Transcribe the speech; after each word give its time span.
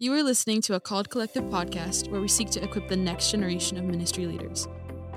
You 0.00 0.14
are 0.14 0.22
listening 0.22 0.60
to 0.62 0.74
a 0.74 0.80
Called 0.80 1.10
Collective 1.10 1.42
podcast 1.46 2.08
where 2.08 2.20
we 2.20 2.28
seek 2.28 2.50
to 2.50 2.62
equip 2.62 2.86
the 2.86 2.94
next 2.94 3.32
generation 3.32 3.76
of 3.78 3.84
ministry 3.84 4.26
leaders. 4.26 4.68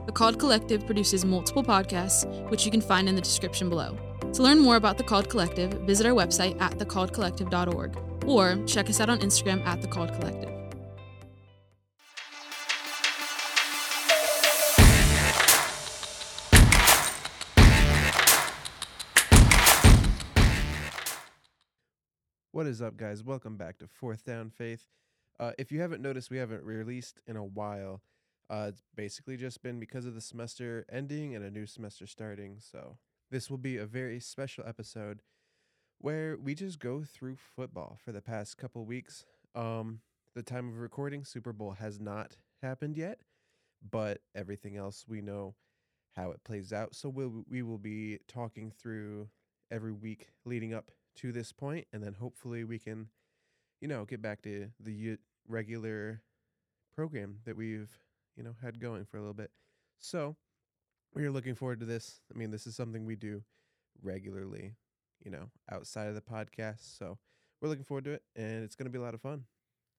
The 0.07 0.11
Called 0.11 0.39
Collective 0.39 0.87
produces 0.87 1.23
multiple 1.23 1.63
podcasts, 1.63 2.25
which 2.49 2.65
you 2.65 2.71
can 2.71 2.81
find 2.81 3.07
in 3.07 3.13
the 3.13 3.21
description 3.21 3.69
below. 3.69 3.95
To 4.33 4.41
learn 4.41 4.57
more 4.57 4.77
about 4.77 4.97
the 4.97 5.03
Called 5.03 5.29
Collective, 5.29 5.71
visit 5.83 6.07
our 6.07 6.13
website 6.13 6.59
at 6.59 6.79
thecalledcollective.org 6.79 7.95
or 8.25 8.57
check 8.65 8.89
us 8.89 8.99
out 8.99 9.11
on 9.11 9.19
Instagram 9.19 9.63
at 9.67 9.83
The 9.83 9.87
Called 9.87 10.13
Collective. 10.13 10.60
What 22.61 22.67
is 22.67 22.79
up, 22.79 22.95
guys? 22.95 23.23
Welcome 23.23 23.57
back 23.57 23.79
to 23.79 23.87
Fourth 23.87 24.23
Down 24.23 24.51
Faith. 24.51 24.85
Uh, 25.39 25.51
if 25.57 25.71
you 25.71 25.81
haven't 25.81 26.03
noticed, 26.03 26.29
we 26.29 26.37
haven't 26.37 26.63
released 26.63 27.19
in 27.25 27.35
a 27.35 27.43
while. 27.43 28.03
Uh, 28.51 28.67
it's 28.69 28.83
basically 28.95 29.35
just 29.35 29.63
been 29.63 29.79
because 29.79 30.05
of 30.05 30.13
the 30.13 30.21
semester 30.21 30.85
ending 30.87 31.35
and 31.35 31.43
a 31.43 31.49
new 31.49 31.65
semester 31.65 32.05
starting. 32.05 32.57
So, 32.59 32.99
this 33.31 33.49
will 33.49 33.57
be 33.57 33.77
a 33.77 33.87
very 33.87 34.19
special 34.19 34.63
episode 34.67 35.23
where 35.97 36.37
we 36.37 36.53
just 36.53 36.77
go 36.77 37.03
through 37.03 37.37
football 37.37 37.97
for 38.05 38.11
the 38.11 38.21
past 38.21 38.59
couple 38.59 38.85
weeks. 38.85 39.25
Um, 39.55 40.01
the 40.35 40.43
time 40.43 40.69
of 40.69 40.77
recording, 40.77 41.25
Super 41.25 41.53
Bowl 41.53 41.71
has 41.71 41.99
not 41.99 42.37
happened 42.61 42.95
yet, 42.95 43.21
but 43.89 44.19
everything 44.35 44.77
else 44.77 45.03
we 45.07 45.21
know 45.21 45.55
how 46.15 46.29
it 46.29 46.43
plays 46.43 46.71
out. 46.71 46.93
So, 46.93 47.09
we'll, 47.09 47.43
we 47.49 47.63
will 47.63 47.79
be 47.79 48.19
talking 48.27 48.69
through 48.69 49.29
every 49.71 49.93
week 49.93 50.27
leading 50.45 50.75
up 50.75 50.91
to 51.17 51.31
this 51.31 51.51
point, 51.51 51.87
and 51.91 52.03
then 52.03 52.13
hopefully 52.13 52.63
we 52.63 52.79
can, 52.79 53.07
you 53.79 53.87
know, 53.87 54.05
get 54.05 54.21
back 54.21 54.41
to 54.43 54.69
the 54.79 55.17
regular 55.47 56.21
program 56.95 57.39
that 57.45 57.55
we've, 57.55 57.89
you 58.35 58.43
know, 58.43 58.55
had 58.61 58.79
going 58.79 59.05
for 59.05 59.17
a 59.17 59.19
little 59.19 59.33
bit. 59.33 59.51
So 59.99 60.35
we 61.13 61.25
are 61.25 61.31
looking 61.31 61.55
forward 61.55 61.79
to 61.81 61.85
this. 61.85 62.21
I 62.33 62.37
mean, 62.37 62.51
this 62.51 62.65
is 62.65 62.75
something 62.75 63.05
we 63.05 63.15
do 63.15 63.43
regularly, 64.01 64.75
you 65.23 65.31
know, 65.31 65.49
outside 65.71 66.07
of 66.07 66.15
the 66.15 66.21
podcast. 66.21 66.97
So 66.97 67.17
we're 67.61 67.69
looking 67.69 67.83
forward 67.83 68.05
to 68.05 68.11
it, 68.11 68.23
and 68.35 68.63
it's 68.63 68.75
going 68.75 68.85
to 68.85 68.91
be 68.91 68.97
a 68.97 69.01
lot 69.01 69.13
of 69.13 69.21
fun. 69.21 69.45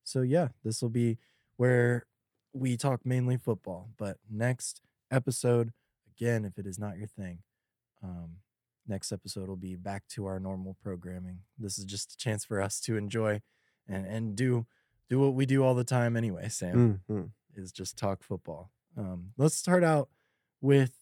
So 0.04 0.22
yeah, 0.22 0.48
this 0.64 0.82
will 0.82 0.90
be 0.90 1.18
where 1.56 2.06
we 2.52 2.76
talk 2.76 3.04
mainly 3.04 3.36
football. 3.36 3.90
But 3.96 4.18
next 4.30 4.80
episode, 5.10 5.72
again, 6.16 6.44
if 6.44 6.58
it 6.58 6.66
is 6.66 6.78
not 6.78 6.98
your 6.98 7.06
thing, 7.06 7.38
um, 8.02 8.36
next 8.86 9.12
episode 9.12 9.48
will 9.48 9.56
be 9.56 9.76
back 9.76 10.06
to 10.08 10.26
our 10.26 10.40
normal 10.40 10.76
programming. 10.82 11.40
This 11.58 11.78
is 11.78 11.84
just 11.84 12.12
a 12.14 12.16
chance 12.16 12.44
for 12.44 12.60
us 12.60 12.80
to 12.80 12.96
enjoy 12.96 13.40
and 13.88 14.06
and 14.06 14.36
do 14.36 14.66
do 15.08 15.18
what 15.20 15.34
we 15.34 15.46
do 15.46 15.62
all 15.64 15.74
the 15.74 15.84
time 15.84 16.16
anyway. 16.16 16.48
Sam 16.48 17.00
Mhm. 17.08 17.30
is 17.54 17.70
just 17.72 17.96
talk 17.98 18.22
football. 18.22 18.70
Um, 18.96 19.32
let's 19.36 19.54
start 19.54 19.84
out 19.84 20.08
with 20.60 20.92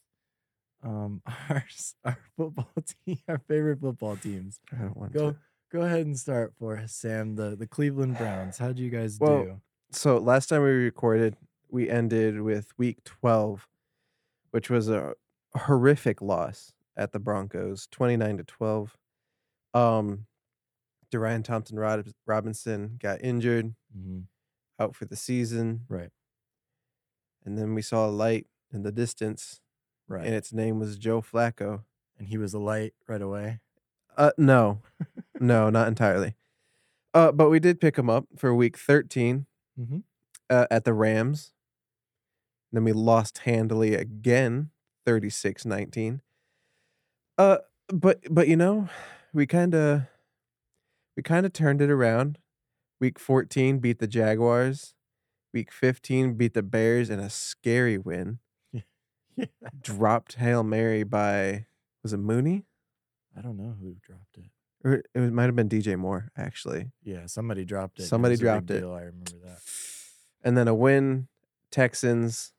um 0.82 1.22
our 1.48 1.64
our 2.04 2.18
football 2.36 2.70
team, 3.06 3.18
our 3.28 3.38
favorite 3.38 3.80
football 3.80 4.16
teams. 4.16 4.60
I 4.72 4.76
don't 4.82 4.96
want 4.96 5.12
Go 5.12 5.32
to. 5.32 5.36
go 5.70 5.82
ahead 5.82 6.06
and 6.06 6.18
start 6.18 6.54
for 6.58 6.76
us, 6.76 6.92
Sam. 6.94 7.36
The 7.36 7.56
the 7.56 7.66
Cleveland 7.66 8.16
Browns. 8.18 8.58
How'd 8.58 8.78
you 8.78 8.90
guys 8.90 9.18
Well, 9.20 9.44
do? 9.44 9.60
So 9.92 10.18
last 10.18 10.48
time 10.48 10.62
we 10.62 10.70
recorded, 10.70 11.36
we 11.68 11.90
ended 11.90 12.40
with 12.42 12.76
week 12.78 13.02
12, 13.04 13.66
which 14.52 14.70
was 14.70 14.88
a 14.88 15.14
horrific 15.54 16.22
loss 16.22 16.72
at 17.00 17.12
the 17.12 17.18
Broncos, 17.18 17.88
29 17.90 18.36
to 18.36 18.44
12. 18.44 18.96
Um, 19.74 20.26
Dorian 21.10 21.42
Thompson 21.42 21.78
Robinson 22.26 22.96
got 23.00 23.20
injured, 23.22 23.74
hmm 23.92 24.20
out 24.78 24.94
for 24.96 25.04
the 25.04 25.16
season. 25.16 25.82
Right, 25.90 26.08
And 27.44 27.58
then 27.58 27.74
we 27.74 27.82
saw 27.82 28.06
a 28.06 28.08
light 28.08 28.46
in 28.72 28.82
the 28.82 28.90
distance, 28.92 29.60
right. 30.08 30.24
and 30.24 30.34
its 30.34 30.52
name 30.54 30.78
was 30.78 30.96
Joe 30.96 31.20
Flacco. 31.20 31.82
and 32.18 32.28
he 32.28 32.38
was 32.38 32.54
a 32.54 32.58
light 32.58 32.94
right 33.06 33.20
away. 33.20 33.60
Uh, 34.16 34.30
no, 34.38 34.80
no, 35.40 35.68
not 35.68 35.86
entirely. 35.88 36.34
Uh, 37.12 37.30
but 37.32 37.50
we 37.50 37.60
did 37.60 37.78
pick 37.80 37.96
him 37.98 38.08
up 38.08 38.26
for 38.36 38.54
week 38.54 38.78
13 38.78 39.44
Mm-hmm. 39.78 39.98
uh, 40.48 40.66
at 40.70 40.84
the 40.84 40.92
Rams. 40.94 41.52
Then 42.72 42.84
we 42.84 42.92
lost 42.92 43.38
handily 43.38 43.94
again, 43.94 44.70
36-19. 45.06 46.20
Uh 47.40 47.58
but 47.88 48.20
but 48.30 48.48
you 48.48 48.56
know, 48.56 48.88
we 49.32 49.46
kind 49.46 49.74
of 49.74 50.02
we 51.16 51.22
kind 51.22 51.46
of 51.46 51.52
turned 51.54 51.80
it 51.80 51.90
around. 51.90 52.38
Week 53.00 53.18
14 53.18 53.78
beat 53.78 53.98
the 53.98 54.06
Jaguars. 54.06 54.92
Week 55.54 55.72
15 55.72 56.34
beat 56.34 56.52
the 56.52 56.62
Bears 56.62 57.08
in 57.08 57.18
a 57.18 57.30
scary 57.30 57.96
win. 57.98 58.38
Yeah. 59.36 59.46
Dropped 59.80 60.34
Hail 60.34 60.62
Mary 60.62 61.02
by 61.02 61.64
was 62.02 62.12
it 62.12 62.18
Mooney? 62.18 62.66
I 63.34 63.40
don't 63.40 63.56
know 63.56 63.74
who 63.80 63.94
dropped 64.02 64.36
it. 64.36 64.50
Or 64.84 65.02
it 65.14 65.18
was- 65.18 65.30
might 65.30 65.44
have 65.46 65.56
been 65.56 65.68
DJ 65.68 65.96
Moore 65.96 66.30
actually. 66.36 66.90
Yeah, 67.02 67.24
somebody 67.24 67.64
dropped 67.64 68.00
it. 68.00 68.02
Somebody 68.06 68.34
big 68.34 68.40
dropped 68.42 68.70
it. 68.70 68.80
deal, 68.80 68.92
I 68.92 69.00
remember 69.02 69.38
that. 69.46 69.60
And 70.44 70.58
then 70.58 70.68
a 70.68 70.74
win 70.74 71.28
Texans 71.70 72.52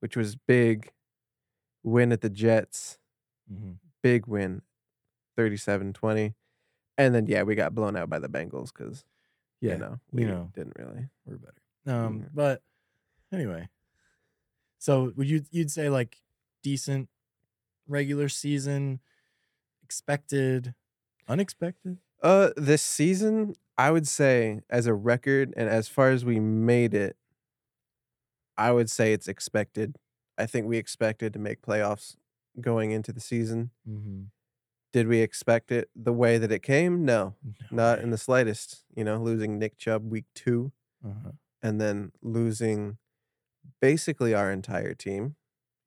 which 0.00 0.16
was 0.16 0.34
big. 0.34 0.90
Win 1.84 2.10
at 2.10 2.20
the 2.20 2.30
Jets. 2.30 2.98
hmm 3.48 3.72
big 4.02 4.26
win 4.26 4.62
37-20 5.36 6.34
and 6.98 7.14
then 7.14 7.26
yeah 7.26 7.42
we 7.42 7.54
got 7.54 7.74
blown 7.74 7.96
out 7.96 8.10
by 8.10 8.18
the 8.18 8.28
bengals 8.28 8.72
because 8.74 9.04
Yeah, 9.60 9.74
you 9.74 9.78
know 9.78 10.00
you 10.12 10.26
we 10.26 10.26
know. 10.26 10.52
didn't 10.54 10.76
really 10.78 11.08
we're 11.26 11.38
better. 11.38 11.62
Um, 11.86 12.28
but 12.32 12.62
anyway, 13.32 13.68
so 14.78 15.12
would 15.16 15.28
you 15.28 15.44
you'd 15.50 15.70
say 15.70 15.88
like 15.88 16.20
decent 16.62 17.08
regular 17.86 18.28
season, 18.28 19.00
expected, 19.82 20.74
unexpected? 21.28 21.98
uh 22.22 22.50
this 22.56 22.82
season 22.82 23.54
i 23.78 23.90
would 23.90 24.06
say 24.06 24.60
as 24.70 24.86
a 24.86 24.94
record 24.94 25.52
and 25.56 25.68
as 25.68 25.88
far 25.88 26.10
as 26.10 26.24
we 26.24 26.38
made 26.40 26.94
it 26.94 27.16
i 28.56 28.70
would 28.72 28.90
say 28.90 29.12
it's 29.12 29.28
expected 29.28 29.96
i 30.38 30.46
think 30.46 30.66
we 30.66 30.78
expected 30.78 31.32
to 31.32 31.38
make 31.38 31.62
playoffs 31.62 32.16
going 32.60 32.90
into 32.90 33.12
the 33.12 33.20
season 33.20 33.70
Mm-hmm. 33.88 34.22
did 34.92 35.08
we 35.08 35.20
expect 35.20 35.72
it 35.72 35.88
the 35.96 36.12
way 36.12 36.38
that 36.38 36.52
it 36.52 36.62
came 36.62 37.04
no 37.04 37.34
not 37.70 37.98
in 38.00 38.10
the 38.10 38.18
slightest 38.18 38.84
you 38.94 39.04
know 39.04 39.16
losing 39.18 39.58
nick 39.58 39.78
chubb 39.78 40.10
week 40.10 40.26
two 40.34 40.72
Uh-huh. 41.04 41.32
and 41.62 41.80
then 41.80 42.12
losing 42.22 42.98
basically 43.80 44.34
our 44.34 44.50
entire 44.52 44.94
team. 44.94 45.36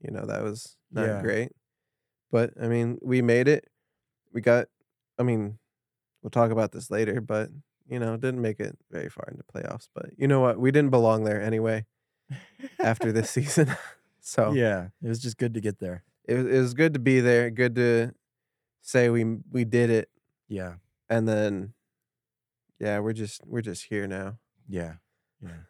You 0.02 0.12
know, 0.12 0.26
that 0.26 0.44
was 0.44 0.78
not 0.92 1.06
Yeah. 1.06 1.22
great. 1.22 1.52
But 2.32 2.54
I 2.62 2.68
mean, 2.68 2.98
we 3.02 3.22
made 3.22 3.48
it. 3.48 3.70
We 4.34 4.42
got 4.42 4.68
I 5.18 5.24
mean, 5.24 5.60
we'll 6.22 6.30
talk 6.32 6.52
about 6.52 6.72
this 6.74 6.92
later, 6.92 7.22
but 7.22 7.50
you 7.88 8.00
know, 8.00 8.18
didn't 8.18 8.42
make 8.42 8.60
it 8.60 8.78
very 8.92 9.10
far 9.10 9.28
into 9.32 9.44
playoffs. 9.44 9.88
But 9.94 10.08
you 10.18 10.28
know 10.28 10.42
what? 10.42 10.60
We 10.60 10.72
didn't 10.72 10.92
belong 10.92 11.24
there 11.24 11.42
anyway 11.42 11.86
after 12.80 13.12
this 13.12 13.30
season. 13.38 13.76
so 14.22 14.52
yeah, 14.54 14.90
it 15.02 15.08
was 15.08 15.20
just 15.20 15.38
good 15.38 15.54
to 15.54 15.62
get 15.62 15.80
there. 15.80 16.04
It 16.28 16.34
was 16.36 16.46
it 16.46 16.60
was 16.60 16.74
good 16.74 16.94
to 16.94 17.00
be 17.00 17.20
there, 17.20 17.50
good 17.50 17.76
to 17.76 18.14
say 18.82 19.10
we 19.10 19.24
we 19.52 19.66
did 19.66 19.90
it. 19.90 20.10
Yeah, 20.48 20.76
And 21.10 21.28
then 21.28 21.74
yeah, 22.80 23.00
we're 23.00 23.14
just 23.14 23.42
we're 23.46 23.62
just 23.62 23.86
here 23.86 24.08
now. 24.08 24.38
yeah, 24.68 24.96
yeah. 25.42 25.64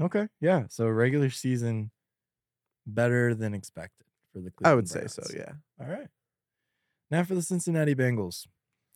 Okay, 0.00 0.28
yeah. 0.40 0.64
So 0.68 0.86
regular 0.86 1.30
season 1.30 1.90
better 2.86 3.34
than 3.34 3.54
expected 3.54 4.06
for 4.32 4.40
the. 4.40 4.52
I 4.64 4.74
would 4.74 4.88
Cleveland 4.88 5.10
say 5.10 5.22
so, 5.22 5.36
yeah. 5.36 5.52
All 5.80 5.90
right. 5.92 6.08
Now 7.10 7.24
for 7.24 7.34
the 7.34 7.42
Cincinnati 7.42 7.94
Bengals. 7.94 8.46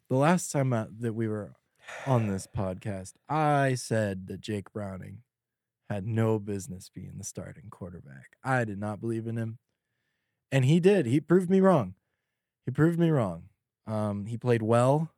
The 0.09 0.17
last 0.17 0.53
time 0.53 0.73
uh, 0.73 0.87
that 1.01 1.15
we 1.15 1.27
were 1.27 1.55
on 2.07 2.29
this 2.29 2.47
podcast, 2.47 3.15
I 3.29 3.75
said 3.75 4.27
that 4.27 4.41
Jake 4.41 4.73
Browning 4.73 5.23
had 5.89 6.07
no 6.07 6.39
business 6.39 6.91
being 6.95 7.15
the 7.17 7.25
starting 7.25 7.71
quarterback. 7.71 8.37
I 8.45 8.65
did 8.65 8.79
not 8.79 9.01
believe 9.01 9.27
in 9.27 9.37
him. 9.37 9.59
And 10.53 10.67
he 10.67 10.79
did. 10.79 11.07
He 11.07 11.19
proved 11.19 11.51
me 11.51 11.61
wrong. 11.61 11.95
He 12.67 12.71
proved 12.71 12.99
me 12.99 13.11
wrong. 13.11 13.45
Um, 13.87 14.27
he 14.27 14.37
played 14.37 14.63
well. 14.63 15.11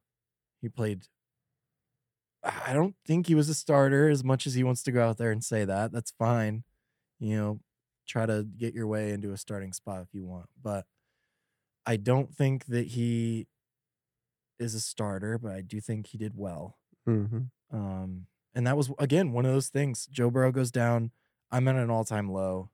He 0.63 0.69
played. 0.69 1.09
I 2.45 2.73
don't 2.73 2.95
think 3.05 3.27
he 3.27 3.35
was 3.35 3.49
a 3.49 3.55
starter 3.55 4.09
as 4.09 4.23
much 4.23 4.47
as 4.47 4.55
he 4.55 4.63
wants 4.63 4.83
to 4.85 4.93
go 4.93 5.07
out 5.07 5.19
there 5.19 5.33
and 5.33 5.43
say 5.43 5.65
that. 5.65 5.93
That's 5.93 6.13
fine. 6.19 6.63
You 7.19 7.37
know, 7.37 7.61
try 8.07 8.27
to 8.27 8.47
get 8.57 8.75
your 8.75 8.87
way 8.87 9.11
into 9.11 9.33
a 9.33 9.37
starting 9.37 9.73
spot 9.73 10.03
if 10.03 10.15
you 10.15 10.25
want. 10.25 10.47
But 10.63 10.87
I 11.85 11.97
don't 11.97 12.35
think 12.35 12.67
that 12.67 12.89
he 12.89 13.49
is 14.59 14.75
a 14.75 14.81
starter, 14.81 15.37
but 15.37 15.53
I 15.53 15.63
do 15.63 15.81
think 15.81 16.07
he 16.07 16.19
did 16.19 16.33
well. 16.37 16.79
Mm-hmm. 17.09 17.77
Um, 17.77 18.27
and 18.55 18.67
that 18.67 18.77
was 18.77 18.91
again 18.99 19.33
one 19.33 19.45
of 19.45 19.53
those 19.53 19.69
things. 19.69 20.07
Joe 20.07 20.31
Burrow 20.31 20.53
goes 20.53 20.71
down. 20.71 21.11
I'm 21.51 21.69
at 21.69 21.77
an 21.77 21.91
all-time 21.91 22.31
low. 22.31 22.71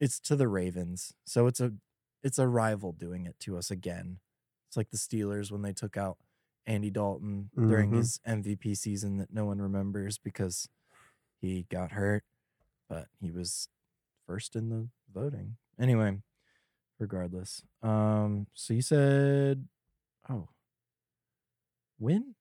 It's 0.00 0.20
to 0.20 0.36
the 0.36 0.48
Ravens, 0.48 1.12
so 1.24 1.46
it's 1.46 1.60
a 1.60 1.72
it's 2.22 2.38
a 2.38 2.46
rival 2.48 2.92
doing 2.92 3.26
it 3.26 3.38
to 3.40 3.56
us 3.56 3.70
again. 3.70 4.20
It's 4.68 4.76
like 4.76 4.90
the 4.90 4.96
Steelers 4.96 5.50
when 5.50 5.62
they 5.62 5.72
took 5.72 5.96
out 5.96 6.18
Andy 6.66 6.90
Dalton 6.90 7.50
during 7.56 7.90
Mhm. 7.90 7.96
his 7.96 8.20
MVP 8.26 8.74
season 8.76 9.16
that 9.18 9.32
no 9.32 9.44
one 9.46 9.60
remembers 9.62 10.18
because 10.18 10.68
he 11.40 11.64
got 11.64 11.92
hurt, 11.92 12.24
but 12.88 13.08
he 13.20 13.30
was 13.30 13.68
first 14.26 14.54
in 14.56 14.68
the 14.68 14.88
voting. 15.12 15.56
Anyway, 15.78 16.22
regardless. 16.98 17.62
Um 17.82 18.46
so 18.54 18.74
you 18.74 18.82
said 18.82 19.68
oh 20.28 20.48
when 21.98 22.34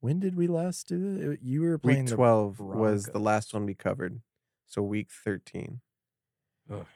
when 0.00 0.20
did 0.20 0.34
we 0.36 0.46
last 0.46 0.88
do 0.88 1.32
it? 1.32 1.40
You 1.42 1.62
were 1.62 1.78
playing 1.78 2.06
Week 2.06 2.14
12 2.14 2.60
was 2.60 3.06
the 3.06 3.18
last 3.20 3.54
one 3.54 3.64
we 3.64 3.74
covered. 3.74 4.22
So 4.66 4.82
week 4.82 5.10
13. 5.10 5.80
Ugh. 6.70 6.86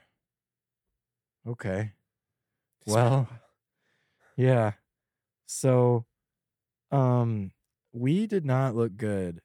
Okay. 1.46 1.92
It's 2.82 2.94
been 2.94 2.94
a 2.94 3.08
Well. 3.10 3.28
Yeah. 4.36 4.72
So, 5.46 6.06
um, 6.90 7.52
we 7.92 8.26
did 8.26 8.44
not 8.44 8.74
look 8.74 8.96
good 8.96 9.42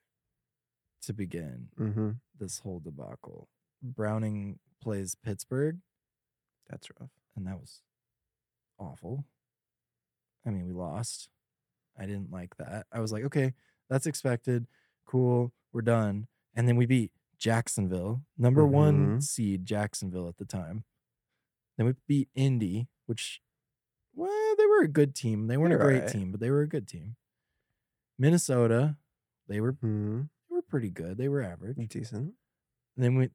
to 1.02 1.14
begin 1.14 1.70
Mhm. 1.78 2.22
this 2.36 2.60
whole 2.60 2.80
debacle. 2.80 3.50
Browning 3.82 4.60
plays 4.82 5.16
Pittsburgh, 5.16 5.82
That's 6.68 6.90
rough. 7.00 7.12
and 7.36 7.46
that 7.48 7.60
was 7.60 7.82
awful. 8.78 9.26
I 10.46 10.52
mean, 10.52 10.66
we 10.66 10.74
lost. 10.74 11.30
I 11.98 12.06
didn't 12.06 12.32
like 12.32 12.56
that. 12.58 12.88
I 12.92 13.00
was 13.00 13.12
like, 13.12 13.24
okay, 13.26 13.54
that's 13.90 14.08
expected. 14.08 14.68
Cool. 15.06 15.54
We're 15.72 15.82
done. 15.82 16.28
And 16.54 16.68
then 16.68 16.76
we 16.76 16.86
beat 16.86 17.12
Jacksonville, 17.44 18.24
number 18.38 18.66
one 18.66 19.18
Mhm. 19.18 19.22
seed 19.24 19.66
Jacksonville 19.66 20.30
at 20.30 20.38
the 20.38 20.46
time. 20.46 20.86
Then 21.76 21.88
we 21.88 21.94
beat 22.08 22.30
Indy, 22.34 22.88
which, 23.06 23.42
well, 24.14 24.56
they 24.56 24.66
were 24.66 24.80
a 24.84 24.88
good 24.88 25.14
team. 25.14 25.48
They 25.48 25.58
weren't 25.58 25.72
They're 25.72 25.80
a 25.82 25.84
great 25.84 25.96
alright. 26.04 26.12
team, 26.14 26.32
but 26.32 26.40
they 26.40 26.50
were 26.50 26.62
a 26.62 26.68
good 26.70 26.88
team. 26.88 27.18
Minnesota, 28.18 28.98
they 29.48 29.60
were 29.60 29.74
Mhm. 29.74 30.30
they 30.50 30.56
were 30.56 30.62
pretty 30.62 30.90
good. 30.90 31.18
They 31.18 31.28
were 31.28 31.42
average. 31.42 31.76
Decent. 31.90 32.36
And 32.96 33.04
then 33.04 33.16
we 33.16 33.30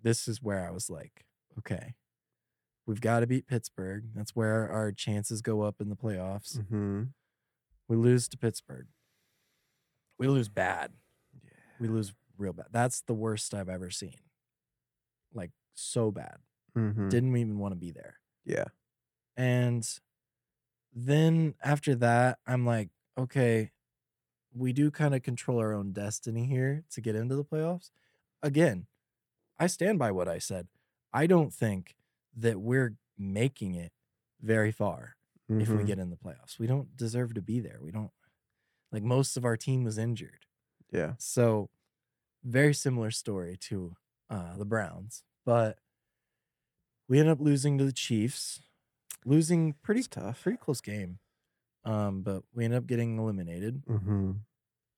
this 0.00 0.26
is 0.26 0.40
where 0.42 0.66
I 0.66 0.70
was 0.70 0.88
like, 0.88 1.26
okay, 1.58 1.94
we've 2.86 3.02
got 3.02 3.20
to 3.20 3.26
beat 3.26 3.46
Pittsburgh. 3.46 4.14
That's 4.14 4.34
where 4.34 4.68
our 4.70 4.92
chances 4.92 5.42
go 5.42 5.60
up 5.60 5.78
in 5.80 5.90
the 5.90 5.96
playoffs. 5.96 6.56
Mhm. 6.58 7.12
We 7.86 7.96
lose 7.96 8.28
to 8.28 8.38
Pittsburgh. 8.38 8.88
We 10.18 10.26
lose 10.26 10.48
bad. 10.48 10.96
Yeah. 11.34 11.50
We 11.78 11.88
lose 11.88 12.14
real 12.38 12.52
bad. 12.52 12.66
That's 12.70 13.00
the 13.02 13.14
worst 13.14 13.54
I've 13.54 13.68
ever 13.68 13.90
seen. 13.90 14.20
Like 15.34 15.52
so 15.74 16.10
bad. 16.10 16.38
Mhm. 16.76 17.10
Didn't 17.10 17.36
even 17.36 17.58
want 17.58 17.72
to 17.72 17.76
be 17.76 17.90
there. 17.90 18.20
Yeah. 18.44 18.66
And 19.36 19.86
then 20.92 21.54
after 21.62 21.94
that, 21.96 22.38
I'm 22.46 22.66
like, 22.66 22.90
okay, 23.16 23.70
we 24.54 24.72
do 24.72 24.90
kind 24.90 25.14
of 25.14 25.22
control 25.22 25.58
our 25.58 25.72
own 25.72 25.92
destiny 25.92 26.46
here 26.46 26.84
to 26.90 27.00
get 27.00 27.14
into 27.16 27.36
the 27.36 27.44
playoffs. 27.44 27.90
Again, 28.42 28.86
I 29.58 29.66
stand 29.66 29.98
by 29.98 30.10
what 30.10 30.28
I 30.28 30.38
said. 30.38 30.68
I 31.12 31.26
don't 31.26 31.52
think 31.52 31.96
that 32.36 32.60
we're 32.60 32.96
making 33.16 33.74
it 33.74 33.92
very 34.40 34.72
far 34.72 35.16
if 35.48 35.68
we 35.68 35.76
Mhm. 35.84 35.86
get 35.86 35.98
in 35.98 36.10
the 36.10 36.16
playoffs. 36.16 36.58
We 36.58 36.66
don't 36.66 36.96
deserve 36.96 37.34
to 37.34 37.42
be 37.42 37.60
there. 37.60 37.78
We 37.80 37.90
don't 37.92 38.12
like 38.90 39.02
most 39.02 39.36
of 39.36 39.44
our 39.44 39.56
team 39.56 39.84
was 39.84 39.98
injured. 39.98 40.46
Yeah. 40.90 41.14
So 41.18 41.70
very 42.44 42.74
similar 42.74 43.10
story 43.10 43.56
to 43.62 43.96
uh, 44.30 44.56
the 44.56 44.64
Browns, 44.64 45.24
but 45.44 45.78
we 47.08 47.18
ended 47.18 47.32
up 47.32 47.40
losing 47.40 47.78
to 47.78 47.84
the 47.84 47.92
Chiefs, 47.92 48.60
losing 49.24 49.74
pretty 49.82 50.00
It's 50.00 50.08
tough. 50.08 50.42
pretty 50.42 50.58
close 50.58 50.80
game. 50.80 51.18
Um, 51.84 52.22
but 52.22 52.44
we 52.54 52.64
ended 52.64 52.78
up 52.78 52.86
getting 52.86 53.18
eliminated, 53.18 53.84
Mhm. 53.86 54.40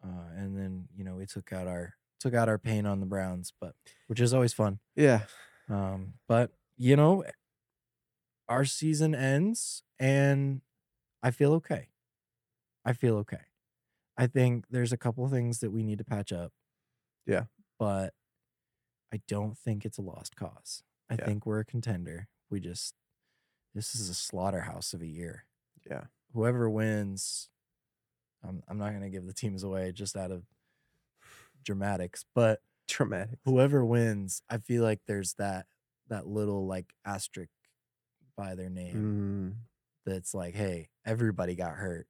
uh, 0.03 0.29
and 0.37 0.57
then 0.57 0.89
you 0.97 1.05
know 1.05 1.17
we 1.17 1.27
took 1.27 1.53
out 1.53 1.67
our 1.67 1.95
took 2.21 2.35
out 2.35 2.49
our 2.49 2.59
pain 2.59 2.87
on 2.87 3.01
the 3.01 3.07
Browns, 3.07 3.53
but 3.61 3.75
which 4.07 4.21
is 4.21 4.35
always 4.35 4.53
fun. 4.55 4.81
Yeah. 4.97 5.27
Um, 5.69 6.15
but 6.29 6.53
you 6.77 6.97
know, 6.97 7.25
our 8.49 8.65
season 8.65 9.15
ends, 9.15 9.83
and 9.99 10.61
I 11.23 11.31
feel 11.31 11.53
okay. 11.55 11.89
I 12.85 12.93
feel 12.95 13.17
okay. 13.19 13.43
I 14.17 14.27
think 14.29 14.67
there's 14.71 14.93
a 14.93 14.99
couple 14.99 15.29
things 15.29 15.61
that 15.61 15.71
we 15.73 15.83
need 15.85 15.99
to 15.99 16.05
patch 16.05 16.33
up. 16.33 16.53
Yeah. 17.27 17.45
But 17.79 18.15
I 19.13 19.21
don't 19.29 19.57
think 19.57 19.85
it's 19.85 19.99
a 19.99 20.03
lost 20.03 20.37
cause. 20.37 20.83
I 21.11 21.15
Yeah. 21.15 21.27
think 21.27 21.47
we're 21.47 21.61
a 21.61 21.65
contender. 21.65 22.29
We 22.51 22.61
just 22.61 22.95
this 23.75 23.95
is 23.95 24.09
a 24.09 24.15
slaughterhouse 24.15 24.95
of 24.95 25.03
a 25.03 25.07
year. 25.07 25.47
Yeah. 25.89 26.07
Whoever 26.33 26.71
wins, 26.71 27.51
I'm 28.43 28.63
I'm 28.69 28.79
not 28.79 28.93
gonna 28.93 29.11
give 29.11 29.27
the 29.27 29.33
teams 29.33 29.63
away 29.63 29.93
just 29.93 30.17
out 30.17 30.31
of 30.31 30.45
dramatics, 31.63 32.25
but 32.35 32.63
Traumatic. 32.87 33.39
whoever 33.45 33.85
wins, 33.85 34.43
I 34.49 34.59
feel 34.59 34.83
like 34.83 35.01
there's 35.07 35.35
that 35.35 35.67
that 36.09 36.27
little 36.27 36.67
like 36.67 36.95
asterisk 37.05 37.51
by 38.37 38.55
their 38.55 38.69
name 38.71 39.57
Mm. 39.57 39.65
that's 40.05 40.35
like, 40.35 40.55
hey, 40.55 40.91
everybody 41.05 41.55
got 41.55 41.77
hurt 41.77 42.07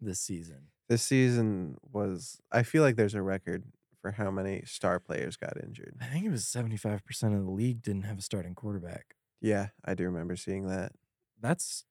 this 0.00 0.20
season. 0.20 0.68
This 0.88 1.02
season 1.02 1.78
was 1.92 2.40
I 2.50 2.62
feel 2.62 2.82
like 2.82 2.96
there's 2.96 3.14
a 3.14 3.22
record 3.22 3.64
for 4.06 4.22
how 4.22 4.30
many 4.30 4.62
star 4.66 5.00
players 5.00 5.36
got 5.36 5.56
injured. 5.62 5.96
I 6.00 6.06
think 6.06 6.24
it 6.24 6.30
was 6.30 6.44
75% 6.44 7.00
of 7.36 7.44
the 7.44 7.50
league 7.50 7.82
didn't 7.82 8.02
have 8.02 8.18
a 8.18 8.22
starting 8.22 8.54
quarterback. 8.54 9.16
Yeah, 9.40 9.68
I 9.84 9.94
do 9.94 10.04
remember 10.04 10.36
seeing 10.36 10.68
that. 10.68 10.92
That's 11.40 11.84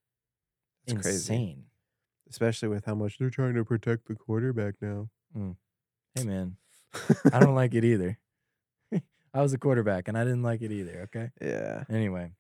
It's 0.88 0.94
crazy. 0.94 1.34
insane. 1.34 1.64
Especially 2.30 2.70
with 2.70 2.86
how 2.86 2.96
much 2.96 3.18
they're 3.18 3.30
trying 3.30 3.54
to 3.56 3.66
protect 3.66 4.08
the 4.08 4.16
quarterback 4.16 4.76
now. 4.82 5.10
Hmm. 5.34 5.52
Hey 6.16 6.24
man, 6.24 6.56
I 7.34 7.40
don't 7.40 7.54
like 7.56 7.74
it 7.76 7.84
either. 7.84 8.18
I 9.34 9.42
was 9.42 9.52
a 9.54 9.58
quarterback 9.58 10.08
and 10.08 10.18
I 10.18 10.24
didn't 10.24 10.44
like 10.44 10.62
it 10.62 10.72
either, 10.72 11.02
okay? 11.04 11.32
Yeah. 11.42 11.84
Anyway, 11.90 12.32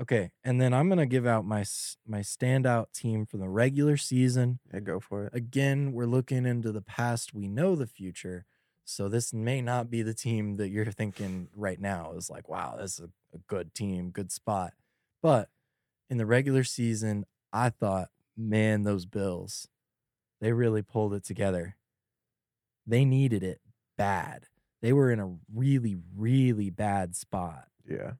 okay, 0.00 0.30
and 0.44 0.60
then 0.60 0.72
I'm 0.72 0.88
going 0.88 1.00
to 1.00 1.06
give 1.06 1.26
out 1.26 1.44
my 1.44 1.64
my 2.06 2.20
standout 2.20 2.92
team 2.92 3.26
for 3.26 3.36
the 3.36 3.48
regular 3.48 3.96
season. 3.96 4.60
Yeah, 4.72 4.80
go 4.80 5.00
for 5.00 5.26
it. 5.26 5.34
again, 5.34 5.92
we're 5.92 6.06
looking 6.06 6.46
into 6.46 6.70
the 6.72 6.82
past. 6.82 7.34
We 7.34 7.48
know 7.48 7.74
the 7.74 7.86
future. 7.88 8.46
So 8.88 9.08
this 9.08 9.34
may 9.34 9.60
not 9.60 9.90
be 9.90 10.02
the 10.02 10.14
team 10.14 10.56
that 10.56 10.68
you're 10.68 10.84
thinking 10.92 11.48
right 11.56 11.80
now 11.80 12.12
is 12.16 12.30
like, 12.30 12.48
wow, 12.48 12.76
this 12.78 12.94
is 12.98 13.00
a, 13.00 13.36
a 13.36 13.38
good 13.48 13.74
team, 13.74 14.10
good 14.10 14.30
spot. 14.30 14.74
But 15.20 15.48
in 16.08 16.18
the 16.18 16.26
regular 16.26 16.62
season, 16.62 17.26
I 17.52 17.70
thought, 17.70 18.10
man, 18.36 18.84
those 18.84 19.04
Bills, 19.04 19.66
they 20.40 20.52
really 20.52 20.82
pulled 20.82 21.14
it 21.14 21.24
together. 21.24 21.76
They 22.86 23.04
needed 23.04 23.42
it 23.42 23.60
bad. 23.98 24.46
They 24.82 24.92
were 24.92 25.10
in 25.10 25.18
a 25.18 25.34
really, 25.52 25.96
really 26.16 26.70
bad 26.70 27.16
spot 27.16 27.66
Yeah. 27.88 28.12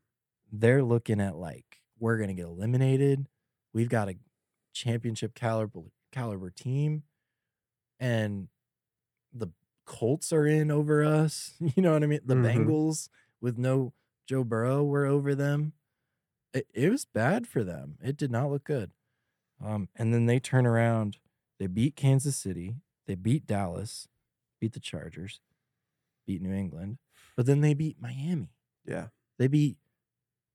they're 0.50 0.82
looking 0.82 1.20
at 1.20 1.36
like 1.36 1.80
we're 2.00 2.18
gonna 2.18 2.34
get 2.34 2.46
eliminated. 2.46 3.28
We've 3.72 3.88
got 3.88 4.08
a 4.08 4.16
championship 4.72 5.34
caliber 5.34 5.82
caliber 6.10 6.50
team, 6.50 7.04
and 8.00 8.48
the 9.32 9.48
Colts 9.86 10.32
are 10.32 10.46
in 10.46 10.70
over 10.70 11.02
us. 11.04 11.54
You 11.74 11.82
know 11.82 11.92
what 11.92 12.02
I 12.02 12.06
mean? 12.06 12.20
The 12.24 12.34
Mhm. 12.34 12.44
Bengals 12.66 13.08
with 13.40 13.56
no 13.56 13.92
Joe 14.26 14.44
Burrow 14.44 14.84
were 14.84 15.06
over 15.06 15.34
them. 15.34 15.72
It, 16.52 16.66
it 16.74 16.90
was 16.90 17.04
bad 17.04 17.46
for 17.46 17.62
them. 17.64 17.96
It 18.02 18.16
did 18.16 18.30
not 18.30 18.50
look 18.50 18.64
good. 18.64 18.90
Um, 19.64 19.88
and 19.96 20.12
then 20.12 20.26
they 20.26 20.38
turn 20.40 20.66
around. 20.66 21.18
They 21.58 21.66
beat 21.66 21.96
Kansas 21.96 22.36
City. 22.36 22.76
They 23.06 23.14
beat 23.14 23.46
Dallas. 23.46 24.08
Beat 24.60 24.72
the 24.72 24.80
Chargers. 24.80 25.40
Beat 26.26 26.42
New 26.42 26.52
England. 26.52 26.98
But 27.36 27.46
then 27.46 27.60
they 27.60 27.72
beat 27.74 28.00
Miami. 28.00 28.50
Yeah. 28.84 29.08
They 29.38 29.46
beat 29.48 29.76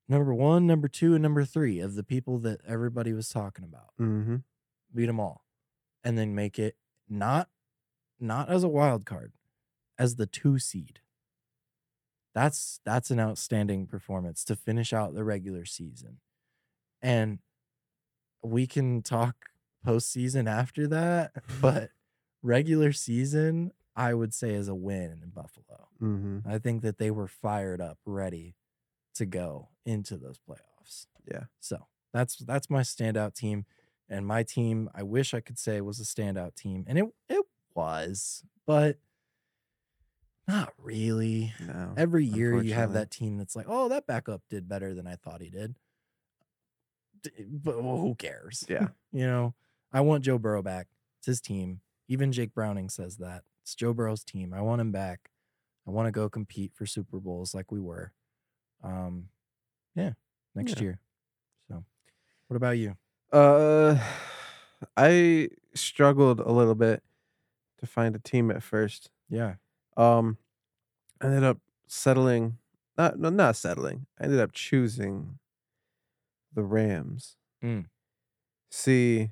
number 0.09 0.33
one, 0.33 0.67
number 0.67 0.88
two, 0.88 1.13
and 1.13 1.21
number 1.21 1.45
three 1.45 1.79
of 1.79 1.95
the 1.95 2.03
people 2.03 2.39
that 2.39 2.59
everybody 2.67 3.13
was 3.13 3.29
talking 3.29 3.63
about. 3.63 3.93
Mm-hmm. 4.00 4.38
Beat 4.93 5.05
them 5.05 5.19
all, 5.19 5.45
and 6.03 6.17
then 6.17 6.35
make 6.35 6.59
it 6.59 6.75
not 7.07 7.47
not 8.21 8.49
as 8.49 8.63
a 8.63 8.69
wild 8.69 9.05
card, 9.05 9.33
as 9.97 10.15
the 10.15 10.25
two 10.25 10.59
seed. 10.59 10.99
That's 12.33 12.79
that's 12.85 13.11
an 13.11 13.19
outstanding 13.19 13.87
performance 13.87 14.45
to 14.45 14.55
finish 14.55 14.93
out 14.93 15.13
the 15.13 15.23
regular 15.23 15.65
season, 15.65 16.19
and 17.01 17.39
we 18.43 18.67
can 18.67 19.01
talk 19.01 19.35
postseason 19.85 20.49
after 20.49 20.87
that. 20.87 21.31
But 21.61 21.89
regular 22.41 22.91
season, 22.91 23.71
I 23.95 24.13
would 24.13 24.33
say, 24.33 24.53
is 24.53 24.67
a 24.67 24.75
win 24.75 25.19
in 25.23 25.29
Buffalo. 25.29 25.89
Mm-hmm. 26.01 26.39
I 26.49 26.57
think 26.57 26.81
that 26.81 26.97
they 26.97 27.11
were 27.11 27.27
fired 27.27 27.81
up, 27.81 27.99
ready 28.05 28.55
to 29.15 29.25
go 29.25 29.69
into 29.85 30.17
those 30.17 30.39
playoffs. 30.39 31.07
Yeah. 31.29 31.45
So 31.59 31.87
that's 32.13 32.37
that's 32.37 32.69
my 32.69 32.81
standout 32.81 33.35
team, 33.35 33.65
and 34.09 34.25
my 34.25 34.43
team. 34.43 34.89
I 34.95 35.03
wish 35.03 35.33
I 35.33 35.41
could 35.41 35.59
say 35.59 35.81
was 35.81 35.99
a 35.99 36.03
standout 36.03 36.55
team, 36.55 36.85
and 36.87 36.97
it 36.97 37.05
it 37.29 37.45
was, 37.75 38.43
but 38.65 38.97
not 40.47 40.73
really. 40.77 41.53
No. 41.65 41.93
Every 41.97 42.25
year 42.25 42.61
you 42.61 42.73
have 42.73 42.93
that 42.93 43.11
team 43.11 43.37
that's 43.37 43.55
like, 43.55 43.67
oh, 43.69 43.89
that 43.89 44.07
backup 44.07 44.41
did 44.49 44.67
better 44.67 44.93
than 44.93 45.07
I 45.07 45.15
thought 45.15 45.41
he 45.41 45.49
did. 45.49 45.75
D- 47.23 47.31
But 47.49 47.81
well, 47.83 47.97
who 47.97 48.15
cares? 48.15 48.65
Yeah. 48.67 48.87
you 49.11 49.25
know, 49.25 49.53
I 49.93 50.01
want 50.01 50.23
Joe 50.23 50.37
Burrow 50.37 50.61
back. 50.61 50.87
It's 51.19 51.27
his 51.27 51.41
team. 51.41 51.81
Even 52.07 52.31
Jake 52.31 52.53
Browning 52.53 52.89
says 52.89 53.17
that. 53.17 53.43
It's 53.63 53.75
Joe 53.75 53.93
Burrow's 53.93 54.23
team. 54.23 54.53
I 54.53 54.61
want 54.61 54.81
him 54.81 54.91
back. 54.91 55.29
I 55.87 55.91
want 55.91 56.07
to 56.07 56.11
go 56.11 56.29
compete 56.29 56.73
for 56.75 56.85
Super 56.85 57.19
Bowls 57.19 57.53
like 57.55 57.71
we 57.71 57.79
were. 57.79 58.11
Um, 58.83 59.29
yeah, 59.95 60.13
next 60.55 60.77
Yeah. 60.77 60.83
year. 60.83 60.99
So, 61.67 61.83
what 62.47 62.57
about 62.57 62.77
you? 62.77 62.97
Uh, 63.31 63.97
I 64.97 65.49
struggled 65.75 66.39
a 66.39 66.51
little 66.51 66.75
bit 66.75 67.03
to 67.81 67.88
find 67.88 68.15
a 68.15 68.19
team 68.19 68.51
at 68.51 68.63
first. 68.63 69.09
Yeah. 69.29 69.55
Um, 69.97 70.38
I 71.21 71.25
ended 71.27 71.43
up 71.43 71.59
settling. 71.88 72.57
Not 72.97 73.19
no, 73.19 73.29
not 73.29 73.55
settling. 73.55 74.05
I 74.19 74.25
ended 74.25 74.39
up 74.39 74.51
choosing 74.53 75.39
the 76.53 76.63
Rams. 76.63 77.38
Mm. 77.63 77.85
See, 78.69 79.31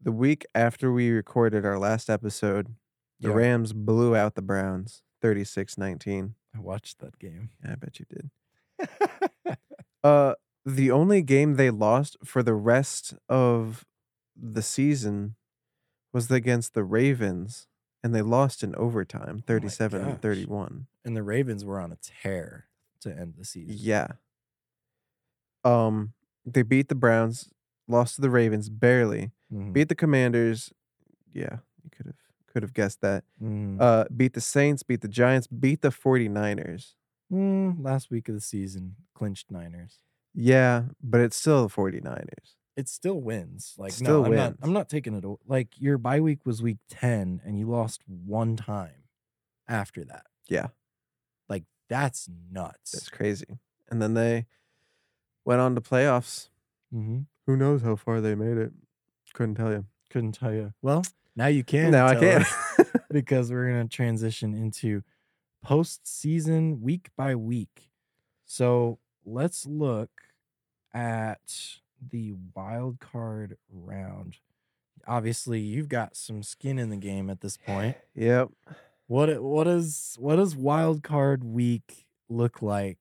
the 0.00 0.12
week 0.12 0.46
after 0.54 0.92
we 0.92 1.10
recorded 1.10 1.64
our 1.64 1.78
last 1.78 2.08
episode, 2.08 2.74
the 3.20 3.28
Yeah. 3.30 3.34
Rams 3.34 3.72
blew 3.72 4.14
out 4.14 4.34
the 4.34 4.42
Browns 4.42 5.02
36-19. 5.20 6.34
I 6.54 6.60
watched 6.60 6.98
that 7.00 7.18
game. 7.18 7.50
I 7.64 7.74
bet 7.74 7.98
you 8.00 8.06
did. 8.08 8.30
Uh, 10.04 10.34
the 10.64 10.92
only 10.92 11.22
game 11.22 11.54
they 11.56 11.70
lost 11.70 12.16
for 12.24 12.40
the 12.42 12.54
rest 12.54 13.14
of 13.28 13.84
the 14.40 14.62
season 14.62 15.34
was 16.12 16.30
against 16.30 16.74
the 16.74 16.84
Ravens, 16.84 17.66
and 18.02 18.14
they 18.14 18.22
lost 18.22 18.62
in 18.62 18.74
overtime, 18.76 19.42
37 19.46 20.02
gosh. 20.04 20.18
31. 20.20 20.86
and 21.04 21.16
the 21.16 21.22
Ravens 21.22 21.64
were 21.64 21.80
on 21.80 21.92
a 21.92 21.98
tear 22.00 22.66
to 23.00 23.10
end 23.10 23.34
the 23.36 23.44
season. 23.44 23.76
Yeah. 23.78 24.12
Um, 25.64 26.12
they 26.44 26.62
beat 26.62 26.88
the 26.88 26.94
Browns, 26.94 27.50
lost 27.86 28.16
to 28.16 28.20
the 28.20 28.30
Ravens 28.30 28.68
barely, 28.68 29.32
Mhm. 29.52 29.72
beat 29.72 29.88
the 29.88 29.94
Commanders. 29.94 30.72
Yeah, 31.32 31.58
you 31.82 31.90
could 31.90 32.06
have 32.06 32.16
could 32.46 32.62
have 32.62 32.72
guessed 32.72 33.00
that. 33.02 33.24
Mhm. 33.42 33.78
Uh, 33.80 34.06
beat 34.16 34.32
the 34.32 34.40
Saints, 34.40 34.82
beat 34.82 35.00
the 35.02 35.08
Giants, 35.08 35.46
beat 35.46 35.82
the 35.82 35.90
49ers. 35.90 36.94
Mm, 37.30 37.84
last 37.84 38.10
week 38.10 38.28
of 38.28 38.34
the 38.34 38.40
season, 38.40 38.96
clinched 39.14 39.50
Niners. 39.50 39.98
Yeah, 40.34 40.86
but 41.02 41.20
it's 41.20 41.36
still 41.36 41.62
the 41.64 41.68
49ers. 41.68 42.56
It 42.78 42.88
still 42.88 43.20
wins. 43.20 43.74
Like 43.76 43.90
Still 43.90 44.20
no, 44.20 44.26
I'm 44.26 44.36
not. 44.36 44.54
I'm 44.62 44.72
not 44.72 44.88
taking 44.88 45.14
it. 45.14 45.24
aw- 45.24 45.36
Like 45.46 45.68
your 45.80 45.98
bye 45.98 46.20
week 46.20 46.46
was 46.46 46.62
week 46.62 46.78
ten, 46.88 47.40
and 47.44 47.58
you 47.58 47.68
lost 47.68 48.02
one 48.06 48.54
time 48.56 49.02
after 49.66 50.04
that. 50.04 50.26
Yeah. 50.48 50.68
Like 51.48 51.64
that's 51.88 52.28
nuts. 52.52 52.92
That's 52.92 53.08
crazy. 53.08 53.58
And 53.90 54.00
then 54.00 54.14
they 54.14 54.46
went 55.44 55.60
on 55.60 55.74
to 55.74 55.80
playoffs. 55.80 56.50
mm-hmm. 56.94 57.20
Who 57.46 57.56
knows 57.56 57.82
how 57.82 57.96
far 57.96 58.20
they 58.20 58.34
made 58.36 58.58
it? 58.58 58.72
Couldn't 59.34 59.56
tell 59.56 59.72
you. 59.72 59.86
Couldn't 60.10 60.32
tell 60.32 60.52
you. 60.54 60.72
Well, 60.80 61.04
now 61.34 61.46
you 61.48 61.64
can. 61.64 61.90
now 61.90 62.06
I 62.06 62.14
can. 62.14 62.44
because 63.10 63.50
we're 63.50 63.66
gonna 63.70 63.88
transition 63.88 64.54
into 64.54 65.02
postseason 65.66 66.80
week 66.80 67.08
by 67.16 67.34
week. 67.34 67.90
So 68.44 68.98
let's 69.24 69.66
look 69.66 70.10
at 70.94 71.40
the 72.10 72.34
wild 72.54 73.00
card 73.00 73.56
round. 73.70 74.36
Obviously, 75.06 75.60
you've 75.60 75.88
got 75.88 76.16
some 76.16 76.42
skin 76.42 76.78
in 76.78 76.90
the 76.90 76.96
game 76.96 77.30
at 77.30 77.40
this 77.40 77.56
point. 77.56 77.96
yep. 78.14 78.48
What 79.06 79.42
what 79.42 79.66
is 79.66 80.16
what 80.18 80.36
does 80.36 80.54
wild 80.54 81.02
card 81.02 81.42
week 81.42 82.06
look 82.28 82.60
like? 82.60 82.98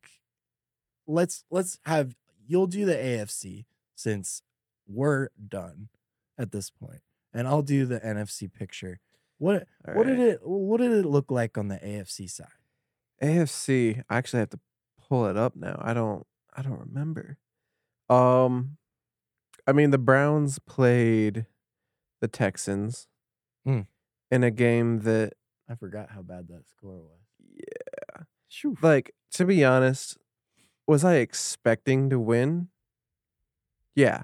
Let's 1.06 1.44
let's 1.52 1.80
have 1.86 2.16
you'll 2.46 2.68
do 2.68 2.86
the 2.86 2.96
AFC 2.96 3.66
since 3.96 4.42
we're 4.88 5.30
done 5.48 5.90
at 6.38 6.52
this 6.52 6.70
point, 6.70 7.02
and 7.34 7.48
I'll 7.48 7.62
do 7.62 7.86
the 7.86 8.00
NFC 8.00 8.52
picture. 8.52 9.00
What 9.38 9.68
All 9.88 9.96
what 9.96 10.08
did 10.08 10.20
it 10.20 10.40
what 10.44 10.80
did 10.80 10.94
it 10.94 11.06
look 11.06 11.30
like 11.30 11.58
on 11.58 11.68
the 11.68 11.78
AFC 11.78 12.30
side? 12.30 12.48
AFC. 13.22 14.04
I 14.10 14.18
actually 14.18 14.40
have 14.40 14.50
to 14.52 14.60
pull 15.10 15.26
it 15.28 15.38
up 15.38 15.56
now. 15.56 15.80
I 15.82 15.94
don't. 15.94 16.26
I 16.56 16.62
don't 16.62 16.80
remember. 16.80 17.38
Um, 18.10 18.77
I 19.68 19.74
mean 19.74 19.92
the 19.92 19.98
Browns 19.98 20.60
played 20.60 21.46
the 22.22 22.28
Texans 22.28 23.08
Hmm. 23.66 23.82
in 24.32 24.44
a 24.44 24.52
game 24.52 25.02
that, 25.02 25.34
I 25.70 25.76
forgot 25.76 26.12
how 26.12 26.22
bad 26.22 26.48
that 26.48 26.66
score 26.68 26.98
was. 27.02 27.20
yeah, 27.54 28.24
Shoo. 28.48 28.78
like 28.82 29.14
to 29.32 29.46
be 29.46 29.64
honest, 29.66 30.18
was 30.88 31.04
I 31.04 31.16
expecting 31.16 32.10
to 32.10 32.20
win? 32.20 32.70
Yeah, 33.96 34.24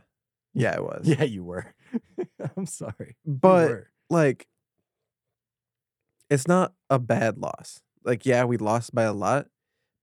yeah, 0.54 0.76
I 0.78 0.80
was. 0.80 1.02
Yeah, 1.08 1.24
you 1.24 1.44
were. 1.44 1.74
I'm 2.58 2.66
sorry. 2.66 3.18
You 3.26 3.34
but 3.34 3.70
were. 3.70 3.88
like 4.10 4.48
it's 6.30 6.48
not 6.48 6.74
a 6.90 7.00
bad 7.00 7.38
loss. 7.38 7.82
Like 8.06 8.26
yeah, 8.26 8.46
we 8.46 8.58
lost 8.58 8.94
by 8.96 9.04
a 9.04 9.14
lot, 9.14 9.48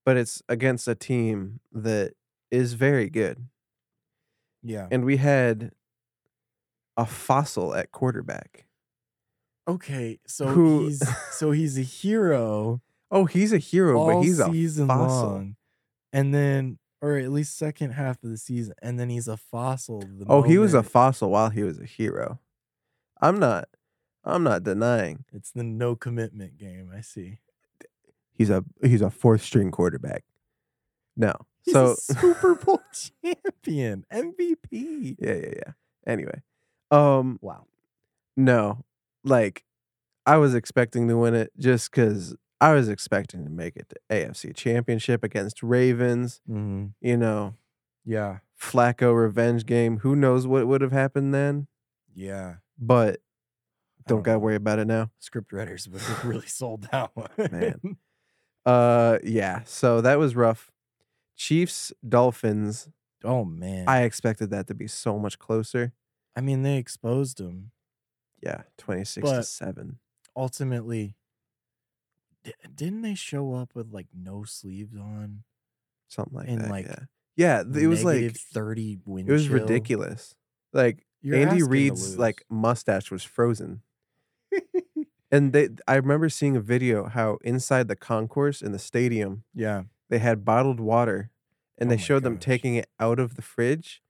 but 0.05 0.17
it's 0.17 0.43
against 0.49 0.87
a 0.89 0.95
team 0.95 1.61
that 1.73 2.13
is 2.51 2.75
very 2.75 3.09
good. 3.09 3.47
Yeah. 4.63 4.87
And 4.91 5.05
we 5.05 5.17
had 5.19 5.73
a 6.97 7.07
fossil 7.07 7.75
at 7.75 7.93
quarterback. 7.93 8.67
Okay, 9.69 10.19
so 10.27 10.47
Who- 10.49 10.87
he's 10.87 11.03
so 11.33 11.51
he's 11.53 11.79
a 11.79 11.83
hero. 11.83 12.81
Oh, 13.11 13.25
he's 13.25 13.53
a 13.53 13.59
hero, 13.59 13.99
all 13.99 14.07
but 14.15 14.23
he's 14.23 14.39
a 14.39 14.47
season 14.51 14.87
fossil. 14.89 15.29
long, 15.29 15.57
and 16.13 16.33
then 16.35 16.79
or 17.03 17.17
at 17.17 17.31
least 17.31 17.57
second 17.57 17.93
half 17.93 18.23
of 18.23 18.31
the 18.31 18.37
season, 18.39 18.75
and 18.83 19.01
then 19.01 19.09
he's 19.09 19.27
a 19.29 19.37
fossil. 19.37 20.01
The 20.01 20.27
Oh, 20.29 20.43
he 20.43 20.59
was 20.59 20.75
a 20.75 20.79
moment- 20.79 20.93
fossil 20.93 21.31
while 21.31 21.51
he 21.51 21.63
was 21.63 21.79
a 21.81 21.87
hero. 21.87 22.41
I'm 23.21 23.39
not 23.39 23.69
I'm 24.25 24.43
not 24.43 24.63
denying. 24.63 25.25
It's 25.33 25.51
the 25.51 25.63
no 25.65 25.97
commitment 25.97 26.59
game. 26.59 26.91
I 26.95 27.01
see. 27.01 27.39
He's 28.33 28.51
a 28.51 28.65
he's 28.83 29.03
a 29.03 29.11
fourth 29.11 29.43
string 29.43 29.71
quarterback. 29.71 30.25
No. 31.17 31.33
He's 31.63 31.73
so 31.75 31.93
a 31.93 31.97
Super 31.97 32.55
Bowl 32.65 32.81
champion, 33.23 34.05
MVP. 34.13 35.17
yeah, 35.19 35.35
yeah, 35.35 35.53
yeah. 35.57 35.73
Anyway. 36.07 36.43
Um 36.91 37.39
Wow. 37.43 37.67
No, 38.37 38.85
like 39.25 39.65
I 40.27 40.37
was 40.37 40.55
expecting 40.55 41.09
to 41.09 41.17
win 41.17 41.35
it 41.35 41.51
just 41.59 41.91
because 41.91 42.35
I 42.61 42.73
was 42.75 42.89
expecting 42.89 43.45
to 43.45 43.51
make 43.51 43.77
it 43.77 43.89
to 43.91 43.97
AFC 44.11 44.55
Championship 44.55 45.25
against 45.25 45.63
Ravens. 45.63 46.41
hmm 46.47 46.87
You 47.01 47.17
know, 47.17 47.55
Yeah. 48.05 48.39
Flacco 48.61 49.15
revenge 49.17 49.65
game. 49.67 49.99
Who 49.99 50.15
knows 50.15 50.47
what 50.47 50.67
would 50.67 50.83
have 50.83 50.93
happened 50.93 51.33
then? 51.35 51.67
Yeah. 52.15 52.57
But 52.79 53.21
don't 54.07 54.23
gotta 54.23 54.37
know. 54.37 54.41
worry 54.41 54.57
about 54.57 54.79
it 54.79 54.87
now. 54.87 55.11
Script 55.19 55.53
writers 55.53 55.89
would 55.89 56.01
have 56.03 56.25
really 56.27 56.47
sold 56.47 56.89
that 56.93 57.11
one. 57.15 57.29
Man. 57.51 57.81
Uh, 58.67 59.19
yeah. 59.25 59.63
So 59.65 60.03
that 60.03 60.19
was 60.19 60.37
rough. 60.37 60.70
Chiefs 61.41 61.91
Dolphins. 62.07 62.91
oh 63.25 63.47
man. 63.47 63.89
I 63.89 64.03
expected 64.03 64.51
that 64.51 64.67
to 64.67 64.75
be 64.75 64.87
so 64.87 65.19
much 65.19 65.39
closer. 65.39 65.95
I 66.37 66.43
mean, 66.43 66.63
they 66.63 66.77
exposed 66.77 67.41
him. 67.41 67.71
Yeah, 68.43 68.65
twenty 68.77 69.05
six 69.07 69.27
to 69.27 69.37
But- 69.37 69.47
seven. 69.47 70.01
Ultimately, 70.37 71.17
di- 72.45 72.53
didn't 72.75 73.01
they 73.01 73.15
show 73.15 73.55
up 73.55 73.75
with 73.75 73.91
like 73.91 74.09
no 74.15 74.45
sleeves 74.45 74.95
on? 74.95 75.45
Something 76.09 76.37
like 76.37 76.49
and, 76.49 76.61
that. 76.61 76.71
like, 76.71 76.87
yeah. 76.87 76.99
Yeah, 77.37 77.63
th- 77.63 77.77
it 77.77 77.87
was 77.87 78.05
like 78.05 78.17
Negative 78.21 78.37
thirty 78.53 78.99
wind. 79.07 79.29
it 79.29 79.33
was 79.33 79.47
chill? 79.47 79.55
ridiculous. 79.55 80.35
Like 80.75 81.07
You're 81.23 81.37
Andy 81.39 81.61
to 81.61 81.65
Reid's 81.65 82.19
like 82.19 82.45
mustache 82.51 83.11
was 83.11 83.23
frozen. 83.25 83.81
And 85.33 85.53
they 85.53 85.69
I 85.89 85.95
remember 85.95 86.29
seeing 86.29 86.57
a 86.57 86.61
video 86.61 87.07
how 87.07 87.39
inside 87.43 87.87
the 87.89 87.95
concourse 87.97 88.61
in 88.63 88.73
the 88.73 88.81
stadium 88.81 89.45
yeah. 89.55 89.85
They 90.11 90.19
had 90.19 90.45
bottled 90.45 90.81
water 90.81 91.33
and 91.79 91.89
Oh 91.89 91.91
they 91.91 91.97
showed 91.97 92.25
them 92.25 92.37
gosh. 92.37 92.45
taking 92.45 92.75
it 92.77 92.91
out 93.01 93.19
of 93.19 93.37
the 93.37 93.43
fridge. 93.43 94.03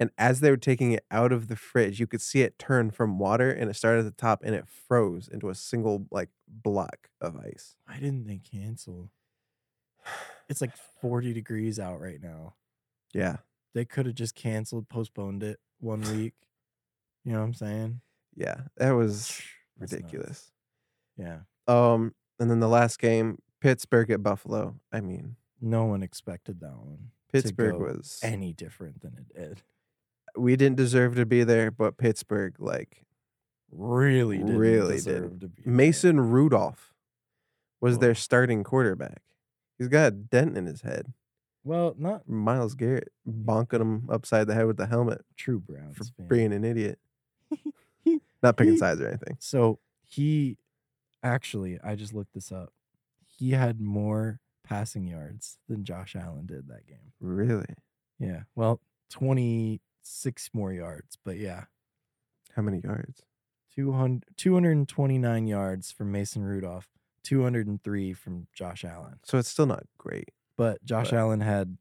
And 0.00 0.10
as 0.18 0.40
they 0.40 0.50
were 0.50 0.56
taking 0.56 0.92
it 0.92 1.04
out 1.12 1.32
of 1.32 1.46
the 1.48 1.54
fridge, 1.56 2.00
you 2.00 2.08
could 2.08 2.20
see 2.22 2.42
it 2.42 2.58
turn 2.58 2.90
from 2.90 3.20
water 3.20 3.50
and 3.52 3.70
it 3.70 3.74
started 3.74 4.00
at 4.00 4.04
the 4.16 4.20
top 4.22 4.42
and 4.44 4.54
it 4.54 4.66
froze 4.68 5.28
into 5.28 5.48
a 5.50 5.54
single 5.54 6.06
like 6.10 6.30
block 6.48 7.10
of 7.20 7.36
ice. 7.36 7.76
Why 7.86 8.00
didn't 8.00 8.26
they 8.26 8.38
cancel? 8.38 9.10
It's 10.48 10.60
like 10.60 10.76
40 11.00 11.32
degrees 11.32 11.78
out 11.80 12.00
right 12.00 12.20
now. 12.20 12.56
Yeah. 13.14 13.38
They 13.74 13.86
could 13.86 14.04
have 14.06 14.16
just 14.16 14.34
canceled, 14.34 14.88
postponed 14.88 15.42
it 15.42 15.60
one 15.78 16.00
week. 16.16 16.34
You 17.24 17.32
know 17.32 17.38
what 17.38 17.44
I'm 17.46 17.54
saying? 17.54 18.00
Yeah. 18.36 18.62
That 18.76 18.90
was 18.92 19.40
That's 19.78 19.92
nuts. 19.92 19.92
ridiculous. 19.92 20.52
Yeah. 21.16 21.40
Um 21.68 22.14
and 22.40 22.50
then 22.50 22.60
the 22.60 22.68
last 22.68 22.98
game, 22.98 23.38
Pittsburgh 23.60 24.10
at 24.10 24.22
Buffalo. 24.22 24.80
I 24.92 25.00
mean, 25.00 25.36
No 25.62 25.84
one 25.86 26.02
expected 26.02 26.60
that 26.60 26.76
one. 26.76 27.10
to 27.28 27.32
Pittsburgh 27.32 27.72
go 27.72 27.78
was 27.78 28.18
any 28.22 28.52
different 28.52 29.00
than 29.00 29.14
it 29.18 29.34
did. 29.38 29.62
we 30.36 30.56
didn't 30.56 30.76
deserve 30.76 31.14
to 31.16 31.24
be 31.24 31.44
there, 31.44 31.70
but 31.70 31.96
Pittsburgh 31.96 32.54
like 32.58 33.04
Really 33.70 34.38
didn't 34.38 34.58
Really 34.58 34.96
deserve 34.96 35.40
to 35.40 35.48
be 35.48 35.62
there. 35.64 35.72
Mason 35.72 36.20
Rudolph 36.20 36.92
was 37.80 37.94
Whoa. 37.96 38.00
their 38.00 38.14
starting 38.14 38.64
quarterback. 38.64 39.22
He's 39.78 39.88
got 39.88 40.08
a 40.08 40.10
dent 40.10 40.58
in 40.58 40.66
his 40.66 40.82
head. 40.82 41.12
Well, 41.64 41.94
not 41.96 42.28
Myles 42.28 42.74
Garrett 42.74 43.12
bonking 43.26 43.80
him 43.80 44.08
upside 44.10 44.46
the 44.48 44.54
head 44.54 44.66
with 44.66 44.76
the 44.76 44.86
helmet 44.86 45.24
true 45.36 45.62
for 45.64 45.72
Browns 45.74 46.12
fan. 46.16 46.28
being 46.28 46.52
an 46.52 46.64
idiot. 46.64 46.98
Not 48.42 48.56
picking 48.56 48.76
sides 48.76 49.00
or 49.00 49.06
anything. 49.08 49.36
So 49.38 49.78
he 50.04 50.58
actually, 51.22 51.78
I 51.82 51.94
just 51.94 52.12
looked 52.12 52.34
this 52.34 52.50
up. 52.50 52.72
He 53.24 53.52
had 53.52 53.80
more 53.80 54.40
passing 54.72 55.06
yards 55.06 55.58
than 55.68 55.84
Josh 55.84 56.16
Allen 56.16 56.46
did 56.46 56.68
that 56.68 56.86
game. 56.86 57.12
Really? 57.20 57.74
Yeah. 58.18 58.44
Well, 58.54 58.80
26 59.10 60.50
more 60.54 60.72
yards, 60.72 61.18
but 61.24 61.36
yeah. 61.36 61.64
How 62.56 62.62
many 62.62 62.80
yards? 62.82 63.22
200, 63.74 64.24
229 64.36 65.46
yards 65.46 65.90
from 65.92 66.12
Mason 66.12 66.42
Rudolph, 66.44 66.88
203 67.24 68.12
from 68.12 68.46
Josh 68.54 68.84
Allen. 68.84 69.18
So 69.24 69.38
it's 69.38 69.48
still 69.48 69.66
not 69.66 69.84
great. 69.98 70.30
But 70.56 70.84
Josh 70.84 71.10
But- 71.10 71.18
Allen 71.18 71.40
had 71.40 71.78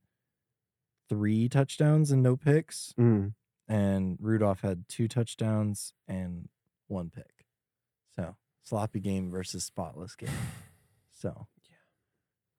three 1.10 1.50
touchdowns 1.50 2.12
and 2.12 2.24
no 2.24 2.38
picks, 2.38 2.94
Mm. 2.98 3.34
and 3.68 4.18
Rudolph 4.22 4.62
had 4.62 4.88
two 4.88 5.08
touchdowns 5.08 5.94
and 6.08 6.48
one 6.88 7.10
pick. 7.10 7.46
So 8.16 8.36
sloppy 8.64 9.00
game 9.00 9.30
versus 9.32 9.64
spotless 9.64 10.16
game. 10.16 10.30
So. 11.14 11.48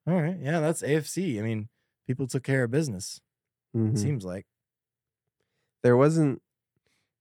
All 0.07 0.21
right. 0.21 0.37
Yeah, 0.41 0.59
that's 0.59 0.81
AFC. 0.81 1.39
I 1.39 1.41
mean, 1.43 1.69
people 2.07 2.27
took 2.27 2.43
care 2.43 2.63
of 2.63 2.71
business. 2.71 3.21
Mhm. 3.75 3.93
It 3.93 3.97
seems 3.99 4.25
like. 4.25 4.45
There 5.81 5.97
wasn't. 5.97 6.41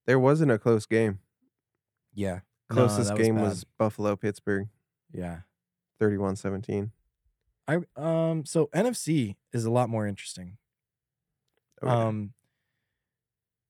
There 0.07 0.19
wasn't 0.19 0.51
a 0.51 0.59
close 0.59 0.87
game. 0.87 1.21
Yeah. 2.15 2.41
Closest 2.69 3.11
that 3.11 3.19
game 3.19 3.37
bad. 3.37 3.45
was 3.45 3.65
Buffalo 3.65 4.17
Pittsburgh, 4.17 4.69
Yeah. 5.13 5.41
31-17. 6.01 6.91
I 7.69 7.79
um 7.97 8.45
so 8.45 8.67
NFC 8.75 9.37
is 9.53 9.65
a 9.65 9.71
lot 9.71 9.89
more 9.89 10.07
interesting. 10.07 10.57
Oh, 11.83 11.87
yeah. 11.87 12.07
Um 12.07 12.35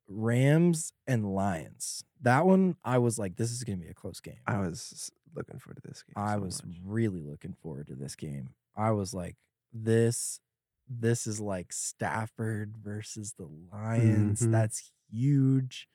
Rams 0.09 0.92
and 1.07 1.35
Lions. 1.35 2.04
That 2.21 2.47
one 2.47 2.76
I 2.85 2.99
was 2.99 3.19
like 3.19 3.37
this 3.37 3.50
is 3.50 3.64
going 3.64 3.78
to 3.78 3.85
be 3.85 3.90
a 3.90 3.95
close 3.95 4.21
game. 4.21 4.40
I 4.47 4.59
was 4.59 5.11
looking 5.35 5.59
forward 5.59 5.81
to 5.83 5.88
this 5.88 6.02
game. 6.02 6.14
I 6.16 6.35
so 6.35 6.40
was 6.40 6.64
much. 6.64 6.76
really 6.85 7.23
looking 7.23 7.54
forward 7.54 7.87
to 7.88 7.95
this 7.95 8.14
game. 8.16 8.50
I 8.76 8.91
was 8.93 9.12
like 9.14 9.37
this 9.73 10.41
this 10.88 11.26
is 11.26 11.41
like 11.41 11.73
Stafford 11.73 12.76
versus 12.76 13.35
the 13.38 13.49
Lions. 13.73 14.43
Mhm. 14.43 14.52
That's 14.52 14.93
huge. 15.11 15.88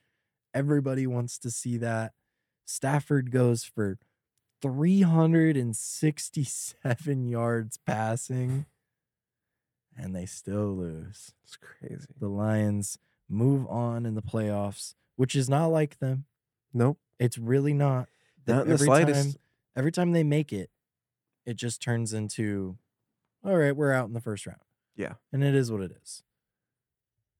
Everybody 0.53 1.05
wants 1.05 1.37
to 1.39 1.51
see 1.51 1.77
that. 1.77 2.13
Stafford 2.65 3.31
goes 3.31 3.63
for 3.63 3.99
367 4.61 7.25
yards 7.27 7.77
passing 7.85 8.65
and 9.95 10.15
they 10.15 10.25
still 10.25 10.75
lose. 10.75 11.33
It's 11.43 11.57
crazy. 11.57 12.07
The 12.19 12.29
Lions 12.29 12.97
move 13.29 13.67
on 13.67 14.05
in 14.05 14.15
the 14.15 14.21
playoffs, 14.21 14.95
which 15.15 15.35
is 15.35 15.49
not 15.49 15.67
like 15.67 15.99
them. 15.99 16.25
Nope. 16.73 16.99
It's 17.19 17.37
really 17.37 17.73
not. 17.73 18.09
Not 18.47 18.65
in 18.65 18.71
the 18.71 18.77
slightest. 18.77 19.33
Time, 19.33 19.41
every 19.75 19.91
time 19.91 20.11
they 20.11 20.23
make 20.23 20.53
it, 20.53 20.69
it 21.47 21.55
just 21.55 21.81
turns 21.81 22.13
into, 22.13 22.77
all 23.43 23.57
right, 23.57 23.75
we're 23.75 23.93
out 23.93 24.07
in 24.07 24.13
the 24.13 24.21
first 24.21 24.45
round. 24.45 24.59
Yeah. 24.95 25.13
And 25.31 25.43
it 25.43 25.55
is 25.55 25.71
what 25.71 25.81
it 25.81 25.91
is. 26.03 26.21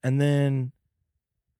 And 0.02 0.20
then 0.20 0.72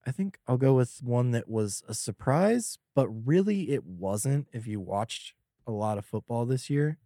I 0.05 0.11
think 0.11 0.39
I'll 0.47 0.57
go 0.57 0.73
with 0.73 1.01
one 1.03 1.29
that 1.31 1.47
was 1.47 1.83
a 1.87 1.93
surprise, 1.93 2.79
but 2.95 3.07
really 3.07 3.69
it 3.71 3.85
wasn't 3.85 4.47
if 4.51 4.65
you 4.65 4.79
watched 4.79 5.35
a 5.67 5.71
lot 5.71 5.99
of 5.99 6.05
football 6.05 6.45
this 6.45 6.69
year. 6.69 6.97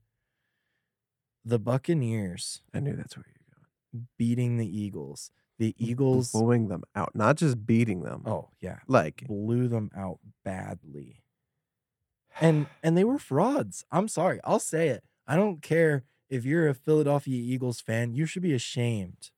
The 1.44 1.60
Buccaneers 1.60 2.62
I 2.74 2.80
knew 2.80 2.96
that's 2.96 3.18
where 3.18 3.26
you're 3.28 3.58
going. 4.00 4.08
beating 4.18 4.58
the 4.58 4.80
Eagles. 4.80 5.30
The 5.60 5.76
Eagles, 5.78 6.32
blowing 6.32 6.68
them 6.70 6.84
out, 6.96 7.16
not 7.16 7.36
just 7.36 7.66
beating 7.66 8.02
them. 8.02 8.24
oh, 8.26 8.50
yeah, 8.60 8.80
like 8.88 9.24
blew 9.28 9.68
them 9.68 9.92
out 9.96 10.20
badly. 10.44 11.22
and 12.42 12.66
and 12.84 12.98
they 12.98 13.04
were 13.04 13.20
frauds. 13.20 13.86
I'm 13.92 14.08
sorry, 14.08 14.40
I'll 14.44 14.60
say 14.60 14.88
it. 14.88 15.04
I 15.28 15.36
don't 15.36 15.62
care 15.62 16.04
if 16.30 16.46
you're 16.46 16.68
a 16.68 16.74
Philadelphia 16.74 17.36
Eagles 17.38 17.80
fan. 17.82 18.14
You 18.14 18.26
should 18.26 18.42
be 18.44 18.54
ashamed 18.54 19.32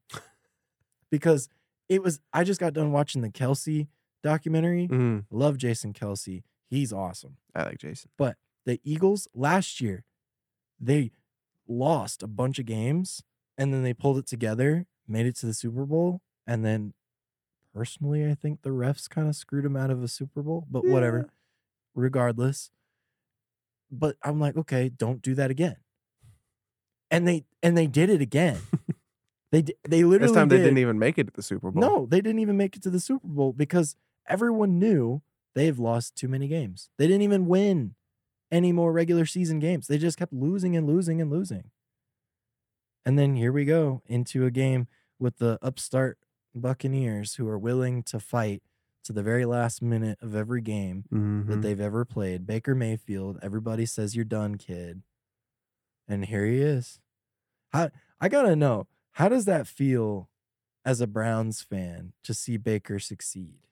because 1.09 1.50
it 1.90 2.01
was. 2.03 2.20
I 2.33 2.44
just 2.44 2.59
got 2.59 2.74
done 2.74 2.92
watching 2.92 3.22
the 3.22 3.29
Kelce 3.29 3.88
documentary. 4.24 4.88
Mm, 4.88 5.25
Love 5.29 5.57
Jason 5.57 5.94
Kelce. 5.94 6.44
He's 6.70 6.92
awesome. 6.92 7.38
I 7.53 7.64
like 7.64 7.79
Jason. 7.79 8.09
But 8.18 8.38
the 8.66 8.79
Eagles 8.83 9.27
last 9.33 9.79
year, 9.79 10.03
they 10.79 11.12
lost 11.68 12.24
a 12.24 12.27
bunch 12.27 12.59
of 12.59 12.66
games 12.66 13.24
and 13.57 13.74
then 13.74 13.83
they 13.83 13.94
pulled 13.94 14.18
it 14.18 14.27
together, 14.27 14.86
made 15.07 15.25
it 15.25 15.36
to 15.38 15.46
the 15.46 15.53
Super 15.53 15.86
Bowl, 15.86 16.22
and 16.48 16.66
then 16.66 16.94
personally, 17.74 18.29
I 18.29 18.33
think 18.33 18.64
the 18.64 18.72
refs 18.72 19.09
kind 19.09 19.27
of 19.27 19.36
screwed 19.36 19.66
them 19.66 19.77
out 19.77 19.92
of 19.92 20.03
a 20.03 20.07
Super 20.07 20.42
Bowl. 20.42 20.66
But 20.70 20.86
whatever 20.86 21.29
regardless. 21.94 22.72
But 23.92 24.18
I'm 24.24 24.40
like, 24.40 24.57
okay, 24.57 24.90
don't 24.90 25.22
do 25.22 25.36
that 25.36 25.51
again. 25.51 25.77
And 27.11 27.27
they 27.27 27.46
and 27.63 27.77
they 27.77 27.87
did 27.87 28.09
it 28.09 28.22
again. 28.22 28.57
they 29.51 29.63
they 29.87 30.03
literally 30.03 30.20
This 30.20 30.31
time 30.31 30.50
they 30.50 30.57
did. 30.57 30.63
didn't 30.63 30.79
even 30.79 30.98
make 31.00 31.18
it 31.18 31.27
to 31.27 31.33
the 31.33 31.44
Super 31.44 31.72
Bowl. 31.72 31.81
No, 31.81 32.05
they 32.05 32.22
didn't 32.22 32.39
even 32.39 32.57
make 32.57 32.75
it 32.75 32.81
to 32.83 32.89
the 32.89 33.00
Super 33.00 33.27
Bowl 33.27 33.53
because 33.53 33.96
everyone 34.27 34.79
knew 34.79 35.22
they've 35.53 35.77
lost 35.79 36.15
too 36.15 36.27
many 36.27 36.48
games. 36.48 36.89
They 36.98 37.07
didn't 37.07 37.22
even 37.22 37.46
win 37.46 37.96
any 38.51 38.72
more 38.72 38.91
regular 38.91 39.25
season 39.25 39.59
games. 39.59 39.87
They 39.87 39.98
just 39.98 40.18
kept 40.18 40.33
losing 40.33 40.75
and 40.75 40.87
losing 40.87 41.22
and 41.22 41.29
losing. 41.31 41.72
And 43.05 43.20
then 43.20 43.35
here 43.35 43.51
we 43.51 43.65
go 43.65 44.01
into 44.07 44.46
a 44.46 44.51
game 44.51 44.87
with 45.20 45.37
the 45.37 45.59
upstart 45.61 46.18
Buccaneers 46.55 47.35
who 47.35 47.48
are 47.48 47.57
willing 47.59 48.01
to 48.03 48.20
fight 48.20 48.63
to 49.03 49.13
the 49.13 49.22
very 49.22 49.46
last 49.46 49.81
minute 49.81 50.18
of 50.22 50.35
every 50.35 50.61
game 50.61 51.03
that 51.11 51.18
Mhm. 51.57 51.61
they've 51.61 51.79
ever 51.79 52.05
played. 52.05 52.48
Baker 52.48 52.74
Mayfield, 52.74 53.37
everybody 53.44 53.85
says 53.85 54.15
you're 54.15 54.25
done, 54.25 54.55
kid. 54.55 55.03
And 56.07 56.25
here 56.25 56.46
he 56.46 56.59
is. 56.61 57.00
How 57.72 57.91
I 58.22 58.29
gotta 58.29 58.55
know, 58.55 58.87
how 59.13 59.29
does 59.29 59.46
that 59.46 59.68
feel 59.68 60.29
as 60.85 61.01
a 61.01 61.07
Browns 61.07 61.61
fan 61.61 62.13
to 62.24 62.33
see 62.33 62.57
Baker 62.57 63.00
succeed? 63.00 63.68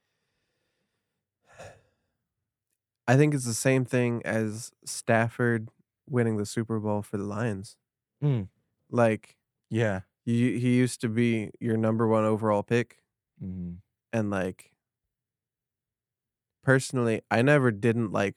I 3.08 3.17
think 3.17 3.34
it's 3.34 3.46
the 3.46 3.54
same 3.54 3.86
thing 3.86 4.22
as 4.26 4.72
Stafford 4.86 5.69
winning 6.08 6.38
the 6.38 6.46
Super 6.46 6.80
Bowl 6.80 7.02
for 7.02 7.17
the 7.17 7.24
Lions. 7.26 7.78
Mm. 8.22 8.48
Like 8.89 9.38
Yeah. 9.69 10.02
you, 10.26 10.58
he 10.58 10.78
used 10.78 11.02
to 11.02 11.10
be 11.10 11.52
your 11.60 11.78
number 11.78 12.08
one 12.08 12.24
overall 12.24 12.63
pick, 12.63 13.04
Mhm. 13.41 13.82
and 14.13 14.30
like 14.30 14.74
personally, 16.63 17.22
I 17.30 17.41
never 17.41 17.72
didn't 17.72 18.12
like. 18.12 18.36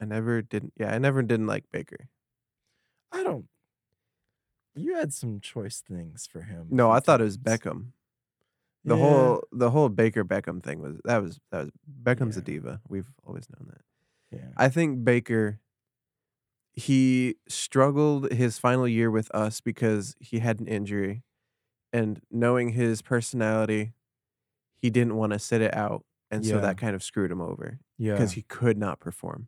I 0.00 0.04
never 0.04 0.40
didn't. 0.42 0.74
Yeah, 0.76 0.94
I 0.94 0.98
never 0.98 1.22
didn't 1.22 1.46
like 1.48 1.70
Baker. 1.72 2.08
I 3.14 3.22
don't 3.22 3.46
you 4.76 4.96
had 4.96 5.12
some 5.12 5.38
choice 5.40 5.80
things 5.80 6.26
for 6.26 6.40
him. 6.42 6.66
No, 6.68 6.90
I 6.90 6.98
thought 6.98 7.20
it 7.20 7.24
was. 7.24 7.38
Beckham. 7.38 7.92
The 8.84 8.96
Yeah. 8.96 9.02
whole 9.02 9.44
the 9.52 9.70
whole 9.70 9.88
Baker 9.88 10.24
Beckham 10.24 10.60
thing 10.62 10.80
was 10.80 10.96
that 11.04 11.22
was 11.22 11.38
that 11.52 11.58
was 11.66 11.70
Beckham's 12.02 12.36
a 12.36 12.42
diva. 12.42 12.80
We've 12.88 13.06
always 13.24 13.46
known 13.50 13.68
that. 13.70 13.82
Yeah. 14.36 14.48
I 14.56 14.68
think 14.68 15.04
Baker 15.04 15.60
he 16.72 17.36
struggled 17.48 18.32
his 18.32 18.58
final 18.58 18.88
year 18.88 19.10
with 19.10 19.32
us 19.32 19.60
because 19.60 20.16
he 20.18 20.40
had 20.40 20.58
an 20.58 20.66
injury 20.66 21.22
and 21.92 22.20
knowing 22.32 22.70
his 22.70 23.00
personality 23.00 23.92
he 24.74 24.90
didn't 24.90 25.14
want 25.16 25.32
to 25.32 25.38
sit 25.38 25.62
it 25.62 25.72
out 25.72 26.04
and 26.32 26.44
so 26.44 26.60
that 26.60 26.76
kind 26.76 26.96
of 26.96 27.02
screwed 27.04 27.30
him 27.30 27.40
over 27.40 27.78
Yeah. 27.96 28.14
because 28.14 28.32
he 28.32 28.42
could 28.42 28.76
not 28.76 28.98
perform. 28.98 29.46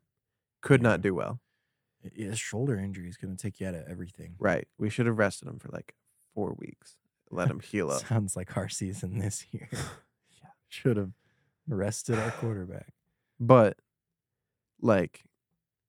Could 0.63 0.83
Yeah. 0.83 0.91
not 0.91 1.01
do 1.01 1.15
well. 1.17 1.41
His 2.15 2.39
shoulder 2.39 2.79
injury 2.79 3.09
is 3.09 3.17
gonna 3.17 3.37
take 3.37 3.61
you 3.61 3.67
out 3.69 3.75
of 3.75 3.87
everything. 3.89 4.35
Right. 4.39 4.67
We 4.79 4.91
should 4.91 5.07
have 5.07 5.19
rested 5.19 5.49
him 5.49 5.59
for 5.59 5.69
like 5.71 5.95
4 6.35 6.55
weeks. 6.59 6.97
Let 7.31 7.51
him 7.51 7.61
heal 7.73 7.91
up. 7.91 8.07
Sounds 8.07 8.37
like 8.37 8.57
our 8.57 8.69
season 8.69 9.19
this 9.19 9.47
year. 9.53 9.69
yeah. 9.73 10.49
Should 10.69 10.97
have 10.97 11.13
rested 11.69 12.19
our 12.19 12.31
quarterback. 12.33 12.93
But 13.41 13.79
like 14.81 15.25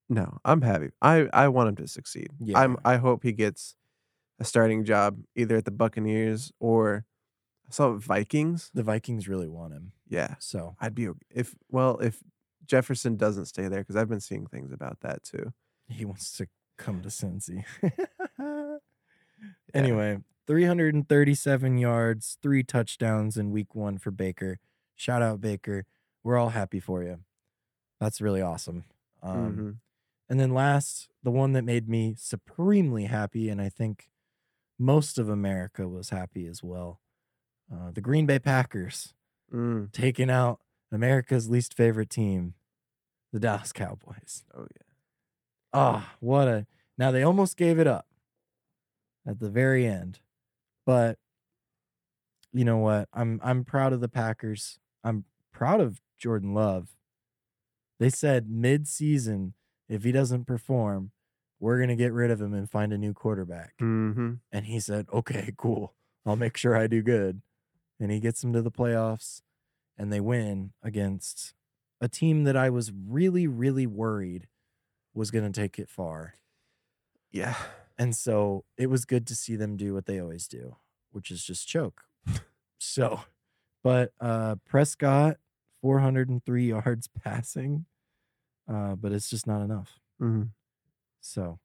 no, 0.09 0.39
I'm 0.45 0.61
happy. 0.61 0.91
I 1.01 1.27
I 1.33 1.49
want 1.49 1.69
him 1.69 1.75
to 1.77 1.87
succeed. 1.87 2.29
I'm 2.55 2.71
Yeah. 2.73 2.77
I 2.85 2.95
hope 2.97 3.23
he 3.23 3.33
gets 3.33 3.75
a 4.39 4.45
starting 4.45 4.85
job 4.85 5.19
either 5.35 5.57
at 5.57 5.65
the 5.65 5.71
Buccaneers 5.71 6.51
or 6.59 7.05
I 7.67 7.71
saw 7.73 7.93
Vikings. 7.97 8.71
The 8.73 8.83
Vikings 8.83 9.27
really 9.27 9.49
want 9.49 9.73
him. 9.73 9.91
Yeah. 10.07 10.35
So 10.39 10.75
I'd 10.79 10.95
be 10.95 11.09
if 11.29 11.55
well 11.69 11.97
if 11.97 12.23
Jefferson 12.65 13.17
doesn't 13.17 13.45
stay 13.45 13.67
there 13.67 13.83
cuz 13.83 13.95
I've 13.97 14.07
been 14.09 14.21
seeing 14.21 14.47
things 14.47 14.71
about 14.71 15.01
that 15.01 15.23
too. 15.23 15.53
He 15.89 16.05
wants 16.05 16.35
to 16.37 16.47
come 16.77 17.01
to 17.01 17.09
Cincy. 17.09 17.63
Anyway, 19.73 20.19
337 20.47 21.77
yards, 21.77 22.37
three 22.41 22.63
touchdowns 22.63 23.37
in 23.37 23.51
week 23.51 23.75
one 23.75 23.97
for 23.97 24.11
Baker. 24.11 24.57
Shout 24.95 25.21
out 25.21 25.41
Baker. 25.41 25.85
We're 26.23 26.37
all 26.37 26.49
happy 26.49 26.79
for 26.79 27.03
you. 27.03 27.19
That's 27.99 28.21
really 28.21 28.41
awesome. 28.41 28.85
Um, 29.21 29.55
Mhm. 29.57 29.77
And 30.29 30.39
then 30.39 30.53
last, 30.53 31.09
the 31.23 31.31
one 31.31 31.53
that 31.53 31.63
made 31.63 31.87
me 31.87 32.15
supremely 32.17 33.05
happy, 33.05 33.49
and 33.49 33.61
I 33.61 33.69
think 33.69 34.09
most 34.79 35.17
of 35.17 35.29
America 35.29 35.87
was 35.87 36.09
happy 36.09 36.47
as 36.47 36.63
well. 36.63 37.01
Uh, 37.71 37.91
the 37.91 38.01
Green 38.01 38.25
Bay 38.25 38.39
Packers 38.39 39.13
Mm. 39.53 39.91
taking 39.91 40.29
out 40.29 40.61
America's 40.91 41.49
least 41.49 41.73
favorite 41.75 42.09
team, 42.09 42.55
the 43.31 43.39
Dallas 43.39 43.71
Cowboys. 43.73 44.45
Oh 44.53 44.67
yeah. 44.75 44.86
Ah, 45.73 46.15
what 46.19 46.47
a 46.47 46.65
now 46.97 47.11
they 47.11 47.23
almost 47.23 47.57
gave 47.57 47.79
it 47.79 47.87
up 47.87 48.07
at 49.27 49.39
the 49.39 49.49
very 49.49 49.85
end. 49.85 50.19
But 50.85 51.19
you 52.53 52.65
know 52.65 52.77
what? 52.77 53.09
I'm 53.13 53.39
I'm 53.43 53.63
proud 53.65 53.93
of 53.93 54.01
the 54.01 54.09
Packers. 54.09 54.79
I'm 55.03 55.25
proud 55.51 55.81
of 55.81 56.01
Jordan 56.17 56.53
Love. 56.53 56.89
They 57.99 58.09
said 58.09 58.49
mid-season 58.49 59.53
if 59.89 60.03
he 60.03 60.11
doesn't 60.11 60.45
perform, 60.45 61.11
we're 61.59 61.77
going 61.77 61.89
to 61.89 61.95
get 61.95 62.13
rid 62.13 62.29
of 62.29 62.41
him 62.41 62.53
and 62.53 62.69
find 62.69 62.93
a 62.93 62.97
new 62.97 63.13
quarterback. 63.13 63.73
Mm-hmm. 63.81 64.33
And 64.51 64.65
he 64.65 64.79
said, 64.79 65.07
"Okay, 65.13 65.53
cool. 65.57 65.95
I'll 66.25 66.35
make 66.35 66.57
sure 66.57 66.75
I 66.75 66.87
do 66.87 67.01
good." 67.01 67.41
And 67.99 68.11
he 68.11 68.19
gets 68.19 68.41
them 68.41 68.53
to 68.53 68.61
the 68.61 68.71
playoffs 68.71 69.41
and 69.97 70.13
they 70.13 70.19
win 70.19 70.71
against 70.83 71.53
a 71.99 72.07
team 72.07 72.43
that 72.43 72.55
I 72.55 72.69
was 72.69 72.91
really 72.91 73.47
really 73.47 73.87
worried 73.87 74.47
was 75.17 75.31
going 75.31 75.51
to 75.51 75.61
take 75.61 75.79
it 75.79 75.89
far. 75.89 76.35
Yeah. 77.31 77.55
And 77.97 78.15
so 78.15 78.63
it 78.77 78.87
was 78.89 79.05
good 79.05 79.25
to 79.27 79.35
see 79.35 79.55
them 79.55 79.75
do 79.75 79.93
what 79.93 80.05
they 80.05 80.19
always 80.19 80.47
do, 80.47 80.75
which 81.11 81.31
is 81.31 81.43
just 81.43 81.67
choke. 81.67 82.03
so, 82.79 83.21
but 83.83 84.11
uh 84.21 84.55
Prescott 84.65 85.37
403 85.81 86.67
yards 86.67 87.09
passing. 87.23 87.85
Uh 88.71 88.95
but 88.95 89.11
it's 89.11 89.29
just 89.29 89.47
not 89.47 89.61
enough. 89.63 89.99
Mm-hmm. 90.21 90.49
So, 91.19 91.59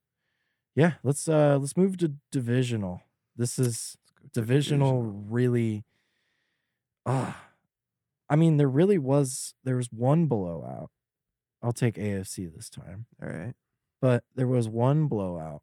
yeah, 0.75 0.95
let's 1.03 1.29
uh 1.29 1.59
let's 1.61 1.77
move 1.77 1.99
to 1.99 2.15
divisional. 2.31 3.03
This 3.37 3.59
is 3.59 3.99
divisional 4.33 5.03
really 5.03 5.85
ah 7.05 7.37
I 8.31 8.37
mean 8.37 8.57
there 8.57 8.69
really 8.69 8.99
was 8.99 9.55
there 9.65 9.77
was 9.77 9.93
one 9.93 10.27
blowout. 10.27 10.91
I'll 11.63 11.73
take 11.73 11.95
AFC 11.95 12.55
this 12.55 12.69
time. 12.69 13.07
All 13.23 13.29
right. 13.29 13.55
But 14.01 14.25
there 14.35 14.49
was 14.49 14.69
one 14.69 15.07
blowout 15.07 15.63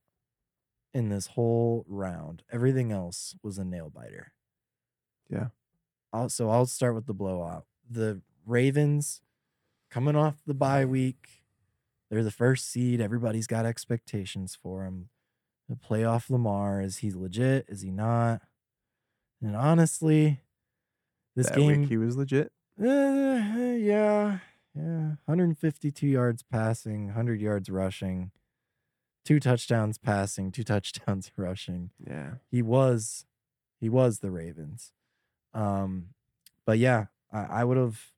in 0.94 1.10
this 1.10 1.28
whole 1.28 1.86
round. 1.88 2.44
Everything 2.52 2.92
else 2.92 3.36
was 3.44 3.58
a 3.58 3.66
nail 3.66 3.92
biter. 3.94 4.32
Yeah. 5.30 5.48
I'll, 6.14 6.30
so 6.30 6.50
I'll 6.50 6.66
start 6.66 6.96
with 6.96 7.06
the 7.06 7.14
blowout. 7.14 7.66
The 7.90 8.22
Ravens 8.46 9.22
coming 9.92 10.16
off 10.16 10.36
the 10.48 10.54
bye 10.54 10.86
week. 10.86 11.44
They're 12.10 12.24
the 12.24 12.32
first 12.32 12.72
seed. 12.72 13.02
Everybody's 13.02 13.48
got 13.48 13.66
expectations 13.66 14.58
for 14.60 14.84
them. 14.84 15.10
The 15.68 15.76
playoff 15.76 16.30
Lamar. 16.30 16.82
Is 16.82 16.98
he 16.98 17.12
legit? 17.12 17.66
Is 17.68 17.82
he 17.82 17.92
not? 17.92 18.42
And 19.42 19.56
honestly, 19.56 20.42
this 21.36 21.48
that 21.48 21.58
game 21.58 21.84
he 21.84 21.98
was 21.98 22.18
legit. 22.18 22.52
uh, 22.82 22.86
yeah, 22.86 24.40
yeah. 24.82 25.15
152 25.26 26.08
yards 26.08 26.44
passing, 26.44 27.06
100 27.08 27.42
yards 27.42 27.70
rushing, 27.70 28.32
two 29.26 29.39
touchdowns 29.39 29.98
passing, 29.98 30.52
two 30.52 30.63
touchdowns 30.74 31.32
rushing. 31.38 31.92
Yeah. 32.06 32.36
He 32.50 32.62
was, 32.62 33.26
he 33.80 33.89
was 33.89 34.20
the 34.20 34.32
Ravens. 34.32 34.92
Um, 35.54 36.10
but 36.65 36.78
yeah, 36.80 37.06
I, 37.32 37.39
I 37.62 37.63
would 37.63 37.78
have, 37.78 38.12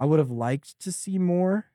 I 0.00 0.04
would 0.06 0.18
have 0.18 0.30
liked 0.30 0.78
to 0.80 0.90
see 0.92 1.18
more 1.18 1.66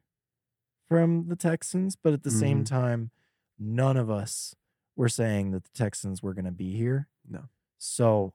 from 0.88 1.28
the 1.28 1.36
Texans, 1.36 1.96
but 1.96 2.14
at 2.14 2.24
the 2.24 2.32
same 2.32 2.64
Mhm. 2.64 2.68
time, 2.68 3.12
none 3.60 3.98
of 3.98 4.10
us 4.10 4.56
were 4.96 5.10
saying 5.10 5.52
that 5.52 5.64
the 5.66 5.70
Texans 5.78 6.24
were 6.24 6.34
going 6.34 6.46
to 6.46 6.52
be 6.52 6.76
here. 6.76 7.08
No. 7.30 7.44
So 7.78 8.34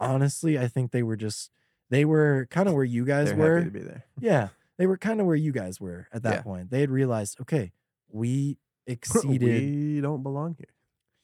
honestly, 0.00 0.58
I 0.58 0.68
think 0.68 0.90
they 0.92 1.02
were 1.02 1.16
just 1.16 1.50
they 1.90 2.04
were 2.04 2.46
kind 2.50 2.68
of 2.68 2.74
where 2.74 2.84
you 2.84 3.04
guys 3.06 3.28
They're 3.28 3.36
were. 3.36 3.58
happy 3.58 3.64
to 3.64 3.70
be 3.70 3.80
there. 3.80 4.04
Yeah, 4.20 4.48
they 4.78 4.86
were 4.86 4.96
kind 4.96 5.20
of 5.20 5.26
where 5.26 5.36
you 5.36 5.52
guys 5.52 5.80
were 5.80 6.08
at 6.12 6.22
that 6.22 6.36
Yeah. 6.36 6.42
point. 6.42 6.70
They 6.70 6.80
had 6.80 6.90
realized, 6.90 7.40
okay, 7.40 7.72
we 8.08 8.58
exceeded. 8.86 9.42
we 9.42 10.00
don't 10.00 10.22
belong 10.22 10.54
here. 10.54 10.72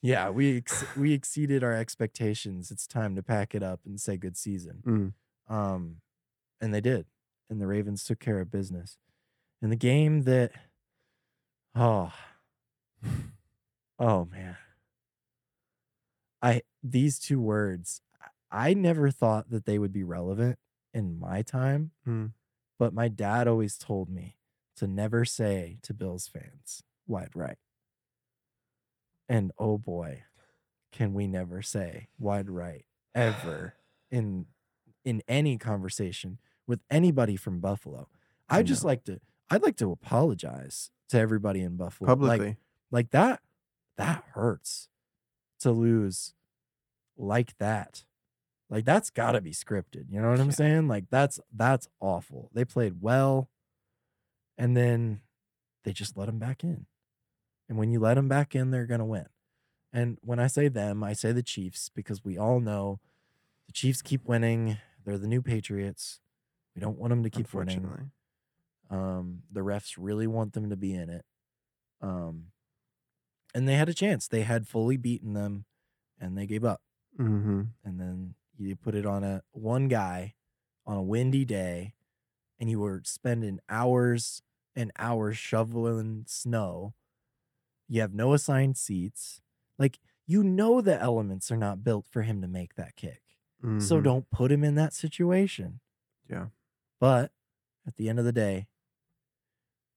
yeah, 0.01 0.29
we 0.29 0.57
ex- 0.57 0.85
we 0.95 1.13
exceeded 1.13 1.63
our 1.63 1.73
expectations. 1.73 2.69
It's 2.69 2.85
time 2.85 3.15
to 3.15 3.23
pack 3.23 3.55
it 3.55 3.63
up 3.63 3.79
and 3.85 3.99
say 3.99 4.17
good 4.17 4.37
season. 4.37 4.83
Mm. 5.49 5.53
Um, 5.53 6.01
and 6.61 6.73
they 6.73 6.81
did, 6.81 7.07
and 7.49 7.59
the 7.61 7.67
Ravens 7.67 8.03
took 8.03 8.19
care 8.19 8.39
of 8.39 8.51
business. 8.51 8.97
In 9.61 9.69
the 9.71 9.75
game 9.75 10.23
that, 10.23 10.51
oh, 11.73 12.13
oh 13.99 14.25
man, 14.25 14.57
I 16.41 16.61
these 16.83 17.17
two 17.19 17.39
words, 17.41 18.01
I 18.51 18.73
never 18.73 19.09
thought 19.09 19.49
that 19.49 19.65
they 19.65 19.79
would 19.79 19.93
be 19.93 20.03
relevant 20.03 20.59
in 20.93 21.19
my 21.19 21.41
time, 21.41 21.91
Hmm. 22.03 22.27
But 22.77 22.93
my 22.93 23.07
dad 23.07 23.47
always 23.47 23.77
told 23.77 24.09
me 24.09 24.37
to 24.77 24.87
never 24.87 25.23
say 25.25 25.77
to 25.83 25.93
Bills 25.93 26.27
fans 26.27 26.83
wide 27.07 27.29
right. 27.35 27.57
And 29.27 29.51
oh 29.57 29.77
boy, 29.77 30.23
can 30.91 31.13
we 31.13 31.27
never 31.27 31.61
say 31.61 32.09
wide 32.19 32.49
right 32.49 32.85
ever 33.13 33.75
in 34.11 34.45
in 35.03 35.21
any 35.27 35.57
conversation 35.57 36.39
with 36.67 36.81
anybody 36.89 37.35
from 37.35 37.59
Buffalo. 37.59 38.07
I 38.49 38.59
I 38.59 38.63
just 38.63 38.83
know. 38.83 38.87
like 38.89 39.03
to 39.05 39.19
I'd 39.49 39.63
like 39.63 39.77
to 39.77 39.91
apologize 39.91 40.91
to 41.09 41.19
everybody 41.19 41.61
in 41.61 41.77
Buffalo. 41.77 42.09
Like- 42.09 42.17
Publicly. 42.19 42.57
like 42.91 43.11
that 43.11 43.41
that 43.97 44.23
hurts 44.33 44.89
to 45.59 45.71
lose 45.71 46.33
like 47.17 47.57
that 47.59 48.03
like 48.69 48.85
that's 48.85 49.09
got 49.09 49.33
to 49.33 49.41
be 49.41 49.51
scripted 49.51 50.05
you 50.09 50.21
know 50.21 50.29
what 50.29 50.39
i'm 50.39 50.47
Yeah. 50.47 50.53
saying 50.53 50.87
like 50.87 51.05
that's 51.09 51.39
that's 51.53 51.87
awful 51.99 52.49
they 52.53 52.65
played 52.65 53.01
well 53.01 53.49
and 54.57 54.75
then 54.75 55.21
they 55.83 55.93
just 55.93 56.17
let 56.17 56.25
them 56.25 56.39
back 56.39 56.63
in 56.63 56.85
and 57.69 57.77
when 57.77 57.91
you 57.91 57.99
let 57.99 58.15
them 58.15 58.27
back 58.27 58.55
in 58.55 58.71
they're 58.71 58.85
going 58.87 58.99
to 58.99 59.05
win 59.05 59.27
and 59.93 60.17
when 60.21 60.39
i 60.39 60.47
say 60.47 60.67
them 60.67 61.03
i 61.03 61.13
say 61.13 61.31
the 61.31 61.43
chiefs 61.43 61.89
because 61.89 62.23
we 62.23 62.37
all 62.37 62.59
know 62.59 62.99
the 63.67 63.73
chiefs 63.73 64.01
keep 64.01 64.25
winning 64.25 64.77
they're 65.03 65.17
the 65.17 65.27
new 65.27 65.41
patriots 65.41 66.19
we 66.75 66.81
don't 66.81 66.97
want 66.97 67.11
them 67.11 67.23
to 67.23 67.29
keep 67.29 67.53
winning 67.53 68.11
um, 68.89 69.41
the 69.51 69.61
refs 69.61 69.95
really 69.97 70.27
want 70.27 70.53
them 70.53 70.69
to 70.69 70.75
be 70.75 70.93
in 70.93 71.09
it. 71.09 71.25
Um, 72.01 72.47
and 73.55 73.67
they 73.67 73.73
had 73.75 73.89
a 73.89 73.95
chance. 73.95 74.27
They 74.27 74.41
had 74.41 74.67
fully 74.67 74.95
beaten 74.95 75.33
them, 75.33 75.65
and 76.19 76.37
they 76.37 76.45
gave 76.45 76.63
up. 76.63 76.81
Mm-hmm. 77.19 77.61
And 77.83 77.99
then 77.99 78.35
you 78.57 78.75
put 78.75 78.95
it 78.95 79.05
on 79.05 79.23
a 79.23 79.43
one 79.51 79.87
guy 79.87 80.35
on 80.85 80.97
a 80.97 81.03
windy 81.03 81.45
day, 81.45 81.93
and 82.59 82.69
you 82.69 82.79
were 82.79 83.01
spending 83.03 83.59
hours 83.69 84.41
and 84.75 84.91
hours 84.97 85.37
shoveling 85.37 86.25
snow. 86.27 86.93
You 87.87 88.01
have 88.01 88.13
no 88.13 88.33
assigned 88.33 88.77
seats. 88.77 89.41
Like 89.77 89.99
you 90.25 90.43
know 90.43 90.81
the 90.81 90.99
elements 90.99 91.51
are 91.51 91.57
not 91.57 91.83
built 91.83 92.05
for 92.09 92.23
him 92.23 92.41
to 92.41 92.47
make 92.47 92.75
that 92.75 92.95
kick. 92.95 93.21
So 93.79 93.99
don't 93.99 94.29
put 94.29 94.51
him 94.51 94.63
in 94.63 94.75
that 94.75 94.93
situation. 94.93 95.79
Mm-hmm. 96.29 96.33
Yeah. 96.33 96.45
But 96.99 97.31
at 97.87 97.95
the 97.95 98.09
end 98.09 98.19
of 98.19 98.25
the 98.25 98.31
day, 98.31 98.67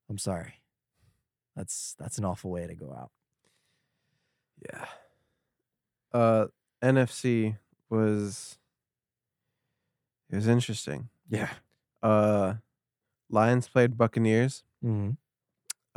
I'm 0.09 0.19
sorry. 0.19 0.63
That's 1.55 1.95
that's 1.99 2.19
an 2.19 2.25
awful 2.25 2.51
way 2.51 2.67
to 2.67 2.75
go 2.75 2.93
out. 2.93 3.11
Yeah. 4.65 4.87
Uh, 6.13 6.47
NFC 6.83 7.59
was 7.91 8.59
it 10.31 10.37
was 10.37 10.49
interesting. 10.49 11.09
Yeah. 11.29 11.51
Uh, 12.03 12.55
Lions 13.31 13.69
played 13.69 13.97
Buccaneers. 13.99 14.63
Mm-hmm. 14.85 15.11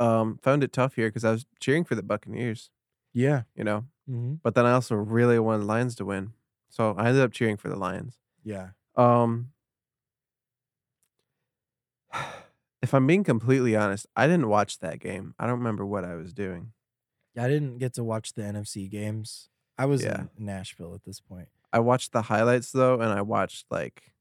Um, 0.04 0.38
found 0.42 0.64
it 0.64 0.72
tough 0.72 0.94
here 0.94 1.08
because 1.08 1.24
I 1.24 1.30
was 1.32 1.46
cheering 1.60 1.84
for 1.84 1.94
the 1.94 2.02
Buccaneers, 2.02 2.70
Yeah. 3.12 3.42
you 3.54 3.62
know, 3.64 3.84
Mm-hmm. 4.10 4.34
but 4.42 4.54
then 4.56 4.66
I 4.66 4.72
also 4.72 4.96
really 4.96 5.38
wanted 5.38 5.64
Lions 5.64 5.94
to 5.96 6.04
win, 6.04 6.32
so 6.68 6.92
I 6.98 7.06
ended 7.08 7.22
up 7.22 7.30
cheering 7.32 7.56
for 7.56 7.68
the 7.68 7.76
Lions. 7.76 8.18
Yeah. 8.42 8.70
Um, 8.96 9.52
if 12.82 12.92
I'm 12.94 13.06
being 13.06 13.22
completely 13.24 13.76
honest, 13.76 14.06
I 14.16 14.26
didn't 14.26 14.48
watch 14.48 14.78
that 14.80 14.98
game. 14.98 15.34
I 15.38 15.46
don't 15.46 15.58
remember 15.58 15.86
what 15.86 16.04
I 16.04 16.14
was 16.16 16.32
doing. 16.32 16.72
I 17.38 17.46
didn't 17.48 17.78
get 17.78 17.94
to 17.94 18.04
watch 18.04 18.32
the 18.34 18.42
NFC 18.42 18.90
games. 18.90 19.48
I 19.78 19.86
was 19.86 20.02
Yeah. 20.02 20.22
in 20.36 20.44
Nashville 20.46 20.94
at 20.94 21.04
this 21.04 21.20
point. 21.20 21.48
I 21.72 21.78
watched 21.80 22.12
the 22.12 22.22
highlights 22.22 22.72
though, 22.72 22.94
and 23.00 23.12
I 23.12 23.22
watched 23.22 23.66
like 23.70 24.12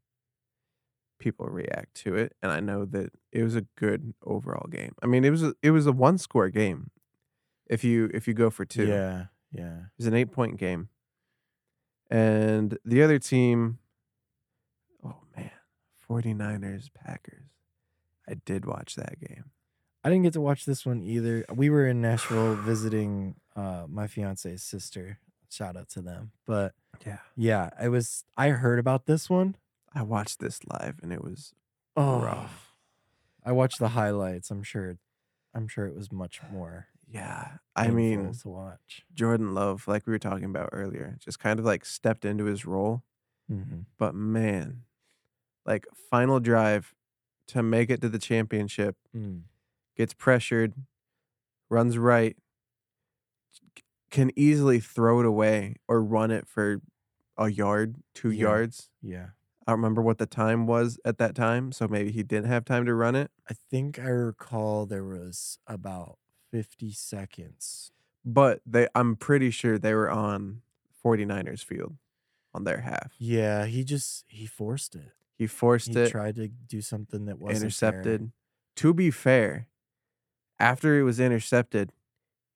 people 1.19 1.45
react 1.47 1.93
to 1.95 2.15
it, 2.15 2.33
and 2.41 2.51
I 2.51 2.59
know 2.59 2.85
that 2.85 3.11
it 3.31 3.43
was 3.43 3.55
a 3.55 3.65
good 3.77 4.13
overall 4.23 4.67
game. 4.69 4.93
I 5.03 5.05
mean, 5.05 5.23
it 5.23 5.29
was 5.29 5.43
a, 5.43 5.53
it 5.61 5.71
was 5.71 5.85
a 5.85 5.91
one 5.91 6.17
score 6.17 6.49
game. 6.49 6.91
If 7.67 7.83
you 7.83 8.09
if 8.13 8.27
you 8.27 8.33
go 8.33 8.49
for 8.49 8.65
two, 8.65 8.87
Yeah. 8.87 9.25
Yeah. 9.53 9.77
it 9.79 9.97
was 9.97 10.07
an 10.07 10.13
eight 10.13 10.31
point 10.31 10.57
game, 10.57 10.89
and 12.09 12.77
the 12.85 13.01
other 13.03 13.19
team, 13.19 13.79
oh 15.05 15.15
man, 15.35 15.51
49ers 16.09 16.89
Packers. 16.93 17.45
I 18.29 18.35
did 18.45 18.65
watch 18.65 18.95
that 18.95 19.19
game. 19.19 19.45
I 20.03 20.09
didn't 20.09 20.23
get 20.23 20.33
to 20.33 20.41
watch 20.41 20.65
this 20.65 20.85
one 20.85 21.01
either. 21.03 21.45
We 21.53 21.69
were 21.69 21.85
in 21.85 22.01
Nashville 22.01 22.55
visiting 22.63 23.35
uh 23.55 23.85
my 23.89 24.07
fiance's 24.07 24.63
sister. 24.63 25.19
Shout 25.49 25.75
out 25.75 25.89
to 25.89 26.01
them. 26.01 26.31
But 26.45 26.73
Yeah, 27.05 27.19
yeah, 27.35 27.69
it 27.81 27.89
was 27.89 28.25
I 28.37 28.49
heard 28.49 28.79
about 28.79 29.05
this 29.05 29.29
one. 29.29 29.55
I 29.93 30.03
watched 30.03 30.39
this 30.39 30.59
live, 30.65 30.99
and 31.01 31.11
it 31.11 31.23
was 31.23 31.53
Oh, 31.95 32.21
rough. 32.21 32.75
I 33.43 33.51
watched 33.51 33.79
the 33.79 33.89
highlights. 33.89 34.51
I'm 34.51 34.63
sure 34.63 34.97
I'm 35.53 35.67
sure 35.67 35.85
it 35.87 35.95
was 35.95 36.11
much 36.11 36.41
more 36.51 36.87
Yeah. 37.07 37.57
I 37.75 37.89
mean, 37.89 38.33
to 38.33 38.49
watch. 38.49 39.03
Jordan 39.13 39.53
Love, 39.53 39.87
like 39.87 40.05
we 40.05 40.11
were 40.11 40.19
talking 40.19 40.45
about 40.45 40.69
earlier, 40.71 41.17
just 41.19 41.39
kind 41.39 41.59
of 41.59 41.65
like 41.65 41.83
stepped 41.85 42.23
into 42.25 42.45
his 42.45 42.65
role. 42.65 43.03
hmm 43.47 43.81
But 43.97 44.13
man, 44.15 44.83
like 45.65 45.85
final 46.09 46.39
drive 46.39 46.93
to 47.47 47.63
make 47.63 47.89
it 47.89 48.01
to 48.01 48.09
the 48.09 48.19
championship, 48.19 48.95
Mm. 49.15 49.43
gets 49.97 50.13
pressured, 50.13 50.73
runs 51.69 51.97
right, 51.97 52.37
can 54.11 54.31
easily 54.35 54.79
throw 54.79 55.19
it 55.19 55.25
away 55.25 55.75
or 55.87 56.03
run 56.03 56.31
it 56.31 56.47
for 56.47 56.81
a 57.37 57.49
yard, 57.49 57.97
two 58.13 58.31
Yeah. 58.31 58.41
yards. 58.41 58.89
Yeah. 59.01 59.29
I 59.67 59.71
don't 59.71 59.79
remember 59.79 60.01
what 60.01 60.17
the 60.17 60.25
time 60.25 60.67
was 60.67 60.99
at 61.05 61.17
that 61.19 61.35
time, 61.35 61.71
so 61.71 61.87
maybe 61.87 62.11
he 62.11 62.23
didn't 62.23 62.47
have 62.49 62.65
time 62.65 62.85
to 62.85 62.93
run 62.93 63.15
it. 63.15 63.31
I 63.49 63.53
think 63.53 63.99
I 63.99 64.07
recall 64.09 64.85
there 64.85 65.03
was 65.03 65.59
about 65.67 66.19
50 66.51 66.91
seconds. 66.91 67.91
But 68.25 68.61
they 68.65 68.87
I'm 68.95 69.15
pretty 69.15 69.49
sure 69.51 69.77
they 69.77 69.93
were 69.93 70.09
on 70.09 70.61
49ers 71.03 71.63
field 71.63 71.97
on 72.53 72.63
their 72.65 72.81
half. 72.81 73.13
Yeah, 73.17 73.65
he 73.65 73.83
just 73.83 74.25
he 74.27 74.45
forced 74.45 74.95
it. 74.95 75.11
He 75.37 75.47
forced 75.47 75.93
He 75.93 75.99
it, 75.99 76.09
tried 76.09 76.35
to 76.35 76.47
do 76.47 76.81
something 76.81 77.25
that 77.25 77.39
wasn't 77.39 77.75
fair. 77.75 78.21
intercepted. 78.21 78.31
To 78.77 78.93
be 78.93 79.11
fair, 79.11 79.67
after 80.59 80.99
it 80.99 81.03
was 81.03 81.19
intercepted, 81.19 81.93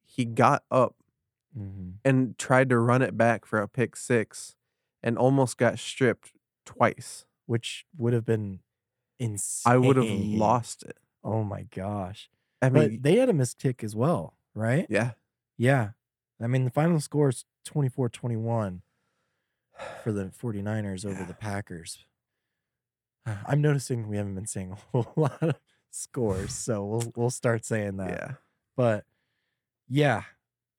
he 0.05 0.25
got 0.25 0.63
up 0.71 0.95
Mhm. 1.57 1.99
and 2.03 2.37
tried 2.37 2.69
to 2.69 2.77
run 2.77 3.01
it 3.01 3.15
back 3.17 3.45
for 3.45 3.59
a 3.61 3.67
pick 3.67 3.95
six 3.95 4.55
and 5.01 5.17
almost 5.17 5.57
got 5.57 5.79
stripped 5.79 6.33
twice. 6.65 7.25
Which 7.47 7.85
would 7.95 8.13
have 8.13 8.25
been 8.25 8.61
insane. 9.19 9.71
I 9.73 9.77
would 9.77 9.97
have 9.97 10.09
lost 10.09 10.81
it. 10.83 10.97
Oh 11.23 11.43
my 11.43 11.63
gosh. 11.63 12.29
I 12.61 12.69
But 12.69 12.89
mean, 12.91 13.01
they 13.03 13.17
had 13.17 13.29
a 13.29 13.33
missed 13.33 13.59
kick 13.59 13.83
as 13.83 13.95
well, 13.95 14.35
right? 14.55 14.87
yeah. 14.89 15.11
Yeah. 15.57 15.91
I 16.41 16.47
mean, 16.47 16.65
the 16.65 16.71
final 16.71 16.99
score 16.99 17.29
is 17.29 17.45
24 17.63 18.09
21 18.09 18.81
for 20.03 20.11
the 20.11 20.25
49ers 20.31 21.05
over 21.05 21.19
Yeah. 21.21 21.25
the 21.27 21.33
Packers. 21.49 22.05
I'm 23.25 23.61
noticing 23.61 24.07
we 24.07 24.17
haven't 24.17 24.35
been 24.35 24.47
saying 24.47 24.71
a 24.71 24.75
whole 24.75 25.13
lot 25.15 25.41
of 25.41 25.59
scores, 25.91 26.53
so 26.53 26.83
we'll 26.85 27.13
we'll 27.15 27.29
start 27.29 27.63
saying 27.63 27.97
that. 27.97 28.09
Yeah. 28.09 28.33
But 28.75 29.05
yeah, 29.87 30.23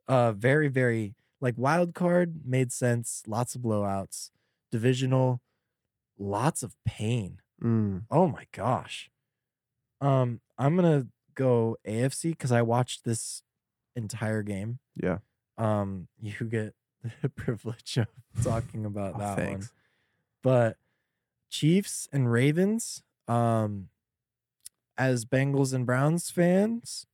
uh 0.09 0.33
very 0.33 0.69
very 0.69 1.15
like 1.41 1.55
wild 1.59 1.95
card 1.95 2.41
made 2.45 2.73
sense, 2.73 3.23
lots 3.27 3.55
of 3.55 3.63
blowouts. 3.63 4.31
Divisional 4.73 5.41
lots 6.19 6.63
of 6.63 6.75
pain. 6.85 7.41
Mm, 7.63 8.03
Oh 8.11 8.27
my 8.27 8.47
gosh. 8.53 9.11
Um 10.01 10.41
I'm 10.59 10.77
to 10.79 11.09
go 11.35 11.77
AFC 11.87 12.39
cuz 12.39 12.51
I 12.53 12.63
watched 12.63 13.05
this 13.05 13.43
entire 13.95 14.43
game. 14.43 14.79
yeah. 15.01 15.19
Um 15.59 16.09
you 16.21 16.35
get 16.47 16.75
the 17.23 17.29
privilege 17.29 17.99
of 17.99 18.09
talking 18.43 18.85
about 18.85 19.15
Oh, 19.17 19.19
that 19.19 19.49
one. 19.51 19.69
But 20.43 20.77
Chiefs 21.51 22.09
and 22.13 22.31
Ravens, 22.31 23.03
um, 23.29 23.89
as 24.99 25.25
Bengals 25.25 25.73
and 25.73 25.85
Browns 25.87 26.31
fans, 26.31 27.07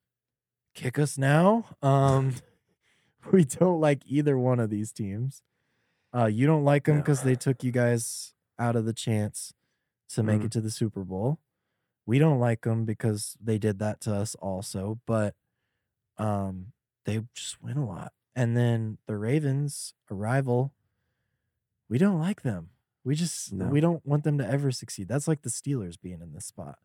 kick 0.74 0.98
us 0.98 1.16
now. 1.18 1.66
Um, 1.82 2.34
we 3.32 3.44
don't 3.44 3.80
like 3.80 4.02
either 4.06 4.36
one 4.38 4.58
of 4.60 4.70
these 4.70 4.92
teams. 4.92 5.42
Uh, 6.14 6.26
you 6.26 6.46
don't 6.46 6.64
like 6.64 6.84
them 6.84 6.96
No. 6.96 7.02
because 7.02 7.22
they 7.22 7.34
took 7.34 7.62
you 7.64 7.72
guys 7.72 8.34
out 8.58 8.76
of 8.76 8.84
the 8.84 8.92
chance 8.92 9.54
to 10.10 10.22
make 10.22 10.40
Mhm. 10.42 10.44
it 10.46 10.52
to 10.52 10.60
the 10.60 10.70
Super 10.70 11.04
Bowl. 11.04 11.38
We 12.04 12.18
don't 12.18 12.38
like 12.40 12.62
them 12.62 12.84
because 12.84 13.36
they 13.40 13.58
did 13.58 13.78
that 13.78 14.00
to 14.02 14.14
us 14.14 14.34
also, 14.36 15.00
but 15.06 15.34
um, 16.18 16.72
they 17.04 17.24
just 17.34 17.62
win 17.62 17.76
a 17.78 17.86
lot. 17.86 18.12
And 18.36 18.56
then 18.56 18.98
the 19.06 19.16
Ravens, 19.16 19.94
a 20.10 20.14
rival, 20.14 20.74
we 21.88 21.98
don't 21.98 22.18
like 22.18 22.42
them. 22.42 22.70
We 23.04 23.14
just 23.14 23.52
No. 23.52 23.68
we 23.68 23.80
don't 23.80 24.04
want 24.06 24.24
them 24.24 24.38
to 24.38 24.46
ever 24.46 24.70
succeed. 24.70 25.08
That's 25.08 25.26
like 25.26 25.42
the 25.42 25.48
Steelers 25.50 26.00
being 26.00 26.20
in 26.20 26.32
this 26.32 26.46
spot. 26.46 26.78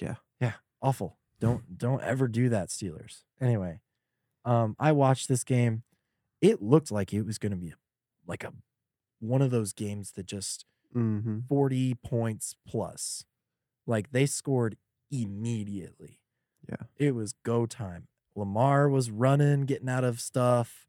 Yeah. 0.00 0.16
Yeah, 0.40 0.54
awful. 0.80 1.18
Don't 1.40 1.76
don't 1.76 2.00
ever 2.02 2.28
do 2.28 2.48
that, 2.50 2.68
Steelers. 2.68 3.24
Anyway, 3.40 3.80
um, 4.44 4.76
I 4.78 4.92
watched 4.92 5.28
this 5.28 5.44
game. 5.44 5.82
It 6.40 6.62
looked 6.62 6.90
like 6.90 7.12
it 7.12 7.22
was 7.22 7.38
going 7.38 7.52
to 7.52 7.56
be 7.58 7.74
like 8.26 8.44
a 8.44 8.52
one 9.20 9.42
of 9.42 9.50
those 9.50 9.72
games 9.72 10.12
that 10.12 10.26
just 10.26 10.64
Mm-hmm. 10.94 11.40
40 11.48 11.94
points 12.04 12.54
plus. 12.66 13.24
Like 13.86 14.12
they 14.12 14.26
scored 14.26 14.76
immediately. 15.10 16.20
Yeah. 16.68 16.86
It 16.96 17.14
was 17.14 17.34
go 17.44 17.66
time. 17.66 18.08
Lamar 18.34 18.88
was 18.88 19.10
running, 19.10 19.62
getting 19.62 19.88
out 19.88 20.04
of 20.04 20.20
stuff, 20.20 20.86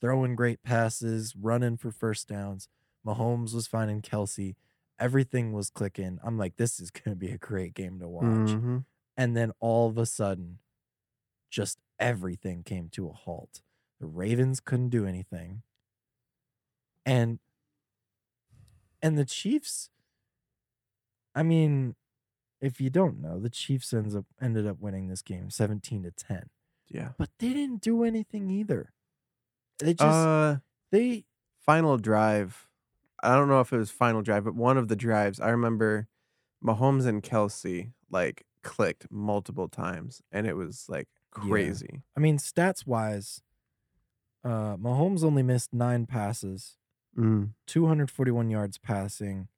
throwing 0.00 0.36
great 0.36 0.62
passes, 0.62 1.34
running 1.36 1.76
for 1.76 1.90
first 1.90 2.28
downs. 2.28 2.68
Mahomes 3.06 3.54
was 3.54 3.66
finding 3.66 4.02
Kelce. 4.02 4.54
Everything 4.98 5.52
was 5.52 5.68
clicking. 5.68 6.18
I'm 6.24 6.38
like, 6.38 6.56
this 6.56 6.80
is 6.80 6.90
going 6.90 7.10
to 7.10 7.16
be 7.16 7.30
a 7.30 7.38
great 7.38 7.74
game 7.74 7.98
to 8.00 8.08
watch. 8.08 8.24
Mm-hmm. 8.24 8.78
And 9.16 9.36
then 9.36 9.52
all 9.60 9.88
of 9.88 9.98
a 9.98 10.06
sudden, 10.06 10.58
just 11.50 11.78
everything 11.98 12.62
came 12.62 12.88
to 12.90 13.08
a 13.08 13.12
halt. 13.12 13.62
The 14.00 14.06
Ravens 14.06 14.60
couldn't 14.60 14.90
do 14.90 15.06
anything. 15.06 15.62
And 17.04 17.38
and 19.02 19.16
the 19.16 19.24
Chiefs, 19.24 19.90
I 21.34 21.42
mean, 21.42 21.94
if 22.60 22.80
you 22.80 22.90
don't 22.90 23.20
know, 23.20 23.38
the 23.38 23.50
Chiefs 23.50 23.92
ends 23.92 24.16
up 24.16 24.24
ended 24.40 24.66
up 24.66 24.80
winning 24.80 25.08
this 25.08 25.22
game 25.22 25.50
17 25.50 26.02
to 26.02 26.10
10. 26.10 26.50
Yeah. 26.88 27.10
But 27.18 27.30
they 27.38 27.52
didn't 27.52 27.82
do 27.82 28.04
anything 28.04 28.50
either. 28.50 28.92
They 29.78 29.92
just 29.92 30.02
uh, 30.02 30.56
they 30.90 31.24
final 31.60 31.98
drive. 31.98 32.68
I 33.22 33.34
don't 33.34 33.48
know 33.48 33.60
if 33.60 33.72
it 33.72 33.78
was 33.78 33.90
final 33.90 34.22
drive, 34.22 34.44
but 34.44 34.54
one 34.54 34.78
of 34.78 34.88
the 34.88 34.96
drives, 34.96 35.40
I 35.40 35.50
remember 35.50 36.08
Mahomes 36.64 37.06
and 37.06 37.22
Kelce 37.22 37.92
like 38.10 38.46
clicked 38.62 39.10
multiple 39.10 39.68
times, 39.68 40.22
and 40.32 40.46
it 40.46 40.54
was 40.54 40.86
like 40.88 41.08
Yeah. 41.42 41.48
crazy. 41.48 42.02
I 42.16 42.20
mean, 42.20 42.38
stats 42.38 42.86
wise, 42.86 43.42
uh 44.44 44.76
Mahomes 44.76 45.24
only 45.24 45.42
missed 45.42 45.72
9 45.72 46.06
passes. 46.06 46.76
Mm. 47.16 47.52
241 47.66 48.50
yards 48.50 48.78
passing, 48.78 49.48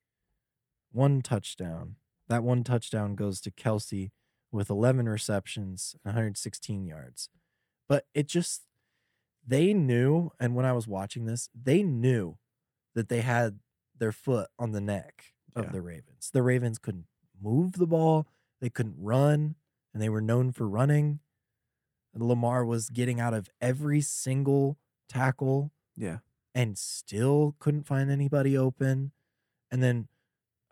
one 0.92 1.22
touchdown. 1.22 1.96
That 2.28 2.44
one 2.44 2.62
touchdown 2.62 3.14
goes 3.16 3.40
to 3.42 3.50
Kelce 3.50 4.10
with 4.52 4.70
11 4.70 5.08
receptions 5.08 5.94
and 6.04 6.14
116 6.14 6.86
yards. 6.86 7.28
But 7.88 8.06
it 8.14 8.28
just, 8.28 8.62
they 9.46 9.72
knew, 9.74 10.30
and 10.38 10.54
when 10.54 10.66
I 10.66 10.72
was 10.72 10.86
watching 10.86 11.24
this, 11.24 11.48
they 11.54 11.82
knew 11.82 12.38
that 12.94 13.08
they 13.08 13.22
had 13.22 13.58
their 13.98 14.12
foot 14.12 14.48
on 14.58 14.72
the 14.72 14.80
neck 14.80 15.34
of 15.56 15.64
Yeah. 15.66 15.72
the 15.72 15.82
Ravens. 15.82 16.30
The 16.32 16.42
Ravens 16.42 16.78
couldn't 16.78 17.06
move 17.40 17.72
the 17.72 17.86
ball, 17.86 18.26
they 18.60 18.70
couldn't 18.70 18.96
run, 18.98 19.56
and 19.92 20.02
they 20.02 20.08
were 20.08 20.20
known 20.20 20.52
for 20.52 20.68
running. 20.68 21.20
Lamar 22.22 22.64
was 22.64 22.88
getting 22.90 23.20
out 23.20 23.34
of 23.34 23.48
every 23.60 24.00
single 24.00 24.78
tackle 25.08 25.72
Yeah. 25.96 26.18
and 26.54 26.76
still 26.78 27.54
couldn't 27.58 27.84
find 27.86 28.10
anybody 28.10 28.56
open. 28.56 29.12
And 29.70 29.82
then 29.82 30.08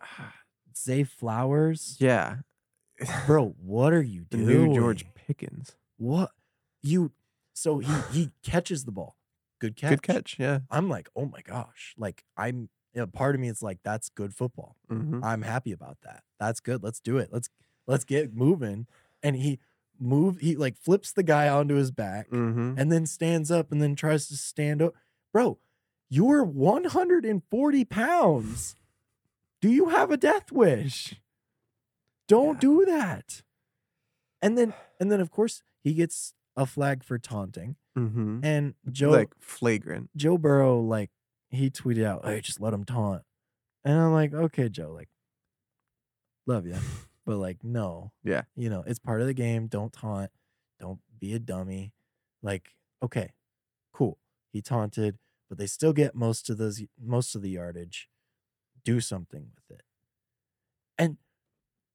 Zay 0.77 1.05
Flowers, 1.05 1.97
Yeah. 1.99 2.39
bro, 3.27 3.55
what 3.63 3.93
are 3.93 4.03
you 4.03 4.27
the 4.31 4.39
doing? 4.39 4.69
new 4.71 4.75
George 4.75 5.07
Pickens. 5.15 5.75
What 5.97 6.31
you? 6.83 7.13
So 7.55 7.79
he 7.79 7.93
he 8.13 8.31
catches 8.43 8.85
the 8.85 8.93
ball, 8.93 9.17
good 9.61 9.77
catch. 9.77 9.91
Good 9.91 10.03
catch. 10.03 10.37
Yeah. 10.39 10.61
I'm 10.71 10.89
like, 10.89 11.09
oh 11.17 11.27
my 11.27 11.41
gosh, 11.43 11.95
like 11.97 12.25
I'm. 12.37 12.69
A 12.99 13.07
part 13.07 13.35
of 13.35 13.43
me, 13.43 13.51
it's 13.51 13.63
like 13.63 13.81
that's 13.85 14.09
good 14.09 14.35
football. 14.35 14.75
Mm-hmm. 14.91 15.23
I'm 15.23 15.43
happy 15.43 15.71
about 15.71 15.99
that. 16.03 16.23
That's 16.41 16.61
good. 16.61 16.83
Let's 16.83 16.99
do 16.99 17.19
it. 17.19 17.29
Let's 17.31 17.51
let's 17.87 18.05
get 18.05 18.35
moving. 18.35 18.87
And 19.23 19.37
he 19.37 19.59
move. 20.01 20.39
He 20.41 20.57
like 20.57 20.77
flips 20.79 21.13
the 21.13 21.23
guy 21.23 21.49
onto 21.49 21.75
his 21.75 21.91
back 21.91 22.31
Mm-hmm. 22.31 22.75
and 22.79 22.91
then 22.93 23.07
stands 23.07 23.51
up 23.51 23.71
and 23.73 23.81
then 23.83 23.95
tries 23.95 24.29
to 24.29 24.37
stand 24.37 24.83
up. 24.83 24.95
Bro, 25.33 25.59
you're 26.09 26.45
140 26.45 27.85
pounds. 27.85 28.77
Do 29.61 29.69
you 29.71 29.89
have 29.89 30.11
a 30.11 30.17
death 30.17 30.53
wish? 30.53 31.15
Don't 32.29 32.55
Yeah. 32.55 32.61
do 32.61 32.85
that. 32.87 33.43
And 34.43 34.57
then 34.59 34.75
and 35.01 35.11
then 35.11 35.21
of 35.21 35.31
course 35.31 35.63
he 35.83 35.95
gets 35.95 36.35
a 36.57 36.67
flag 36.67 37.03
for 37.05 37.19
taunting. 37.19 37.77
Mm-hmm. 37.97 38.41
And 38.45 38.75
Joe 38.91 39.11
like 39.11 39.35
flagrant. 39.41 40.11
Joe 40.17 40.37
Burrow 40.39 40.81
like 40.81 41.11
he 41.49 41.71
tweeted 41.71 42.05
out, 42.05 42.25
"Hey, 42.25 42.41
just 42.41 42.61
let 42.61 42.75
him 42.75 42.85
taunt." 42.85 43.23
And 43.85 43.99
I'm 43.99 44.13
like, 44.13 44.35
"Okay, 44.35 44.69
Joe, 44.69 44.93
like 44.93 45.09
love 46.47 46.67
you." 46.67 46.77
But 47.27 47.37
like 47.37 47.63
no. 47.63 48.13
Yeah. 48.25 48.43
You 48.55 48.71
know, 48.71 48.85
it's 48.87 49.01
part 49.01 49.21
of 49.21 49.27
the 49.27 49.35
game. 49.35 49.67
Don't 49.67 49.93
taunt. 49.93 50.31
Don't 50.81 51.01
be 51.19 51.35
a 51.35 51.39
dummy. 51.39 51.93
Like, 52.43 52.77
okay. 53.03 53.33
Cool. 53.93 54.19
He 54.53 54.63
taunted, 54.63 55.19
but 55.49 55.59
they 55.59 55.67
still 55.67 55.93
get 55.93 56.15
most 56.15 56.49
of 56.49 56.57
those 56.57 56.83
most 57.03 57.35
of 57.35 57.43
the 57.43 57.51
yardage. 57.51 58.09
Do 58.85 59.01
something 59.01 59.49
with 59.55 59.79
it. 59.79 59.85
And 60.97 61.17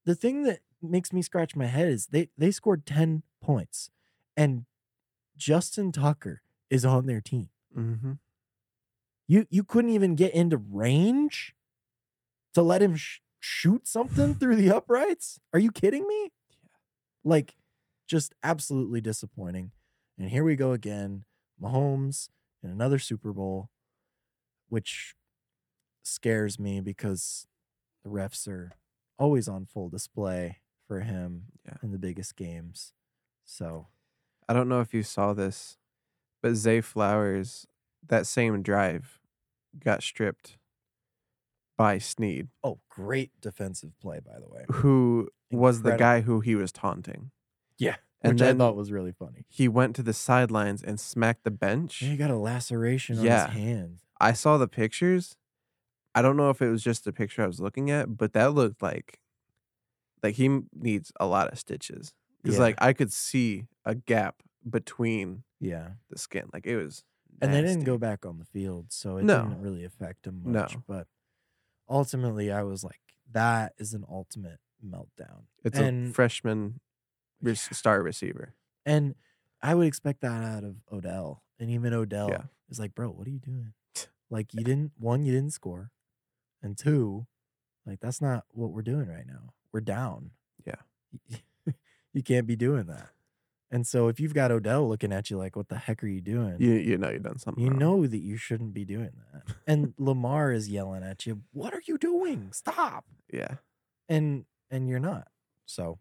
the 0.06 0.16
thing 0.16 0.44
that 0.44 0.60
makes 0.82 1.14
me 1.14 1.22
scratch 1.22 1.56
my 1.56 1.68
head 1.68 1.88
is 1.88 2.08
they 2.08 2.30
they 2.38 2.52
scored 2.52 2.86
10 2.86 3.24
points 3.42 3.90
and 4.36 4.66
Justin 5.38 5.92
Tucker 5.92 6.42
is 6.70 6.86
on 6.86 7.06
their 7.06 7.22
team. 7.22 7.50
Mm-hmm. 7.78 8.14
You 9.28 9.48
you 9.50 9.64
couldn't 9.64 9.92
even 9.92 10.16
get 10.16 10.34
into 10.34 10.58
range 10.58 11.56
to 12.54 12.62
let 12.62 12.82
him 12.82 12.96
sh- 12.96 13.20
shoot 13.42 13.88
something 13.88 14.36
through 14.36 14.56
the 14.56 14.72
uprights? 14.72 15.40
Are 15.52 15.60
you 15.60 15.72
kidding 15.72 16.08
me? 16.08 16.32
Like 17.24 17.56
just 18.08 18.34
absolutely 18.44 19.02
disappointing. 19.02 19.72
And 20.18 20.30
here 20.30 20.44
we 20.44 20.56
go 20.56 20.72
again. 20.72 21.26
Mahomes 21.62 22.30
in 22.64 22.70
another 22.70 23.00
Super 23.00 23.34
Bowl, 23.34 23.70
which 24.70 25.16
scares 26.04 26.60
me 26.60 26.80
because 26.82 27.48
the 28.04 28.10
refs 28.10 28.48
are 28.48 28.72
always 29.20 29.48
on 29.48 29.66
full 29.66 29.90
display 29.90 30.60
for 30.88 31.02
him 31.02 31.44
Yeah. 31.66 31.78
in 31.84 31.92
the 31.92 32.00
biggest 32.00 32.36
games. 32.36 32.94
So, 33.46 33.88
I 34.50 34.54
don't 34.54 34.70
know 34.70 34.82
if 34.82 34.94
you 34.94 35.04
saw 35.04 35.34
this, 35.34 35.78
but 36.42 36.56
Zay 36.56 36.82
Flowers, 36.82 37.68
that 38.08 38.26
same 38.28 38.62
drive, 38.64 39.20
got 39.80 40.04
stripped 40.04 40.58
by 41.78 41.98
Sneed, 41.98 42.50
oh, 42.64 42.80
great 42.90 43.32
defensive 43.42 43.92
play, 44.00 44.20
by 44.20 44.40
the 44.40 44.48
way. 44.48 44.66
who 44.70 45.30
was 45.52 45.82
the 45.82 45.92
Incredible. 45.92 46.00
guy 46.00 46.22
who 46.22 46.40
he 46.42 46.56
was 46.56 46.72
taunting. 46.72 47.32
Yeah. 47.78 47.96
And 48.22 48.34
which 48.34 48.40
then 48.42 48.56
I 48.56 48.66
thought 48.66 48.76
was 48.76 48.92
really 48.92 49.12
funny. 49.12 49.46
he 49.50 49.68
went 49.68 49.96
to 49.96 50.04
the 50.04 50.14
sidelines 50.14 50.84
and 50.84 51.00
smacked 51.00 51.44
the 51.44 51.50
bench. 51.52 52.02
Yeah, 52.04 52.10
he 52.10 52.18
got 52.18 52.30
a 52.30 52.38
laceration 52.38 53.18
on 53.18 53.26
Yeah. 53.26 53.48
his 53.50 53.56
hand. 53.64 54.00
I 54.20 54.34
saw 54.34 54.58
the 54.60 54.68
pictures. 54.68 55.38
I 56.14 56.22
don't 56.22 56.38
know 56.38 56.50
if 56.52 56.62
it 56.62 56.70
was 56.70 56.84
just 56.84 57.04
the 57.06 57.14
picture 57.14 57.42
I 57.42 57.48
was 57.48 57.60
looking 57.60 57.90
at, 57.90 58.16
but 58.18 58.34
that 58.34 58.54
looked 58.54 58.82
like 58.82 59.20
like 60.24 60.36
he 60.36 60.46
m- 60.46 60.70
needs 60.74 61.12
a 61.20 61.26
lot 61.26 61.52
of 61.52 61.58
stitches. 61.58 62.14
Because 62.44 62.58
Yeah. 62.58 62.62
like 62.64 62.76
I 62.80 62.94
could 62.94 63.12
see 63.12 63.66
a 63.86 63.96
gap 63.96 64.44
between 64.70 65.44
Yeah. 65.60 65.94
the 66.10 66.18
skin. 66.20 66.48
Like 66.54 66.68
it 66.68 66.78
was 66.78 67.04
And 67.42 67.52
they 67.52 67.62
didn't 67.62 67.78
nasty. 67.80 67.86
go 67.86 67.98
back 67.98 68.24
on 68.26 68.38
the 68.38 68.46
field, 68.46 68.92
so 68.92 69.18
it 69.18 69.24
No. 69.24 69.46
didn't 69.48 69.62
really 69.62 69.84
affect 69.84 70.28
him 70.28 70.44
much. 70.44 70.54
No. 70.54 70.62
much. 70.62 70.78
But 70.88 71.08
ultimately, 71.92 72.52
I 72.52 72.64
was 72.64 72.84
like, 72.84 73.02
that 73.32 73.74
is 73.78 73.94
an 73.94 74.04
ultimate 74.10 74.60
meltdown. 74.86 75.44
It's 75.64 75.78
and 75.78 76.10
a 76.10 76.14
freshman 76.14 76.80
rec- 77.42 77.58
star 77.58 78.02
receiver. 78.02 78.54
and 78.86 79.16
I 79.62 79.76
would 79.76 79.86
expect 79.86 80.22
that 80.22 80.44
out 80.44 80.64
of 80.64 80.78
Odell. 80.92 81.44
And 81.60 81.70
even 81.70 81.94
Odell 81.94 82.30
Yeah. 82.30 82.44
is 82.70 82.80
like, 82.80 82.96
bro, 82.96 83.10
what 83.10 83.28
are 83.28 83.32
you 83.32 83.38
doing? 83.40 83.74
Like, 84.32 84.54
you 84.56 84.64
didn't, 84.64 84.94
one, 84.98 85.24
you 85.24 85.32
didn't 85.34 85.54
score. 85.54 85.92
And 86.64 86.76
two, 86.78 87.28
like, 87.86 88.00
that's 88.00 88.22
not 88.22 88.46
what 88.50 88.72
we're 88.72 88.82
doing 88.82 89.08
right 89.08 89.28
now. 89.28 89.54
We're 89.72 89.82
down. 89.82 90.32
Yeah. 90.66 90.82
you 92.14 92.24
can't 92.24 92.48
be 92.48 92.56
doing 92.56 92.86
that. 92.88 93.10
And 93.72 93.88
so 93.88 94.10
if 94.10 94.20
you've 94.20 94.34
got 94.34 94.52
Odell 94.52 94.88
looking 94.88 95.14
at 95.14 95.30
you 95.30 95.38
like, 95.38 95.56
what 95.56 95.70
the 95.70 95.78
heck 95.78 96.04
are 96.04 96.08
you 96.08 96.20
doing? 96.22 96.58
You 96.60 96.74
you 96.74 96.98
know 96.98 97.10
you've 97.10 97.24
done 97.24 97.40
something. 97.40 97.64
You 97.64 97.70
wrong. 97.70 97.80
know 97.80 98.08
that 98.08 98.20
you 98.20 98.36
shouldn't 98.36 98.74
be 98.74 98.84
doing 98.84 99.12
that. 99.32 99.56
And 99.66 99.94
Lamar 99.98 100.52
is 100.52 100.68
yelling 100.68 101.04
at 101.04 101.26
you, 101.26 101.42
"What 101.54 101.74
are 101.74 101.82
you 101.88 101.98
doing? 101.98 102.50
Stop!" 102.52 103.06
Yeah. 103.32 103.56
And 104.10 104.46
and 104.70 104.90
you're 104.90 105.00
not. 105.00 105.30
So, 105.66 106.00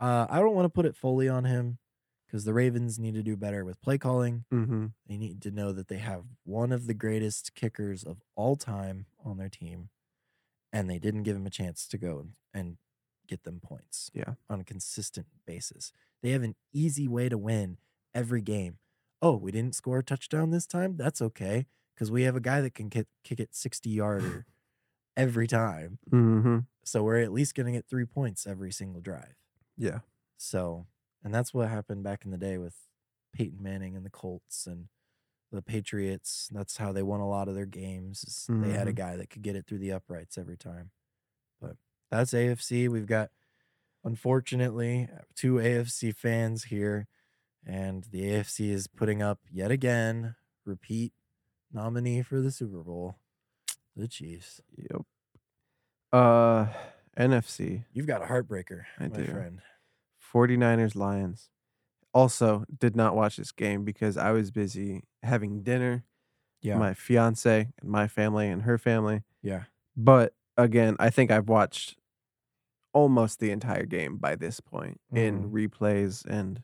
uh, 0.00 0.26
I 0.30 0.38
don't 0.38 0.54
want 0.54 0.66
to 0.66 0.70
put 0.70 0.86
it 0.86 0.94
fully 0.96 1.28
on 1.28 1.44
him 1.44 1.78
because 2.26 2.44
the 2.44 2.54
Ravens 2.54 2.98
need 2.98 3.14
to 3.14 3.22
do 3.22 3.36
better 3.36 3.64
with 3.64 3.80
play 3.82 3.98
calling. 3.98 4.44
Mm-hmm. 4.52 4.86
They 5.08 5.16
need 5.16 5.42
to 5.42 5.50
know 5.50 5.72
that 5.72 5.88
they 5.88 5.98
have 5.98 6.22
one 6.44 6.70
of 6.70 6.86
the 6.86 6.94
greatest 6.94 7.54
kickers 7.56 8.04
of 8.04 8.18
all 8.36 8.54
time 8.54 9.06
on 9.24 9.36
their 9.38 9.48
team, 9.48 9.88
and 10.72 10.88
they 10.88 10.98
didn't 11.00 11.24
give 11.24 11.36
him 11.36 11.46
a 11.46 11.50
chance 11.50 11.88
to 11.88 11.98
go 11.98 12.18
and, 12.20 12.32
and 12.52 12.76
get 13.26 13.42
them 13.44 13.60
points. 13.60 14.10
Yeah. 14.14 14.34
on 14.48 14.60
a 14.60 14.64
consistent 14.64 15.26
basis. 15.46 15.92
They 16.24 16.30
have 16.30 16.42
an 16.42 16.54
easy 16.72 17.06
way 17.06 17.28
to 17.28 17.36
win 17.36 17.76
every 18.14 18.40
game. 18.40 18.78
Oh, 19.20 19.36
we 19.36 19.52
didn't 19.52 19.74
score 19.74 19.98
a 19.98 20.02
touchdown 20.02 20.52
this 20.52 20.66
time. 20.66 20.96
That's 20.96 21.20
okay 21.20 21.66
because 21.94 22.10
we 22.10 22.22
have 22.22 22.34
a 22.34 22.40
guy 22.40 22.62
that 22.62 22.72
can 22.74 22.88
kick, 22.88 23.08
kick 23.22 23.40
it 23.40 23.54
sixty 23.54 23.90
yarder 23.90 24.46
every 25.18 25.46
time. 25.46 25.98
Mm-hmm. 26.10 26.60
So 26.82 27.02
we're 27.02 27.18
at 27.20 27.30
least 27.30 27.54
going 27.54 27.66
to 27.66 27.72
get 27.72 27.86
three 27.86 28.06
points 28.06 28.46
every 28.46 28.72
single 28.72 29.02
drive. 29.02 29.34
Yeah. 29.76 29.98
So, 30.38 30.86
and 31.22 31.34
that's 31.34 31.52
what 31.52 31.68
happened 31.68 32.04
back 32.04 32.24
in 32.24 32.30
the 32.30 32.38
day 32.38 32.56
with 32.56 32.74
Peyton 33.34 33.62
Manning 33.62 33.94
and 33.94 34.04
the 34.06 34.10
Colts 34.10 34.66
and 34.66 34.86
the 35.52 35.60
Patriots. 35.60 36.48
That's 36.50 36.78
how 36.78 36.90
they 36.90 37.02
won 37.02 37.20
a 37.20 37.28
lot 37.28 37.48
of 37.48 37.54
their 37.54 37.66
games. 37.66 38.24
is 38.24 38.46
They 38.48 38.72
had 38.72 38.88
a 38.88 38.92
Mhm. 38.92 38.96
guy 38.96 39.16
that 39.16 39.28
could 39.28 39.42
get 39.42 39.56
it 39.56 39.66
through 39.66 39.78
the 39.78 39.92
uprights 39.92 40.38
every 40.38 40.56
time. 40.56 40.90
But 41.60 41.76
that's 42.10 42.32
AFC. 42.32 42.88
We've 42.88 43.06
got, 43.06 43.30
unfortunately, 44.04 45.08
two 45.34 45.54
AFC 45.54 46.14
fans 46.14 46.64
here, 46.64 47.06
and 47.66 48.04
the 48.10 48.22
AFC 48.22 48.70
is 48.70 48.86
putting 48.86 49.22
up 49.22 49.40
yet 49.50 49.70
again 49.70 50.36
repeat 50.64 51.12
nominee 51.72 52.22
for 52.22 52.40
the 52.40 52.50
Super 52.50 52.82
Bowl, 52.82 53.18
the 53.96 54.08
Chiefs. 54.08 54.60
Yep. 54.76 55.02
Uh, 56.12 56.66
NFC. 57.18 57.84
You've 57.92 58.06
got 58.06 58.22
a 58.22 58.26
heartbreaker, 58.26 58.82
I 58.98 59.08
my 59.08 59.16
do. 59.16 59.24
friend. 59.26 59.60
49ers 60.32 60.94
Lions. 60.96 61.50
Also, 62.12 62.64
did 62.78 62.94
not 62.94 63.16
watch 63.16 63.36
this 63.36 63.50
game 63.52 63.84
because 63.84 64.16
I 64.16 64.30
was 64.30 64.50
busy 64.50 65.02
having 65.22 65.62
dinner. 65.62 66.04
Yeah, 66.62 66.78
My 66.78 66.94
fiance 66.94 67.68
and 67.80 67.90
my 67.90 68.08
family 68.08 68.48
and 68.48 68.62
her 68.62 68.78
family. 68.78 69.22
yeah, 69.42 69.64
But 69.96 70.32
again, 70.56 70.96
I 70.98 71.10
think 71.10 71.30
I've 71.30 71.48
watched 71.48 71.96
almost 72.94 73.40
the 73.40 73.50
entire 73.50 73.84
game 73.84 74.16
by 74.16 74.34
this 74.36 74.60
point 74.60 74.98
in 75.12 75.50
Mm-hmm. 75.50 75.54
replays 75.54 76.24
and 76.24 76.62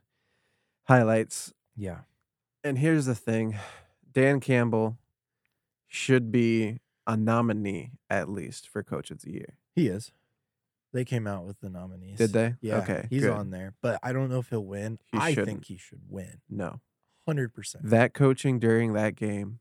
highlights. 0.85 1.53
yeah. 1.77 2.01
And 2.63 2.79
here's 2.79 3.07
the 3.07 3.15
thing 3.15 3.57
Dan 4.13 4.39
Campbell 4.41 4.99
should 5.89 6.31
be 6.31 6.81
a 7.07 7.17
nominee 7.17 7.93
at 8.11 8.29
least 8.29 8.69
for 8.69 8.83
Coach 8.83 9.11
of 9.11 9.23
the 9.23 9.33
Year. 9.33 9.57
He 9.75 9.89
is. 9.89 10.13
They 10.93 11.05
came 11.05 11.27
out 11.27 11.45
with 11.47 11.61
the 11.61 11.71
nominees. 11.71 12.19
Did 12.19 12.33
they? 12.33 12.55
Yeah. 12.61 12.79
Okay. 12.79 13.07
He's 13.09 13.23
good. 13.23 13.31
on 13.31 13.51
there, 13.51 13.75
but 13.81 13.99
I 14.03 14.13
don't 14.13 14.29
know 14.29 14.41
if 14.41 14.51
he'll 14.51 14.65
win. 14.65 14.99
He 15.11 15.17
I 15.19 15.31
shouldn't. 15.31 15.47
think 15.47 15.65
he 15.67 15.77
should 15.79 16.03
win. 16.09 16.41
No. 16.51 16.81
100%. 17.29 17.51
That 17.83 18.13
coaching 18.13 18.59
during 18.59 18.93
that 18.93 19.15
game 19.17 19.61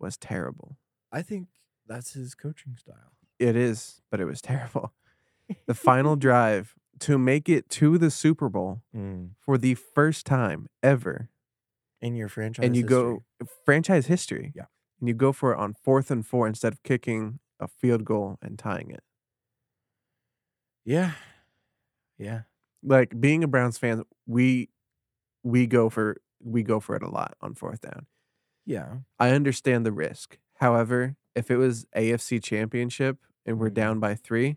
was 0.00 0.16
terrible. 0.16 0.78
I 1.12 1.22
think 1.22 1.48
that's 1.86 2.14
his 2.14 2.34
coaching 2.34 2.76
style. 2.76 3.12
It 3.38 3.54
is, 3.54 4.00
but 4.10 4.18
it 4.20 4.24
was 4.24 4.40
terrible. 4.42 4.92
The 5.66 5.74
final 5.74 6.16
drive 6.16 6.74
to 7.00 7.18
make 7.18 7.48
it 7.48 7.68
to 7.70 7.98
the 7.98 8.10
Super 8.10 8.48
Bowl 8.48 8.82
for 9.40 9.58
the 9.58 9.74
first 9.74 10.26
time 10.26 10.66
ever, 10.82 11.28
In 12.00 12.14
your 12.16 12.28
franchise. 12.28 12.64
and 12.64 12.74
you 12.76 12.82
history. 12.82 12.96
go 12.98 13.46
franchise 13.64 14.06
history. 14.06 14.52
Yeah. 14.54 14.66
And 15.00 15.08
you 15.08 15.14
go 15.14 15.32
for 15.32 15.52
it 15.52 15.58
on 15.58 15.74
fourth 15.74 16.10
and 16.10 16.26
four 16.26 16.46
instead 16.46 16.72
of 16.72 16.82
kicking 16.82 17.38
a 17.60 17.68
field 17.68 18.04
goal 18.04 18.38
and 18.40 18.58
tying 18.58 18.90
it. 18.90 19.02
Yeah. 20.84 21.12
Yeah. 22.18 22.42
Like 22.82 23.20
being 23.20 23.42
a 23.44 23.48
Browns 23.48 23.78
fan, 23.78 24.04
we 24.26 24.70
we 25.42 25.66
go 25.66 25.90
for 25.90 26.16
we 26.40 26.62
go 26.62 26.80
for 26.80 26.96
it 26.96 27.02
a 27.02 27.10
lot 27.10 27.34
on 27.40 27.54
fourth 27.54 27.80
down. 27.82 28.06
Yeah. 28.64 28.98
I 29.18 29.30
understand 29.30 29.84
the 29.86 29.92
risk. 29.92 30.38
However, 30.54 31.16
if 31.34 31.50
it 31.50 31.56
was 31.56 31.86
AFC 31.94 32.42
championship 32.42 33.18
and 33.44 33.58
we're 33.58 33.70
Mhm. 33.70 33.74
down 33.74 34.00
by 34.00 34.14
three, 34.14 34.56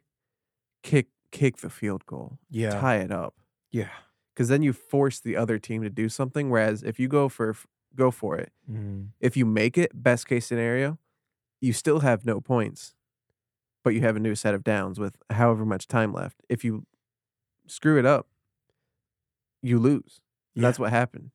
kick 0.83 1.07
kick 1.31 1.57
the 1.57 1.69
field 1.69 2.05
goal. 2.05 2.39
Yeah. 2.49 2.71
Tie 2.71 2.97
it 2.97 3.11
up. 3.11 3.35
Yeah. 3.71 3.89
because 4.33 4.47
then 4.47 4.61
you 4.63 4.71
force 4.71 5.19
the 5.19 5.35
other 5.35 5.59
team 5.59 5.81
to 5.83 5.89
do 5.89 6.07
something. 6.07 6.49
Whereas 6.49 6.81
if 6.81 6.97
you 6.97 7.07
go 7.09 7.27
for 7.27 7.55
go 7.95 8.09
for 8.09 8.37
it, 8.37 8.53
Mhm. 8.71 9.09
if 9.19 9.35
you 9.35 9.45
make 9.45 9.77
it, 9.77 9.91
best 10.01 10.27
case 10.27 10.45
scenario, 10.45 10.97
you 11.59 11.73
still 11.73 11.99
have 11.99 12.25
no 12.25 12.39
points, 12.39 12.95
but 13.83 13.93
you 13.93 13.99
have 14.01 14.15
a 14.15 14.19
new 14.19 14.35
set 14.35 14.53
of 14.55 14.63
downs 14.63 14.97
with 14.97 15.17
however 15.29 15.65
much 15.65 15.87
time 15.87 16.13
left. 16.13 16.41
If 16.47 16.63
you 16.63 16.85
screw 17.67 17.99
it 17.99 18.05
up, 18.05 18.27
you 19.61 19.77
lose. 19.77 20.21
And 20.55 20.63
That's 20.63 20.79
what 20.79 20.91
happened. 20.91 21.31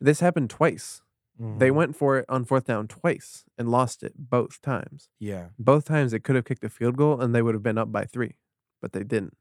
This 0.00 0.20
happened 0.20 0.50
twice. 0.50 1.02
They 1.38 1.70
Mhm. 1.70 1.74
went 1.74 1.96
for 1.96 2.18
it 2.18 2.26
on 2.28 2.44
fourth 2.44 2.64
down 2.66 2.86
twice 2.86 3.44
and 3.58 3.68
lost 3.70 4.02
it 4.04 4.12
both 4.16 4.60
times. 4.60 5.08
Yeah. 5.18 5.48
Both 5.58 5.84
times 5.86 6.12
they 6.12 6.20
could 6.20 6.36
have 6.36 6.44
kicked 6.44 6.62
a 6.64 6.68
field 6.68 6.96
goal 6.96 7.20
and 7.20 7.34
they 7.34 7.42
would 7.42 7.54
have 7.54 7.62
been 7.62 7.78
up 7.78 7.90
by 7.90 8.04
three, 8.04 8.36
but 8.80 8.92
they 8.92 9.04
didn't. 9.04 9.36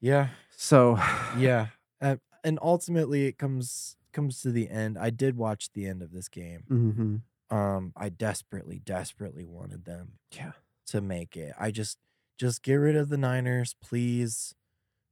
Yeah. 0.00 0.30
So 0.50 0.96
Yeah. 1.36 1.68
Uh, 2.02 2.16
and 2.42 2.58
ultimately 2.62 3.26
it 3.26 3.36
comes 3.36 3.98
comes 4.12 4.40
to 4.40 4.50
the 4.50 4.70
end. 4.70 4.96
I 4.98 5.10
did 5.10 5.36
watch 5.36 5.70
the 5.72 5.86
end 5.86 6.02
of 6.02 6.12
this 6.12 6.28
game. 6.28 6.64
hmm 6.68 7.16
Um 7.50 7.92
I 7.94 8.08
desperately 8.08 8.78
desperately 8.78 9.44
wanted 9.44 9.84
them 9.84 10.18
yeah, 10.30 10.52
to 10.86 11.00
make 11.02 11.36
it. 11.36 11.54
I 11.58 11.70
just 11.70 11.98
just 12.38 12.62
get 12.62 12.76
rid 12.76 12.96
of 12.96 13.10
the 13.10 13.18
Niners, 13.18 13.74
please. 13.82 14.54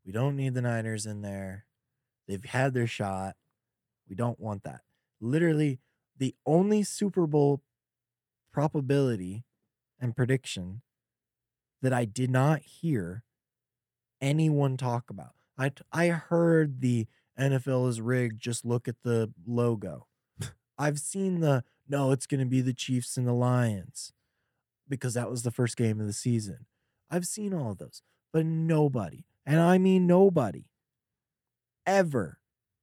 We 0.07 0.13
don't 0.13 0.37
need 0.37 0.55
the 0.55 0.63
Niners 0.63 1.05
in 1.07 1.21
there. 1.23 1.67
They've 2.27 2.45
had 2.45 2.75
their 2.75 2.87
shot. 2.87 3.37
We 4.09 4.17
don't 4.17 4.41
want 4.41 4.65
that. 4.65 4.83
Literally 5.21 5.81
the 6.17 6.35
only 6.47 6.83
Super 6.83 7.27
Bowl 7.27 7.63
probability 8.53 9.45
and 10.01 10.17
prediction 10.17 10.83
that 11.83 11.93
I 11.93 12.05
did 12.05 12.31
not 12.31 12.61
hear 12.61 13.25
anyone 14.21 14.77
talk 14.77 15.11
about. 15.11 15.35
I 15.57 15.73
I 15.93 16.09
heard 16.09 16.81
the 16.81 17.07
NFL 17.39 17.89
is 17.89 18.01
rigged. 18.01 18.41
Just 18.41 18.65
look 18.65 18.89
at 18.89 19.03
the 19.03 19.33
logo. 19.47 20.07
I've 20.79 20.99
seen 20.99 21.41
the 21.41 21.65
no, 21.89 22.13
it's 22.13 22.27
going 22.27 22.41
to 22.41 22.47
be 22.47 22.61
the 22.61 22.75
Chiefs 22.75 23.17
and 23.17 23.27
the 23.27 23.33
Lions 23.33 24.13
because 24.89 25.15
that 25.15 25.31
was 25.31 25.43
the 25.43 25.51
first 25.51 25.77
game 25.77 26.01
of 26.01 26.07
the 26.07 26.13
season. 26.13 26.67
I've 27.11 27.27
seen 27.27 27.55
all 27.55 27.73
of 27.73 27.79
those, 27.79 28.03
but 28.33 28.45
nobody, 28.45 29.25
and 29.47 29.61
I 29.61 29.79
mean 29.79 30.07
nobody, 30.07 30.67
ever 31.87 32.39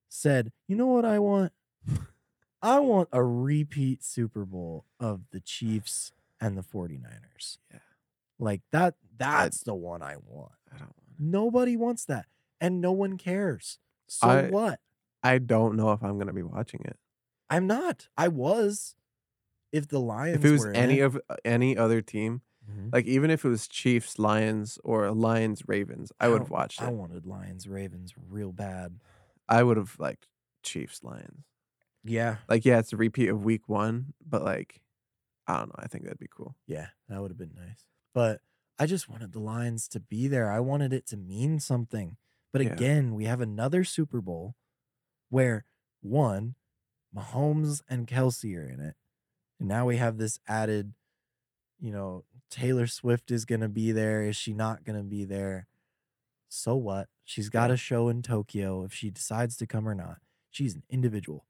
said, 0.09 0.51
you 0.67 0.75
know 0.75 0.87
what 0.87 1.05
I 1.05 1.19
want? 1.19 1.51
I 2.61 2.79
want 2.79 3.09
a 3.11 3.23
repeat 3.23 4.03
Super 4.03 4.43
Bowl 4.45 4.85
of 4.99 5.21
the 5.31 5.39
Chiefs 5.39 6.11
and 6.41 6.57
the 6.57 6.63
49ers. 6.63 7.59
Yeah. 7.71 7.79
Like 8.39 8.61
that 8.71 8.95
that's 9.17 9.61
the 9.63 9.75
one 9.75 10.01
I 10.03 10.15
want. 10.17 10.51
I 10.73 10.77
don't. 10.77 10.81
Want 10.88 10.93
Nobody 11.19 11.77
wants 11.77 12.05
that. 12.05 12.25
And 12.59 12.81
no 12.81 12.91
one 12.91 13.17
cares. 13.17 13.79
So 14.07 14.27
I- 14.27 14.49
what? 14.49 14.79
I 15.23 15.39
don't 15.39 15.75
know 15.75 15.91
if 15.91 16.03
I'm 16.03 16.17
gonna 16.19 16.33
be 16.33 16.43
watching 16.43 16.81
it. 16.86 16.97
I'm 17.49 17.65
not. 17.67 18.07
I 18.17 18.27
was. 18.27 18.95
If 19.71 19.88
the 19.88 19.99
Lions 19.99 20.38
If 20.38 20.45
it 20.45 20.51
was 20.51 20.65
were 20.65 20.71
any 20.71 20.99
it- 20.99 21.03
of 21.03 21.19
uh, 21.29 21.36
any 21.43 21.75
other 21.77 22.01
team, 22.01 22.41
Mhm. 22.69 22.93
like 22.93 23.05
even 23.05 23.29
if 23.31 23.43
it 23.43 23.49
was 23.49 23.67
Chiefs, 23.67 24.17
Lions, 24.19 24.77
or 24.83 25.11
Lions, 25.11 25.63
Ravens, 25.67 26.11
I 26.19 26.27
would 26.29 26.39
have 26.41 26.49
watched 26.49 26.81
I 26.81 26.89
wanted 26.91 27.25
Lions 27.25 27.67
Ravens 27.67 28.13
real 28.29 28.51
bad. 28.51 28.99
I 29.49 29.63
would 29.63 29.77
have 29.77 29.97
liked 29.99 30.27
Chiefs, 30.63 31.03
Lions. 31.03 31.45
Yeah. 32.03 32.38
Like, 32.47 32.65
yeah, 32.65 32.79
it's 32.79 32.93
a 32.93 32.97
repeat 32.97 33.29
of 33.29 33.43
Week 33.43 33.67
One, 33.67 34.13
but 34.25 34.43
like, 34.43 34.81
I 35.47 35.57
don't 35.57 35.69
know. 35.69 35.75
I 35.79 35.88
think 35.88 36.03
that'd 36.03 36.19
be 36.19 36.27
cool. 36.29 36.55
Yeah, 36.67 36.88
that 37.09 37.19
would 37.21 37.31
have 37.31 37.38
been 37.38 37.53
nice. 37.55 37.83
But 38.16 38.41
I 38.80 38.88
just 38.88 39.09
wanted 39.09 39.34
the 39.34 39.39
Lions 39.39 39.88
to 39.89 39.99
be 39.99 40.28
there. 40.28 40.49
I 40.49 40.61
wanted 40.61 40.93
it 40.93 41.05
to 41.07 41.18
mean 41.18 41.59
something. 41.59 42.18
But 42.51 42.63
Yeah. 42.63 42.72
again, 42.72 43.13
we 43.13 43.26
have 43.26 43.41
another 43.41 43.84
Super 43.84 44.22
Bowl 44.22 44.55
where 45.30 45.66
one, 46.01 46.55
Mahomes 47.13 47.84
and 47.89 48.07
Kelce 48.07 48.55
are 48.57 48.68
in 48.68 48.80
it. 48.80 48.95
And 49.59 49.68
now 49.68 49.86
we 49.86 49.97
have 49.97 50.18
this 50.18 50.39
added, 50.47 50.93
you 51.80 51.91
know, 51.91 52.24
Taylor 52.49 52.88
Swift 52.88 53.32
is 53.32 53.43
going 53.43 53.61
to 53.61 53.70
be 53.70 53.91
there. 53.91 54.24
Is 54.24 54.38
she 54.38 54.53
not 54.53 54.86
going 54.86 54.97
to 54.97 55.03
be 55.03 55.26
there? 55.26 55.68
So 56.47 56.76
what? 56.76 57.09
She's 57.26 57.49
got 57.49 57.72
a 57.72 57.78
show 57.78 58.07
in 58.07 58.22
Tokyo. 58.22 58.84
If 58.86 58.93
she 58.93 59.09
decides 59.09 59.57
to 59.57 59.68
come 59.68 59.88
or 59.88 59.95
not, 59.95 60.22
she's 60.49 60.76
an 60.76 60.84
individual. 60.89 61.45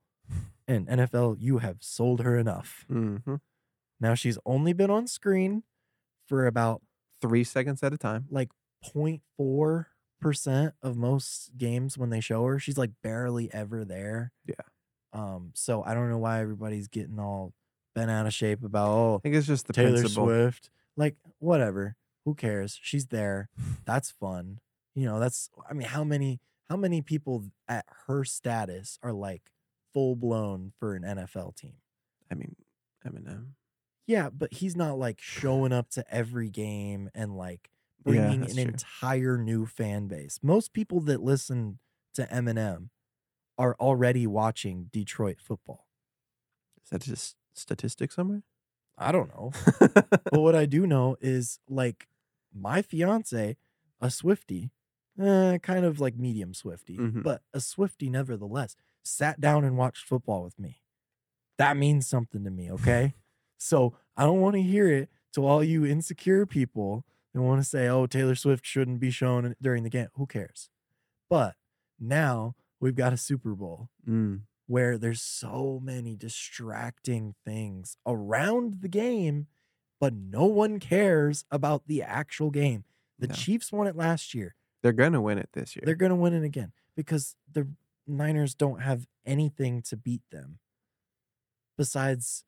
And 0.68 0.88
NFL, 0.88 1.38
you 1.39 1.59
have 1.59 1.84
sold 1.84 2.22
her 2.22 2.36
enough. 2.38 2.86
Mm-hmm. 2.89 3.36
Now 3.99 4.16
she's 4.16 4.39
only 4.47 4.74
been 4.74 4.89
on 4.89 5.05
screen 5.05 5.63
for 6.28 6.45
about 6.47 6.82
Three 7.21 7.43
seconds 7.43 7.82
at 7.82 7.93
a 7.93 7.97
time. 7.97 8.26
like 8.30 8.49
0.4% 8.86 10.71
of 10.84 10.97
most 10.97 11.51
games 11.57 11.97
when 11.97 12.09
they 12.09 12.19
show 12.19 12.45
her. 12.45 12.59
She's 12.59 12.78
like 12.78 12.91
barely 13.03 13.51
ever 13.53 13.84
there. 13.86 14.32
Yeah. 14.45 14.55
Um, 15.13 15.51
so 15.53 15.82
I 15.84 15.93
don't 15.93 16.09
know 16.09 16.17
why 16.17 16.41
everybody's 16.41 16.88
getting 16.88 17.19
all 17.19 17.53
bent 17.95 18.11
out 18.11 18.26
of 18.28 18.34
shape 18.34 18.63
about 18.63 18.89
oh 18.89 19.15
I 19.15 19.19
think 19.19 19.36
it's 19.36 19.47
just 19.47 19.67
the 19.67 19.73
Taylor 19.73 19.99
principle. 19.99 20.26
Swift. 20.26 20.69
Like, 20.97 21.15
whatever. 21.39 21.95
Who 22.26 22.36
cares? 22.36 22.78
She's 22.82 23.07
there. 23.07 23.49
That's 23.86 24.11
fun. 24.11 24.59
You 24.93 25.05
know, 25.05 25.19
that's 25.19 25.49
I 25.69 25.73
mean, 25.73 25.88
how 25.89 26.05
many 26.05 26.39
how 26.69 26.78
many 26.78 27.01
people 27.01 27.43
at 27.67 27.86
her 28.07 28.23
status 28.23 28.97
are 29.03 29.11
like 29.11 29.41
full 29.93 30.15
blown 30.15 30.71
for 30.80 30.95
an 30.95 31.03
NFL 31.03 31.55
team? 31.57 31.73
I 32.32 32.36
mean, 32.36 32.55
Eminem. 33.05 33.47
Yeah, 34.07 34.29
but 34.29 34.53
he's 34.53 34.75
not 34.75 34.97
like 34.99 35.19
showing 35.19 35.71
up 35.73 35.89
to 35.91 36.05
every 36.13 36.49
game 36.49 37.09
and 37.15 37.35
like 37.35 37.71
bringing 38.03 38.41
that's 38.41 38.53
an 38.53 38.63
true. 38.63 38.71
entire 38.73 39.37
new 39.37 39.65
fan 39.65 40.07
base. 40.07 40.39
Most 40.43 40.73
people 40.73 40.99
that 41.01 41.21
listen 41.23 41.79
to 42.13 42.25
Eminem 42.27 42.89
are 43.57 43.75
already 43.79 44.27
watching 44.27 44.89
Detroit 44.91 45.37
football. 45.41 45.87
Is 46.83 46.89
that 46.91 47.01
just 47.01 47.35
statistic 47.53 48.11
somewhere? 48.11 48.43
I 48.97 49.11
don't 49.11 49.29
know. 49.29 49.51
but 49.79 50.39
what 50.39 50.55
I 50.55 50.65
do 50.65 50.85
know 50.85 51.17
is 51.19 51.59
like 51.67 52.07
my 52.53 52.81
fiance, 52.83 53.57
a 53.99 54.09
Swifty, 54.11 54.71
eh, 55.19 55.57
kind 55.57 55.83
of 55.83 55.99
like 55.99 56.15
medium 56.15 56.53
Swifty, 56.53 56.97
Mhm. 56.97 57.23
but 57.23 57.41
a 57.53 57.59
Swifty 57.59 58.09
nevertheless, 58.09 58.75
sat 59.03 59.41
down 59.41 59.63
and 59.65 59.77
watched 59.77 60.05
football 60.05 60.43
with 60.43 60.59
me. 60.59 60.81
That 61.57 61.75
means 61.75 62.05
something 62.07 62.43
to 62.43 62.51
me, 62.51 62.71
okay? 62.71 63.13
So 63.57 63.95
I 64.17 64.23
don't 64.23 64.41
want 64.41 64.55
to 64.55 64.61
hear 64.61 64.87
it 64.87 65.09
to 65.33 65.45
all 65.45 65.63
you 65.63 65.85
insecure 65.85 66.45
people 66.45 67.05
that 67.33 67.41
want 67.41 67.61
to 67.61 67.67
say, 67.67 67.87
oh, 67.87 68.05
Taylor 68.07 68.35
Swift 68.35 68.65
shouldn't 68.65 68.99
be 68.99 69.11
shown 69.11 69.55
during 69.61 69.83
the 69.83 69.89
game. 69.89 70.07
Who 70.13 70.25
cares? 70.25 70.69
But 71.29 71.55
now 71.99 72.55
we've 72.79 72.95
got 72.95 73.13
a 73.13 73.17
Super 73.17 73.53
Bowl 73.55 73.89
Mm. 74.07 74.41
where 74.67 74.97
there's 74.97 75.21
so 75.21 75.79
many 75.83 76.15
distracting 76.15 77.35
things 77.43 77.97
around 78.05 78.81
the 78.81 78.87
game, 78.89 79.47
but 79.99 80.13
no 80.13 80.45
one 80.45 80.79
cares 80.79 81.45
about 81.51 81.87
the 81.87 82.01
actual 82.01 82.51
game. 82.51 82.83
The 83.19 83.27
No. 83.27 83.33
Chiefs 83.33 83.71
won 83.71 83.87
it 83.87 83.95
last 83.95 84.33
year. 84.33 84.55
They're 84.81 84.91
gonna 84.93 85.21
win 85.21 85.37
it 85.37 85.49
this 85.53 85.75
year. 85.75 85.83
They're 85.85 85.95
going 85.95 86.11
to 86.11 86.15
win 86.15 86.33
it 86.33 86.43
again 86.43 86.71
because 86.95 87.35
the 87.51 87.67
Niners 88.05 88.53
don't 88.53 88.81
have 88.81 89.07
anything 89.25 89.81
to 89.83 89.97
beat 89.97 90.21
them 90.31 90.59
besides 91.77 92.43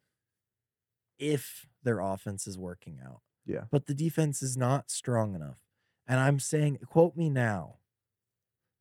if 1.20 1.68
their 1.84 2.00
offense 2.00 2.48
is 2.48 2.58
working 2.58 3.00
out. 3.04 3.22
Yeah. 3.46 3.66
But 3.72 3.86
the 3.86 3.94
defense 3.94 4.42
is 4.44 4.58
not 4.58 4.92
strong 4.92 5.36
enough. 5.36 5.60
And 6.08 6.20
I'm 6.20 6.40
saying, 6.40 6.80
quote 6.86 7.16
me 7.16 7.30
now, 7.30 7.78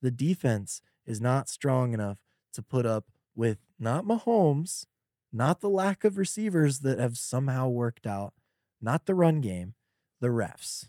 the 0.03 0.11
defense 0.11 0.82
is 1.05 1.20
not 1.20 1.49
strong 1.49 1.95
enough 1.95 2.18
to 2.53 2.62
put 2.62 2.87
up 2.87 3.07
with 3.34 3.59
not 3.78 4.05
Mahomes, 4.05 4.87
not 5.32 5.61
the 5.61 5.68
lack 5.68 6.05
of 6.05 6.18
receivers 6.18 6.80
that 6.80 6.99
have 6.99 7.18
somehow 7.18 7.68
worked 7.68 8.07
out, 8.07 8.34
not 8.80 9.07
the 9.07 9.14
run 9.14 9.41
game, 9.41 9.74
the 10.20 10.28
refs. 10.28 10.89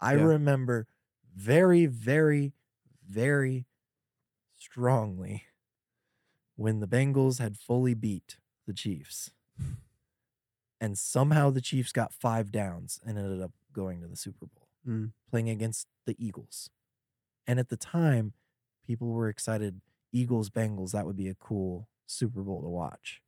I 0.00 0.14
Yeah. 0.14 0.22
remember 0.24 0.86
very, 1.34 1.86
very, 1.86 2.54
very 3.06 3.66
strongly 4.56 5.44
when 6.56 6.80
the 6.80 6.88
Bengals 6.88 7.38
had 7.38 7.56
fully 7.58 7.94
beat 7.94 8.38
the 8.66 8.72
Chiefs. 8.74 9.30
And 10.80 10.96
somehow 10.96 11.50
the 11.50 11.60
Chiefs 11.60 11.92
got 11.92 12.14
five 12.14 12.52
downs 12.52 13.00
and 13.04 13.18
ended 13.18 13.42
up 13.42 13.52
going 13.72 14.00
to 14.00 14.06
the 14.08 14.16
Super 14.16 14.46
Bowl, 14.46 14.68
Mm. 14.86 15.12
playing 15.30 15.50
against 15.50 15.86
the 16.06 16.14
Eagles. 16.24 16.70
And 17.46 17.58
at 17.58 17.68
the 17.68 17.76
time, 17.76 18.32
people 18.86 19.08
were 19.08 19.28
excited 19.28 19.80
Eagles, 20.12 20.50
Bengals, 20.50 20.92
that 20.92 21.04
would 21.04 21.16
be 21.16 21.28
a 21.28 21.34
cool 21.34 21.88
Super 22.06 22.42
Bowl 22.42 22.62
to 22.62 22.68
watch. 22.68 23.20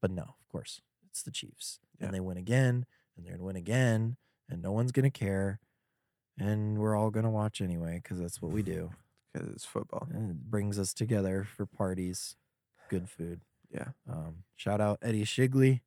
But 0.00 0.10
no, 0.10 0.22
of 0.22 0.48
course, 0.50 0.80
it's 1.08 1.22
the 1.22 1.30
Chiefs. 1.30 1.80
Yeah. 1.98 2.06
And 2.06 2.14
they 2.14 2.20
win 2.20 2.36
again, 2.36 2.86
and 3.16 3.24
they're 3.24 3.32
going 3.32 3.38
to 3.40 3.44
win 3.44 3.56
again, 3.56 4.16
and 4.48 4.62
no 4.62 4.72
one's 4.72 4.90
going 4.92 5.04
to 5.04 5.10
care. 5.10 5.60
And 6.36 6.78
we're 6.78 6.96
all 6.96 7.10
going 7.10 7.24
to 7.24 7.30
watch 7.30 7.60
anyway 7.60 8.00
because 8.02 8.18
that's 8.18 8.42
what 8.42 8.50
we 8.50 8.62
do. 8.62 8.90
because 9.32 9.48
it's 9.48 9.64
football. 9.64 10.08
And 10.10 10.30
it 10.30 10.50
brings 10.50 10.78
us 10.78 10.92
together 10.92 11.44
for 11.44 11.66
parties, 11.66 12.36
good 12.88 13.08
food. 13.08 13.42
Yeah. 13.74 13.88
Um, 14.10 14.44
shout 14.54 14.80
out 14.80 14.98
Eddie 15.02 15.24
Shigley, 15.24 15.80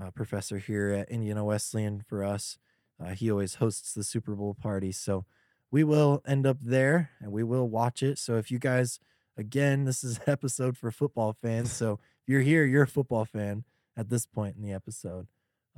uh, 0.00 0.10
professor 0.12 0.58
here 0.58 0.90
at 0.90 1.10
Indiana 1.10 1.44
Wesleyan 1.44 2.04
for 2.06 2.22
us. 2.24 2.58
Uh, 3.02 3.10
he 3.14 3.30
always 3.30 3.56
hosts 3.56 3.92
the 3.94 4.04
Super 4.04 4.34
Bowl 4.34 4.54
party. 4.54 4.92
So 4.92 5.24
we 5.70 5.84
will 5.84 6.22
end 6.26 6.46
up 6.46 6.58
there 6.62 7.10
and 7.20 7.32
we 7.32 7.42
will 7.44 7.68
watch 7.68 8.02
it. 8.02 8.18
So 8.18 8.36
if 8.36 8.50
you 8.50 8.58
guys, 8.58 9.00
again, 9.36 9.84
this 9.84 10.02
is 10.04 10.16
an 10.18 10.22
episode 10.26 10.76
for 10.76 10.90
football 10.90 11.36
fans. 11.42 11.72
So 11.72 11.94
if 12.22 12.28
you're 12.28 12.40
here, 12.42 12.64
you're 12.64 12.84
a 12.84 12.88
football 12.88 13.24
fan 13.24 13.64
at 13.96 14.08
this 14.10 14.26
point 14.26 14.56
in 14.56 14.62
the 14.62 14.72
episode. 14.72 15.26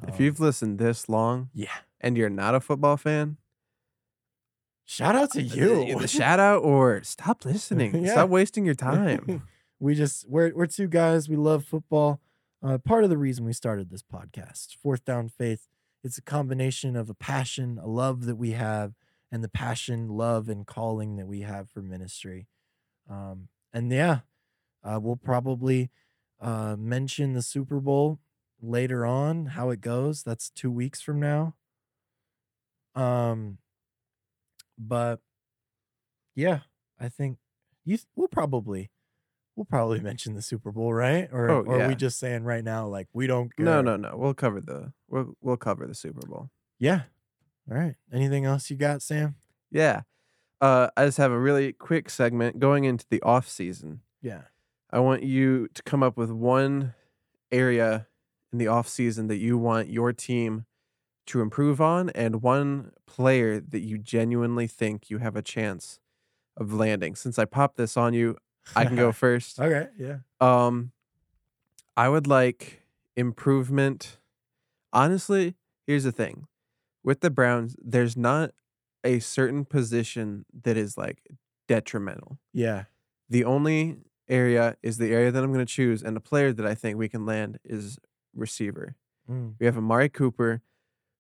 If 0.06 0.14
Um, 0.14 0.22
you've 0.22 0.40
listened 0.40 0.78
this 0.78 1.08
long 1.08 1.50
yeah, 1.54 1.68
and 2.00 2.16
you're 2.16 2.30
not 2.30 2.54
a 2.54 2.60
football 2.60 2.96
fan, 2.96 3.36
shout 4.84 5.14
out 5.14 5.30
to 5.32 5.42
you. 5.42 5.82
either 5.84 6.06
shout 6.20 6.38
out 6.40 6.62
or 6.62 7.02
stop 7.02 7.44
listening. 7.44 7.94
Yeah. 8.04 8.12
Stop 8.12 8.30
wasting 8.30 8.64
your 8.64 8.74
time. 8.74 9.42
We 9.80 9.94
just 9.94 10.28
we're 10.28 10.52
we're 10.54 10.66
two 10.66 10.86
guys. 10.86 11.28
We 11.28 11.36
love 11.36 11.64
football. 11.64 12.20
Uh, 12.62 12.76
part 12.78 13.04
of 13.04 13.10
the 13.10 13.18
reason 13.18 13.46
we 13.46 13.54
started 13.54 13.90
this 13.90 14.02
podcast, 14.02 14.76
Fourth 14.76 15.04
Down 15.04 15.30
Faith, 15.30 15.66
it's 16.04 16.18
a 16.18 16.22
combination 16.22 16.94
of 16.94 17.08
a 17.08 17.14
passion, 17.14 17.80
a 17.82 17.88
love 17.88 18.26
that 18.26 18.36
we 18.36 18.50
have, 18.50 18.92
and 19.32 19.42
the 19.42 19.48
passion, 19.48 20.08
love, 20.08 20.50
and 20.50 20.66
calling 20.66 21.16
that 21.16 21.26
we 21.26 21.40
have 21.40 21.70
for 21.70 21.80
ministry. 21.80 22.46
Um, 23.08 23.48
and 23.72 23.90
yeah, 23.90 24.20
uh, 24.84 25.00
we'll 25.02 25.16
probably 25.16 25.90
uh, 26.38 26.76
mention 26.78 27.32
the 27.32 27.42
Super 27.42 27.80
Bowl 27.80 28.20
later 28.60 29.06
on, 29.06 29.46
how 29.46 29.70
it 29.70 29.80
goes. 29.80 30.22
That's 30.22 30.50
two 30.50 30.70
weeks 30.70 31.00
from 31.00 31.18
now. 31.18 31.54
Um, 32.94 33.56
but 34.78 35.20
yeah, 36.34 36.60
I 36.98 37.08
think 37.08 37.38
you 37.86 37.98
we'll 38.14 38.28
probably 38.28 38.90
we'll 39.60 39.66
probably 39.66 40.00
mention 40.00 40.32
the 40.32 40.40
Super 40.40 40.72
Bowl, 40.72 40.94
right? 40.94 41.28
Or, 41.30 41.50
Oh, 41.50 41.62
or 41.66 41.82
are 41.82 41.88
we 41.88 41.94
just 41.94 42.18
saying 42.18 42.44
right 42.44 42.64
now 42.64 42.86
like 42.86 43.08
we 43.12 43.26
don't 43.26 43.54
care? 43.54 43.66
no, 43.66 43.82
no, 43.82 43.96
no. 43.96 44.16
We'll 44.16 44.32
cover 44.32 44.58
the 44.58 44.94
we'll 45.06 45.34
we'll 45.42 45.58
cover 45.58 45.86
the 45.86 45.94
Super 45.94 46.26
Bowl. 46.26 46.48
Yeah. 46.78 47.02
All 47.70 47.76
right. 47.76 47.94
Anything 48.10 48.46
else 48.46 48.70
you 48.70 48.76
got, 48.78 49.02
Sam? 49.02 49.34
Yeah. 49.70 50.02
Uh, 50.62 50.88
I 50.96 51.04
just 51.04 51.18
have 51.18 51.30
a 51.30 51.38
really 51.38 51.74
quick 51.74 52.08
segment 52.08 52.58
going 52.58 52.84
into 52.84 53.04
the 53.10 53.20
off 53.20 53.46
season. 53.50 54.00
Yeah. 54.22 54.44
I 54.90 54.98
want 55.00 55.24
you 55.24 55.68
to 55.74 55.82
come 55.82 56.02
up 56.02 56.16
with 56.16 56.30
one 56.30 56.94
area 57.52 58.06
in 58.52 58.58
the 58.58 58.66
off 58.68 58.88
season 58.88 59.26
that 59.26 59.36
you 59.36 59.58
want 59.58 59.90
your 59.90 60.14
team 60.14 60.64
to 61.26 61.42
improve 61.42 61.82
on 61.82 62.08
and 62.10 62.40
one 62.42 62.92
player 63.06 63.60
that 63.60 63.80
you 63.80 63.98
genuinely 63.98 64.66
think 64.66 65.10
you 65.10 65.18
have 65.18 65.36
a 65.36 65.42
chance 65.42 66.00
of 66.56 66.72
landing. 66.72 67.14
Since 67.14 67.38
I 67.38 67.44
popped 67.44 67.76
this 67.76 67.98
on 67.98 68.14
you, 68.14 68.36
I 68.74 68.84
can 68.84 68.96
go 68.96 69.12
first. 69.24 69.60
Okay. 69.60 69.88
Yeah. 69.98 70.18
Um 70.40 70.92
I 71.96 72.08
would 72.08 72.26
like 72.26 72.82
improvement. 73.16 74.18
Honestly, 74.92 75.54
here's 75.86 76.04
the 76.04 76.12
thing. 76.12 76.46
With 77.02 77.20
the 77.20 77.30
Browns, 77.30 77.76
there's 77.80 78.16
not 78.16 78.50
a 79.04 79.18
certain 79.18 79.64
position 79.64 80.44
that 80.62 80.76
is 80.76 80.96
like 80.96 81.22
detrimental. 81.68 82.38
Yeah. 82.52 82.84
The 83.28 83.44
only 83.44 83.98
area 84.28 84.76
is 84.82 84.98
the 84.98 85.12
area 85.12 85.30
that 85.30 85.42
I'm 85.42 85.52
going 85.52 85.64
to 85.64 85.72
choose, 85.72 86.02
and 86.02 86.16
the 86.16 86.20
player 86.20 86.52
that 86.52 86.66
I 86.66 86.74
think 86.74 86.98
we 86.98 87.08
can 87.08 87.26
land 87.26 87.58
is 87.64 87.98
receiver. 88.34 88.96
Mm. 89.30 89.54
We 89.58 89.66
have 89.66 89.76
Amari 89.76 90.08
Cooper, 90.08 90.62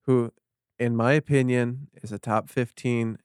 who, 0.06 0.32
in 0.78 0.96
my 0.96 1.12
opinion, 1.12 1.88
is 2.02 2.12
a 2.12 2.18
top 2.18 2.48
15, 2.48 3.18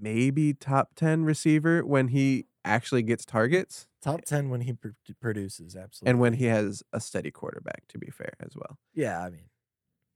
maybe 0.00 0.54
top 0.54 0.94
10 0.96 1.24
receiver 1.24 1.84
when 1.84 2.08
he 2.08 2.46
actually 2.66 3.02
gets 3.02 3.24
targets 3.24 3.86
Top 4.02 4.22
ten 4.24 4.50
when 4.50 4.60
he 4.62 4.72
pr- 4.72 4.88
produces. 5.20 5.74
Absolutely. 5.76 6.10
and 6.10 6.20
when 6.20 6.34
he 6.34 6.44
has 6.46 6.82
a 6.92 7.00
steady 7.00 7.30
quarterback, 7.30 7.88
to 7.88 7.98
be 7.98 8.08
fair, 8.10 8.34
as 8.40 8.52
well. 8.54 8.78
Yeah. 8.94 9.20
I 9.20 9.30
mean, 9.30 9.48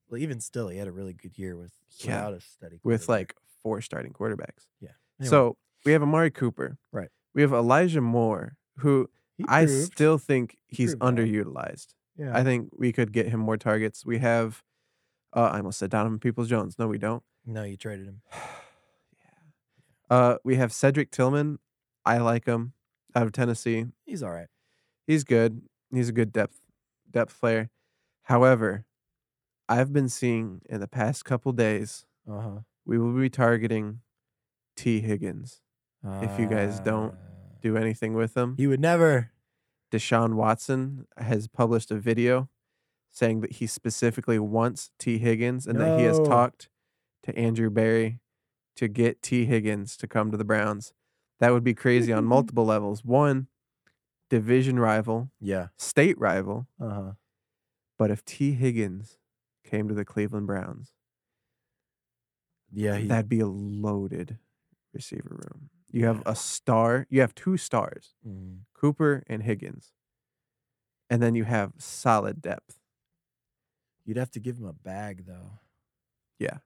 well, 0.08 0.20
even 0.20 0.40
still, 0.40 0.68
he 0.68 0.78
had 0.78 0.88
a 0.88 0.92
really 0.92 1.12
good 1.12 1.36
year 1.38 1.56
with 1.56 1.72
Yeah, 1.98 2.16
without 2.26 2.34
a 2.34 2.40
steady 2.40 2.80
With 2.84 3.06
quarterback. 3.06 3.08
like 3.08 3.34
four 3.62 3.80
starting 3.80 4.12
quarterbacks. 4.12 4.66
Yeah. 4.80 4.90
Anyway, 5.20 5.30
So 5.30 5.56
we 5.84 5.92
have 5.92 6.02
Amari 6.02 6.30
Cooper. 6.30 6.78
Right. 6.92 7.08
We 7.34 7.42
have 7.42 7.52
Elijah 7.52 8.00
Moore, 8.00 8.56
who 8.78 9.08
he 9.36 9.44
I 9.48 9.64
proved- 9.66 9.92
still 9.92 10.18
think 10.18 10.56
He 10.68 10.76
he's 10.84 10.94
proved 10.96 11.16
that. 11.18 11.24
underutilized. 11.24 11.94
Yeah. 12.16 12.36
I 12.36 12.42
think 12.44 12.70
we 12.76 12.92
could 12.92 13.12
get 13.12 13.28
him 13.28 13.40
more 13.40 13.56
targets. 13.56 14.04
We 14.04 14.18
have, 14.18 14.62
uh, 15.34 15.42
I 15.52 15.56
almost 15.58 15.78
said 15.78 15.90
Donovan 15.90 16.18
Peoples 16.18 16.48
Jones. 16.48 16.78
No, 16.78 16.86
we 16.88 16.98
don't. 16.98 17.22
no, 17.46 17.62
you 17.64 17.76
traded 17.76 18.06
him. 18.06 18.22
yeah. 18.32 20.16
Uh, 20.16 20.36
we 20.44 20.56
have 20.56 20.72
Cedric 20.72 21.10
Tillman. 21.10 21.58
I 22.14 22.18
like 22.18 22.44
him 22.46 22.72
out 23.14 23.26
of 23.26 23.32
Tennessee. 23.32 23.86
He's 24.04 24.22
all 24.22 24.30
right. 24.32 24.48
He's 25.06 25.24
good. 25.24 25.62
He's 25.92 26.08
a 26.08 26.12
good 26.12 26.32
depth 26.32 26.60
depth 27.10 27.38
player. 27.40 27.70
However, 28.24 28.84
I've 29.68 29.92
been 29.92 30.08
seeing 30.08 30.60
in 30.68 30.80
the 30.80 30.88
past 30.88 31.24
couple 31.24 31.52
days 31.52 32.04
Uh 32.28 32.40
huh. 32.40 32.50
we 32.84 32.98
will 32.98 33.12
be 33.12 33.30
targeting 33.30 34.00
Tee 34.76 35.00
Higgins. 35.00 35.60
If 36.04 36.38
you 36.40 36.46
guys 36.46 36.80
don't 36.80 37.14
Do 37.60 37.76
anything 37.76 38.14
with 38.14 38.36
him. 38.36 38.54
he 38.56 38.66
would 38.66 38.80
never. 38.80 39.32
Deshaun 39.92 40.34
Watson 40.34 41.06
has 41.18 41.46
published 41.48 41.90
a 41.90 41.96
video 41.96 42.48
saying 43.10 43.40
that 43.40 43.52
he 43.54 43.66
specifically 43.66 44.38
wants 44.38 44.90
Tee 44.98 45.18
Higgins 45.18 45.66
and 45.66 45.78
that 45.80 45.98
he 45.98 46.04
has 46.06 46.18
talked 46.20 46.68
to 47.24 47.36
Andrew 47.36 47.68
Berry 47.70 48.20
to 48.76 48.88
get 48.88 49.20
Tee 49.20 49.44
Higgins 49.46 49.96
to 49.98 50.06
come 50.06 50.30
to 50.30 50.36
the 50.38 50.44
Browns. 50.44 50.92
That 51.40 51.52
would 51.52 51.64
be 51.64 51.74
crazy 51.74 52.12
on 52.12 52.24
multiple 52.24 52.64
levels. 52.64 53.04
One, 53.04 53.48
division 54.28 54.78
rival, 54.78 55.30
Yeah. 55.40 55.68
state 55.78 56.18
rival. 56.18 56.68
Uh 56.78 56.88
huh. 56.90 57.12
But 57.98 58.10
if 58.10 58.24
Tee 58.24 58.52
Higgins 58.52 59.18
came 59.64 59.88
to 59.88 59.94
the 59.94 60.04
Cleveland 60.04 60.46
Browns, 60.46 60.92
Yeah. 62.72 62.96
He, 62.98 63.08
that'd 63.08 63.28
be 63.28 63.40
a 63.40 63.46
loaded 63.48 64.38
receiver 64.92 65.28
room. 65.42 65.70
You 65.90 66.06
have 66.06 66.22
a 66.24 66.36
star, 66.36 67.06
you 67.10 67.20
have 67.20 67.34
two 67.34 67.56
stars, 67.56 68.14
Mhm. 68.24 68.60
Cooper 68.74 69.24
and 69.26 69.42
Higgins. 69.42 69.92
And 71.08 71.20
then 71.20 71.34
you 71.34 71.42
have 71.44 71.72
solid 71.78 72.40
depth. 72.40 72.78
You'd 74.04 74.16
have 74.16 74.30
to 74.32 74.40
give 74.40 74.58
him 74.58 74.66
a 74.66 74.72
bag 74.72 75.24
though. 75.26 75.58
Yeah. 76.38 76.58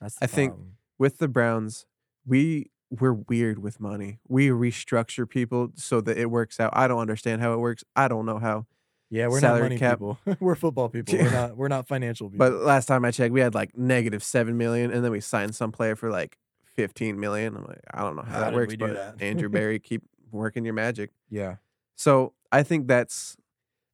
That's 0.00 0.14
the 0.18 0.24
I 0.24 0.26
think- 0.28 0.52
problem. 0.52 0.78
with 0.98 1.18
the 1.18 1.28
Browns, 1.28 1.86
we 2.24 2.70
we're 3.00 3.12
weird 3.14 3.58
with 3.58 3.80
money. 3.80 4.18
We 4.28 4.48
restructure 4.48 5.28
people 5.28 5.70
so 5.76 6.00
that 6.02 6.18
it 6.18 6.26
works 6.30 6.60
out. 6.60 6.70
I 6.74 6.86
don't 6.88 6.98
understand 7.00 7.40
how 7.40 7.52
it 7.54 7.58
works. 7.58 7.82
I 7.96 8.06
don't 8.08 8.26
know 8.26 8.38
how. 8.38 8.66
Yeah, 9.08 9.28
we're 9.28 9.40
salary 9.40 9.60
not 9.62 9.64
money 9.70 9.78
cap- 9.78 9.98
people. 9.98 10.18
we're 10.40 10.54
football 10.54 10.88
people. 10.96 11.18
We're 11.18 11.30
not. 11.30 11.56
We're 11.56 11.68
not 11.68 11.86
financial 11.88 12.28
people. 12.30 12.50
But 12.50 12.62
last 12.64 12.86
time 12.86 13.04
I 13.04 13.10
checked, 13.10 13.32
we 13.32 13.40
had 13.40 13.54
like 13.54 13.76
negative 13.76 14.22
seven 14.22 14.56
million, 14.56 14.90
and 14.90 15.04
then 15.04 15.10
we 15.12 15.20
signed 15.20 15.54
some 15.54 15.72
player 15.72 15.96
for 15.96 16.10
like 16.10 16.38
fifteen 16.74 17.18
million. 17.20 17.56
I'm 17.56 17.64
like, 17.66 17.80
I 17.92 18.00
don't 18.02 18.16
know 18.16 18.22
how, 18.22 18.32
How 18.32 18.40
that 18.40 18.54
works, 18.54 18.76
but 18.76 18.94
that? 18.94 19.16
Andrew 19.22 19.48
Berry, 19.56 19.78
keep 19.78 20.02
working 20.30 20.64
your 20.64 20.74
magic. 20.74 21.10
yeah. 21.30 21.56
So 21.96 22.32
I 22.50 22.62
think 22.62 22.88
that's 22.88 23.36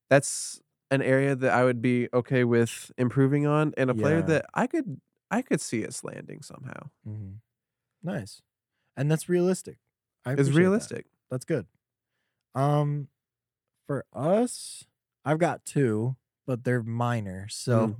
that's 0.08 0.60
an 0.90 1.02
area 1.02 1.34
that 1.36 1.52
I 1.52 1.64
would 1.64 1.82
be 1.82 2.08
okay 2.14 2.44
with 2.44 2.90
improving 2.96 3.46
on, 3.46 3.74
and 3.76 3.90
a 3.90 3.94
player 3.94 4.20
Yeah. 4.20 4.26
that 4.26 4.46
I 4.54 4.66
could 4.66 5.00
I 5.30 5.42
could 5.42 5.60
see 5.60 5.84
us 5.84 6.02
landing 6.04 6.42
somehow. 6.42 6.90
Mm-hmm. 7.06 7.32
Nice, 8.04 8.40
and 8.98 9.10
that's 9.10 9.28
realistic. 9.30 9.78
I 10.26 10.32
It's 10.32 10.40
appreciate 10.42 10.52
that. 10.54 10.58
realistic. 10.60 11.06
That's 11.30 11.44
good. 11.46 11.66
Um, 12.54 13.08
for 13.86 14.04
us, 14.12 14.84
I've 15.24 15.38
got 15.38 15.64
two, 15.64 16.16
but 16.46 16.64
they're 16.64 16.82
minor, 16.82 17.48
so 17.48 17.88
Mm. 17.88 17.96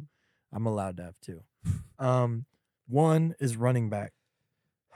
I'm 0.53 0.66
allowed 0.66 0.96
to 0.99 1.05
have 1.05 1.14
two. 1.22 1.42
Um, 1.99 2.44
one 2.86 3.34
is 3.40 3.57
running 3.57 3.88
back. 3.88 4.12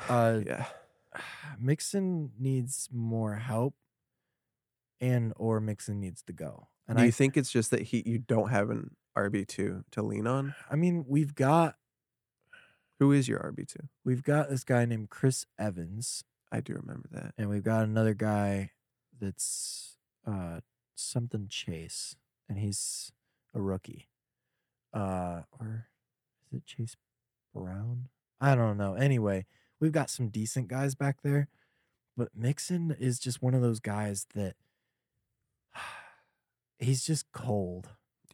Uh, 0.09 0.41
yeah. 0.47 0.67
Mixon 1.59 2.33
needs 2.39 2.89
more 2.93 3.37
help, 3.37 3.75
and 5.01 5.33
or 5.37 5.61
Mixon 5.61 6.01
needs 6.01 6.23
to 6.25 6.33
go. 6.33 6.69
And 6.89 6.97
Do 6.99 7.03
I, 7.03 7.07
you 7.07 7.13
think 7.13 7.37
it's 7.37 7.51
just 7.51 7.71
that 7.71 7.83
he 7.83 8.03
you 8.07 8.19
don't 8.19 8.49
have 8.51 8.71
an 8.71 8.97
RB 9.17 9.47
two 9.47 9.85
to 9.93 10.03
lean 10.03 10.27
on? 10.27 10.55
I 10.71 10.77
mean, 10.77 11.05
we've 11.07 11.35
got 11.35 11.77
Who 13.03 13.11
is 13.11 13.27
your 13.27 13.41
RB 13.41 13.67
two? 13.67 13.89
we've 14.05 14.23
got 14.23 14.49
this 14.49 14.63
guy 14.63 14.85
named 14.85 15.11
Chris 15.11 15.45
Evans, 15.59 16.23
I 16.53 16.61
do 16.61 16.75
remember 16.75 17.09
that. 17.11 17.35
and 17.37 17.49
we've 17.49 17.65
got 17.65 17.83
another 17.83 18.15
guy 18.15 18.71
that's 19.21 19.97
uh 20.25 20.61
something 20.95 21.49
Chase, 21.49 22.15
and 22.49 22.59
he's 22.59 23.11
a 23.55 23.61
rookie. 23.61 24.09
Uh, 24.95 25.41
or 25.59 25.89
is 26.47 26.59
it 26.59 26.65
Chase 26.65 26.97
Brown? 27.53 28.07
I 28.41 28.55
don't 28.55 28.77
know. 28.77 28.95
Anyway, 28.95 29.47
we've 29.81 29.91
got 29.91 30.09
some 30.09 30.29
decent 30.29 30.69
guys 30.69 30.95
back 30.95 31.23
there, 31.25 31.49
but 32.17 32.29
Mixon 32.37 32.95
is 33.01 33.19
just 33.19 33.43
one 33.43 33.55
of 33.55 33.63
those 33.63 33.81
guys 33.81 34.29
that 34.37 34.55
he's 36.79 37.05
just 37.05 37.33
cold. 37.33 37.89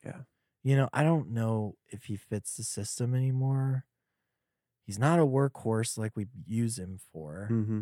Yeah. 0.05 0.25
You 0.63 0.77
know, 0.77 0.91
I 0.93 1.05
don't 1.05 1.31
know 1.31 1.77
if 1.89 2.05
he 2.05 2.17
fits 2.17 2.55
the 2.59 2.65
system 2.65 3.15
anymore. 3.15 3.87
He's 4.89 4.99
not 4.99 5.19
a 5.19 5.27
workhorse 5.27 5.99
like 5.99 6.17
we 6.17 6.29
use 6.47 6.79
him 6.79 6.99
for 7.13 7.47
Mm-hmm. 7.53 7.81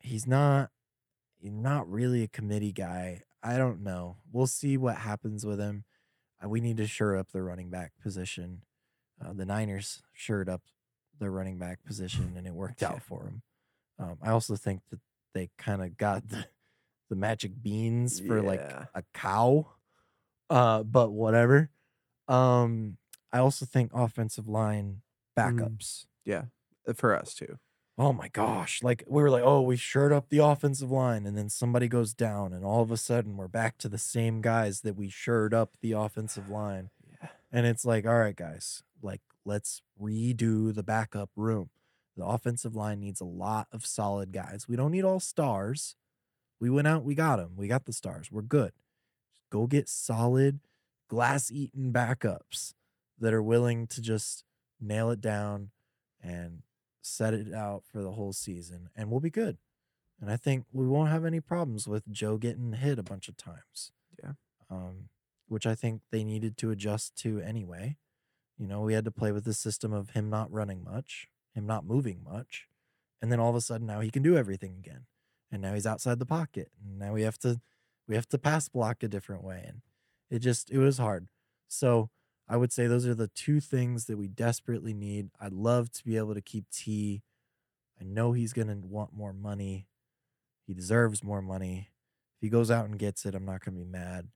he's 0.00 0.26
not 0.26 0.70
he's 1.38 1.52
not 1.52 1.88
really 1.88 2.24
a 2.24 2.28
committee 2.28 2.72
guy. 2.72 3.22
I 3.40 3.56
don't 3.56 3.82
know. 3.84 4.16
We'll 4.32 4.48
see 4.48 4.76
what 4.76 4.96
happens 4.96 5.46
with 5.46 5.60
him. 5.60 5.84
Uh, 6.44 6.48
we 6.48 6.60
need 6.60 6.76
to 6.78 6.88
shore 6.88 7.16
up 7.16 7.30
the 7.32 7.40
running 7.42 7.70
back 7.70 7.92
position. 8.02 8.62
Uh, 9.24 9.32
the 9.32 9.44
Niners 9.46 10.02
shored 10.12 10.48
up 10.48 10.62
their 11.20 11.30
running 11.30 11.56
back 11.58 11.84
position, 11.84 12.34
and 12.36 12.46
it 12.48 12.52
worked 12.54 12.82
Yeah. 12.82 12.88
out 12.94 13.02
for 13.02 13.22
them. 13.22 13.42
Um, 14.00 14.18
I 14.22 14.30
also 14.30 14.56
think 14.56 14.80
that 14.90 14.98
they 15.34 15.50
kind 15.56 15.82
of 15.82 15.96
got 15.96 16.28
the, 16.28 16.46
the 17.10 17.14
magic 17.16 17.52
beans 17.62 18.18
for 18.18 18.42
like 18.42 18.60
a 18.60 19.04
cow. 19.14 19.68
Uh, 20.50 20.82
but 20.82 21.10
whatever. 21.12 21.70
Um, 22.28 22.98
I 23.32 23.38
also 23.38 23.64
think 23.66 23.92
offensive 23.94 24.48
line 24.48 25.02
backups. 25.36 26.06
Yeah, 26.24 26.44
uh, 26.86 26.92
for 26.92 27.16
us 27.16 27.34
too. 27.34 27.58
Oh 27.98 28.12
my 28.12 28.28
gosh. 28.28 28.82
Like 28.82 29.04
we 29.06 29.22
were 29.22 29.30
like, 29.30 29.42
oh, 29.44 29.60
we 29.60 29.76
shored 29.76 30.12
up 30.12 30.28
the 30.28 30.38
offensive 30.38 30.90
line, 30.90 31.26
and 31.26 31.36
then 31.36 31.48
somebody 31.48 31.88
goes 31.88 32.14
down, 32.14 32.52
and 32.52 32.64
all 32.64 32.82
of 32.82 32.90
a 32.90 32.96
sudden 32.96 33.36
we're 33.36 33.48
back 33.48 33.78
to 33.78 33.88
the 33.88 33.98
same 33.98 34.40
guys 34.40 34.80
that 34.80 34.96
we 34.96 35.08
shored 35.08 35.52
up 35.54 35.76
the 35.80 35.92
offensive 35.92 36.48
line. 36.48 36.90
Yeah. 37.22 37.28
And 37.52 37.66
it's 37.66 37.84
like, 37.84 38.06
all 38.06 38.18
right, 38.18 38.34
guys, 38.34 38.82
like 39.02 39.20
let's 39.44 39.82
redo 40.00 40.74
the 40.74 40.82
backup 40.82 41.30
room. 41.36 41.68
The 42.16 42.24
offensive 42.24 42.74
line 42.74 43.00
needs 43.00 43.20
a 43.20 43.26
lot 43.26 43.68
of 43.72 43.86
solid 43.86 44.32
guys. 44.32 44.66
We 44.68 44.76
don't 44.76 44.90
need 44.90 45.04
all 45.04 45.20
stars. 45.20 45.94
We 46.60 46.70
went 46.70 46.88
out, 46.88 47.04
we 47.04 47.14
got 47.14 47.36
them. 47.36 47.52
We 47.56 47.68
got 47.68 47.84
the 47.84 47.92
stars. 47.92 48.32
We're 48.32 48.42
good. 48.42 48.72
Just 49.34 49.50
go 49.50 49.66
get 49.66 49.88
solid, 49.88 50.60
glass 51.08 51.50
eaten 51.50 51.92
backups 51.92 52.74
that 53.18 53.34
are 53.34 53.42
willing 53.42 53.86
to 53.88 54.00
just 54.00 54.44
nail 54.82 55.10
it 55.10 55.20
down 55.20 55.70
and 56.22 56.62
set 57.00 57.32
it 57.34 57.54
out 57.54 57.84
for 57.86 58.02
the 58.02 58.12
whole 58.12 58.32
season, 58.32 58.90
and 58.94 59.10
we'll 59.10 59.20
be 59.20 59.30
good. 59.30 59.56
And 60.20 60.30
I 60.30 60.36
think 60.36 60.66
we 60.72 60.86
won't 60.86 61.10
have 61.10 61.24
any 61.24 61.40
problems 61.40 61.88
with 61.88 62.10
Joe 62.10 62.36
getting 62.36 62.74
hit 62.74 62.98
a 62.98 63.02
bunch 63.02 63.28
of 63.28 63.36
times. 63.36 63.92
Yeah. 64.22 64.32
Um, 64.70 65.08
which 65.48 65.66
I 65.66 65.74
think 65.74 66.02
they 66.10 66.24
needed 66.24 66.56
to 66.58 66.70
adjust 66.70 67.16
to 67.18 67.40
anyway. 67.40 67.98
You 68.58 68.66
know, 68.66 68.80
we 68.82 68.94
had 68.94 69.04
to 69.04 69.10
play 69.10 69.32
with 69.32 69.44
the 69.44 69.52
system 69.54 69.92
of 69.92 70.10
him 70.10 70.30
not 70.30 70.50
running 70.52 70.84
much, 70.84 71.28
him 71.54 71.66
not 71.66 71.84
moving 71.84 72.22
much. 72.24 72.68
and 73.22 73.30
then 73.30 73.38
all 73.40 73.50
of 73.50 73.56
a 73.56 73.60
sudden 73.60 73.86
now 73.86 74.00
he 74.00 74.10
can 74.10 74.22
do 74.22 74.36
everything 74.36 74.74
again, 74.78 75.06
and 75.50 75.62
now 75.62 75.74
he's 75.74 75.86
outside 75.86 76.18
the 76.18 76.26
pocket, 76.26 76.70
and 76.84 76.98
now 76.98 77.12
we 77.12 77.22
have 77.22 77.38
to 77.38 77.60
we 78.08 78.16
have 78.16 78.28
to 78.28 78.38
pass 78.38 78.68
block 78.68 79.02
a 79.02 79.08
different 79.08 79.44
way, 79.44 79.64
and 79.66 79.82
it 80.30 80.40
just 80.40 80.70
it 80.70 80.78
was 80.78 80.98
hard. 80.98 81.28
So 81.68 82.10
I 82.48 82.56
would 82.56 82.72
say 82.72 82.86
those 82.86 83.06
are 83.06 83.14
the 83.14 83.28
two 83.28 83.60
things 83.60 84.06
that 84.06 84.18
we 84.18 84.28
desperately 84.28 84.92
need. 84.92 85.30
I'd 85.40 85.52
love 85.52 85.90
to 85.92 86.04
be 86.04 86.16
able 86.16 86.34
to 86.34 86.42
keep 86.42 86.68
Tee 86.70 87.22
I 88.02 88.04
know 88.04 88.32
he's 88.32 88.52
gonna 88.52 88.76
want 88.82 89.14
more 89.14 89.32
money. 89.32 89.86
He 90.66 90.74
deserves 90.74 91.22
more 91.22 91.40
money. 91.40 91.90
If 92.36 92.40
he 92.40 92.48
goes 92.48 92.68
out 92.68 92.86
and 92.86 92.98
gets 92.98 93.24
it, 93.24 93.34
I'm 93.34 93.44
not 93.44 93.64
gonna 93.64 93.76
be 93.76 93.84
mad. 93.84 94.26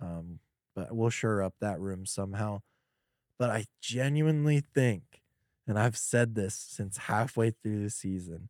Um, 0.00 0.38
but 0.74 0.96
we'll 0.96 1.10
sure 1.10 1.42
up 1.42 1.54
that 1.60 1.78
room 1.80 2.06
somehow. 2.06 2.62
But 3.38 3.50
I 3.50 3.66
genuinely 3.82 4.60
think, 4.60 5.22
and 5.66 5.78
I've 5.78 5.98
said 5.98 6.34
this 6.34 6.54
since 6.54 6.96
halfway 6.96 7.50
through 7.50 7.82
the 7.82 7.90
season, 7.90 8.48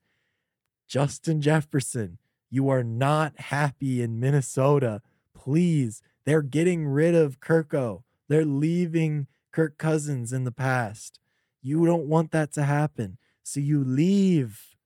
Justin 0.87 1.41
Jefferson, 1.41 2.19
you 2.49 2.69
are 2.69 2.85
not 2.85 3.41
happy 3.41 4.03
in 4.03 4.21
Minnesota. 4.21 5.03
Please, 5.35 6.01
they're 6.25 6.43
getting 6.43 6.87
rid 6.87 7.17
of 7.17 7.41
Kirko. 7.41 8.05
They're 8.31 8.45
leaving 8.47 9.27
Kirk 9.53 9.77
Cousins 9.77 10.33
in 10.33 10.45
the 10.45 10.53
past. 10.53 11.19
You 11.61 11.85
don't 11.85 12.07
want 12.07 12.31
that 12.31 12.53
to 12.53 12.63
happen. 12.63 13.19
So 13.43 13.59
you 13.61 13.83
leave. 13.85 14.77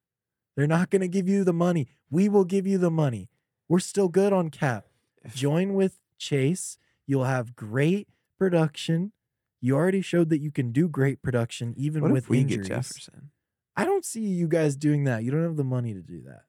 They're 0.56 0.66
not 0.66 0.88
going 0.90 1.02
to 1.02 1.08
give 1.08 1.28
you 1.28 1.44
the 1.44 1.52
money. 1.52 1.86
We 2.10 2.28
will 2.30 2.44
give 2.44 2.66
you 2.66 2.78
the 2.78 2.90
money. 2.90 3.28
We're 3.68 3.80
still 3.80 4.08
good 4.08 4.32
on 4.32 4.48
cap. 4.48 4.86
Join 5.34 5.74
with 5.74 6.00
Chase. 6.18 6.78
You'll 7.06 7.24
have 7.24 7.54
great 7.54 8.08
production. 8.38 9.12
You 9.60 9.76
already 9.76 10.00
showed 10.00 10.30
that 10.30 10.40
you 10.40 10.50
can 10.50 10.72
do 10.72 10.88
great 10.88 11.22
production 11.22 11.74
even 11.76 12.02
What 12.02 12.12
with 12.12 12.24
if 12.24 12.30
we 12.30 12.40
injuries. 12.40 12.66
get 12.68 12.76
Jefferson? 12.76 13.30
I 13.76 13.84
don't 13.84 14.04
see 14.06 14.20
you 14.22 14.48
guys 14.48 14.74
doing 14.76 15.04
that. 15.04 15.22
You 15.22 15.30
don't 15.30 15.42
have 15.42 15.56
the 15.56 15.64
money 15.64 15.92
to 15.92 16.00
do 16.00 16.22
that. 16.22 16.44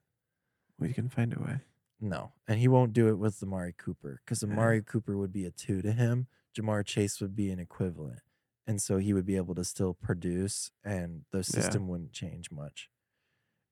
We 0.78 0.94
can 0.94 1.08
find 1.10 1.34
a 1.36 1.40
way. 1.40 1.58
No, 2.00 2.32
and 2.48 2.58
he 2.58 2.68
won't 2.68 2.92
do 2.92 3.08
it 3.08 3.18
with 3.18 3.42
Amari 3.42 3.74
Cooper 3.76 4.20
because 4.24 4.42
Yeah. 4.42 4.50
Amari 4.50 4.82
Cooper 4.82 5.16
would 5.16 5.32
be 5.32 5.44
a 5.44 5.50
two 5.50 5.82
to 5.82 5.92
him. 5.92 6.26
Ja'Marr 6.56 6.84
Chase 6.84 7.20
would 7.20 7.36
be 7.36 7.50
an 7.50 7.58
equivalent, 7.58 8.20
and 8.66 8.80
so 8.80 8.98
he 8.98 9.12
would 9.12 9.26
be 9.26 9.36
able 9.36 9.54
to 9.54 9.64
still 9.64 9.94
produce, 9.94 10.70
and 10.84 11.22
the 11.32 11.44
system 11.44 11.88
wouldn't 11.88 12.12
change 12.12 12.50
much. 12.50 12.88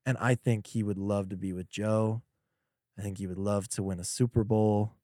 And 0.07 0.19
I 0.19 0.35
think 0.35 0.69
he 0.69 0.83
would 0.83 0.99
love 0.99 1.29
to 1.31 1.37
be 1.37 1.53
with 1.53 1.71
Joe. 1.71 2.23
I 2.99 3.03
think 3.03 3.19
he 3.19 3.27
would 3.27 3.39
love 3.39 3.69
to 3.69 3.83
win 3.83 3.99
a 3.99 4.05
Super 4.05 4.45
Bowl. 4.45 4.95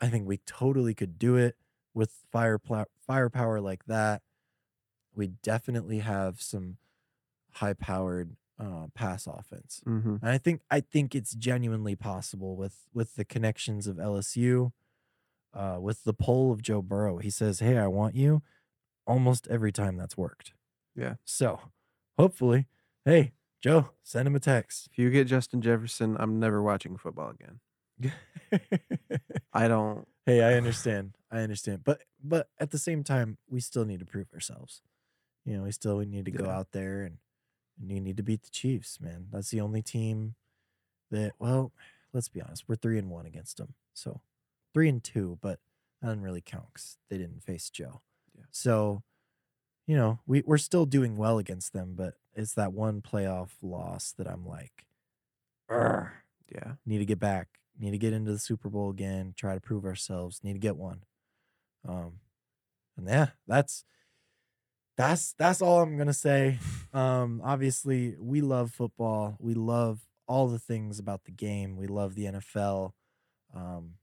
I 0.00 0.08
think 0.08 0.26
we 0.26 0.38
totally 0.38 0.94
could 0.94 1.18
do 1.18 1.36
it 1.36 1.56
with 1.92 2.12
fire 2.30 2.58
pla- 2.58 2.84
firepower 3.06 3.60
like 3.60 3.84
that. 3.86 4.22
We 5.14 5.26
definitely 5.42 5.98
have 5.98 6.40
some 6.40 6.76
high-powered 7.54 8.36
uh, 8.58 8.86
pass 8.94 9.26
offense. 9.26 9.82
Mm-hmm. 9.86 10.16
And 10.22 10.30
I 10.30 10.38
think 10.38 10.60
I 10.70 10.80
think 10.80 11.14
it's 11.14 11.34
genuinely 11.34 11.96
possible 11.96 12.56
with 12.56 12.86
with 12.94 13.16
the 13.16 13.24
connections 13.24 13.86
of 13.86 13.96
LSU, 13.96 14.72
uh, 15.54 15.78
with 15.80 16.04
the 16.04 16.12
poll 16.14 16.52
of 16.52 16.62
Joe 16.62 16.82
Burrow. 16.82 17.18
He 17.18 17.30
says, 17.30 17.60
"Hey, 17.60 17.76
I 17.78 17.86
want 17.86 18.14
you." 18.14 18.42
Almost 19.06 19.48
every 19.48 19.72
time 19.72 19.96
that's 19.96 20.16
worked. 20.16 20.52
Yeah. 20.94 21.14
So, 21.24 21.58
hopefully, 22.18 22.66
hey 23.04 23.32
Joe, 23.60 23.90
send 24.02 24.26
him 24.28 24.36
a 24.36 24.40
text. 24.40 24.88
If 24.92 24.98
you 24.98 25.10
get 25.10 25.26
Justin 25.26 25.60
Jefferson, 25.62 26.16
I'm 26.20 26.38
never 26.38 26.62
watching 26.62 26.96
football 26.96 27.30
again. 27.30 27.60
I 29.52 29.68
don't. 29.68 30.06
hey, 30.26 30.42
I 30.42 30.54
understand. 30.54 31.16
I 31.30 31.40
understand. 31.40 31.82
But 31.84 32.02
but 32.22 32.48
at 32.58 32.70
the 32.70 32.78
same 32.78 33.02
time, 33.04 33.38
we 33.48 33.60
still 33.60 33.84
need 33.84 34.00
to 34.00 34.06
prove 34.06 34.28
ourselves. 34.32 34.82
You 35.44 35.56
know, 35.56 35.62
we 35.64 35.72
still 35.72 35.96
we 35.96 36.06
need 36.06 36.26
to 36.26 36.30
go 36.30 36.44
Yeah. 36.44 36.56
out 36.58 36.72
there 36.72 37.02
and, 37.02 37.18
and 37.80 37.90
you 37.90 38.00
need 38.00 38.16
to 38.18 38.22
beat 38.22 38.42
the 38.42 38.50
Chiefs, 38.50 39.00
man. 39.00 39.26
That's 39.32 39.50
the 39.50 39.60
only 39.60 39.82
team 39.82 40.34
that 41.10 41.32
well, 41.38 41.72
let's 42.12 42.28
be 42.28 42.40
honest, 42.42 42.64
we're 42.68 42.76
three 42.76 42.98
and 42.98 43.10
one 43.10 43.26
against 43.26 43.56
them. 43.56 43.74
So 43.94 44.20
three 44.72 44.88
and 44.88 45.02
two, 45.02 45.38
but 45.40 45.58
that 46.00 46.08
doesn't 46.08 46.22
really 46.22 46.40
count 46.40 46.66
because 46.72 46.98
they 47.08 47.18
didn't 47.18 47.42
face 47.42 47.70
Joe. 47.70 48.02
Yeah. 48.36 48.44
So, 48.50 49.02
you 49.86 49.96
know, 49.96 50.20
we, 50.26 50.42
we're 50.46 50.58
still 50.58 50.86
doing 50.86 51.16
well 51.16 51.38
against 51.38 51.72
them, 51.72 51.94
but 51.96 52.14
it's 52.34 52.54
that 52.54 52.72
one 52.72 53.02
playoff 53.02 53.50
loss 53.62 54.12
that 54.18 54.26
I'm 54.26 54.46
like. 54.46 54.86
Yeah. 56.52 56.72
need 56.84 56.98
to 56.98 57.04
get 57.04 57.20
back 57.20 57.48
need 57.78 57.92
to 57.92 57.98
get 57.98 58.12
into 58.12 58.32
the 58.32 58.38
super 58.38 58.68
bowl 58.68 58.90
again 58.90 59.34
try 59.36 59.54
to 59.54 59.60
prove 59.60 59.84
ourselves 59.84 60.40
need 60.42 60.52
to 60.52 60.58
get 60.58 60.76
one 60.76 61.02
um 61.88 62.14
and 62.96 63.08
yeah 63.08 63.28
that's 63.46 63.84
that's 64.96 65.32
that's 65.38 65.62
all 65.62 65.80
i'm 65.80 65.96
gonna 65.96 66.12
say 66.12 66.58
um 66.92 67.40
obviously 67.44 68.16
we 68.18 68.40
love 68.40 68.70
football 68.70 69.36
we 69.38 69.54
love 69.54 70.00
all 70.26 70.46
the 70.48 70.58
things 70.58 70.98
about 70.98 71.24
the 71.24 71.30
game 71.30 71.76
we 71.76 71.86
love 71.86 72.14
the 72.14 72.26
nfl 72.26 72.92
um 73.54 73.94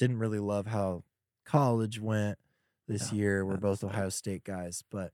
didn't 0.00 0.18
really 0.18 0.40
love 0.40 0.66
how 0.68 1.04
college 1.46 2.00
went 2.00 2.38
this 2.88 3.12
No, 3.12 3.18
year 3.18 3.46
we're 3.46 3.58
both 3.58 3.84
ohio 3.84 4.10
state 4.10 4.44
guys 4.44 4.84
but 4.90 5.12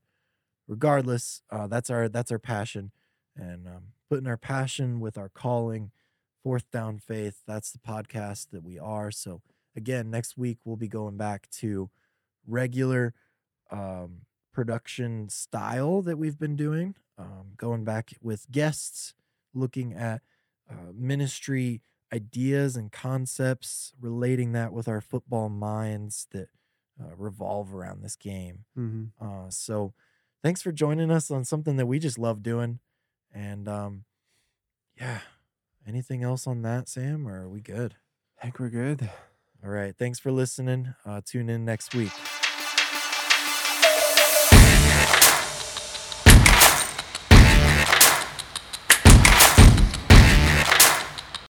regardless 0.67 1.41
uh 1.51 1.67
that's 1.67 1.91
our 1.91 2.09
that's 2.09 2.31
our 2.31 2.39
passion 2.39 2.91
and 3.35 3.67
um 3.67 3.83
putting 4.09 4.27
our 4.27 4.37
passion 4.37 4.99
with 4.99 5.17
our 5.17 5.29
calling 5.29 5.91
Fourth 6.43 6.71
Down 6.71 6.97
Faith. 6.99 7.41
That's 7.45 7.71
the 7.71 7.79
podcast 7.79 8.51
that 8.51 8.63
we 8.63 8.79
are. 8.79 9.11
So 9.11 9.41
again, 9.75 10.09
next 10.09 10.37
week 10.37 10.59
we'll 10.63 10.77
be 10.77 10.87
going 10.87 11.17
back 11.17 11.49
to 11.59 11.89
regular 12.47 13.13
um, 13.71 14.21
production 14.53 15.29
style 15.29 16.01
that 16.03 16.17
we've 16.17 16.39
been 16.39 16.55
doing, 16.55 16.95
um, 17.17 17.51
going 17.57 17.83
back 17.83 18.11
with 18.21 18.49
guests, 18.51 19.13
looking 19.53 19.93
at 19.93 20.21
uh, 20.71 20.91
ministry 20.95 21.81
ideas 22.13 22.75
and 22.75 22.91
concepts, 22.91 23.93
relating 23.99 24.51
that 24.53 24.73
with 24.73 24.87
our 24.87 25.01
football 25.01 25.49
minds 25.49 26.27
that 26.31 26.49
uh, 26.99 27.15
revolve 27.15 27.73
around 27.73 28.01
this 28.01 28.15
game. 28.15 28.65
Mm-hmm. 28.77 29.05
Uh, 29.25 29.49
so 29.49 29.93
thanks 30.41 30.61
for 30.61 30.71
joining 30.71 31.11
us 31.11 31.29
on 31.29 31.43
something 31.43 31.77
that 31.77 31.85
we 31.85 31.99
just 31.99 32.17
love 32.17 32.41
doing. 32.41 32.79
And 33.33 33.67
um, 33.67 34.05
yeah, 34.99 35.19
anything 35.87 36.23
else 36.23 36.47
on 36.47 36.61
that, 36.63 36.89
Sam? 36.89 37.27
Or 37.27 37.43
are 37.43 37.49
we 37.49 37.61
good? 37.61 37.95
I 38.39 38.43
think 38.43 38.59
we're 38.59 38.69
good. 38.69 39.09
All 39.63 39.69
right. 39.69 39.95
Thanks 39.97 40.19
for 40.19 40.31
listening. 40.31 40.93
Uh, 41.05 41.21
tune 41.25 41.49
in 41.49 41.65
next 41.65 41.93
week. 41.93 42.11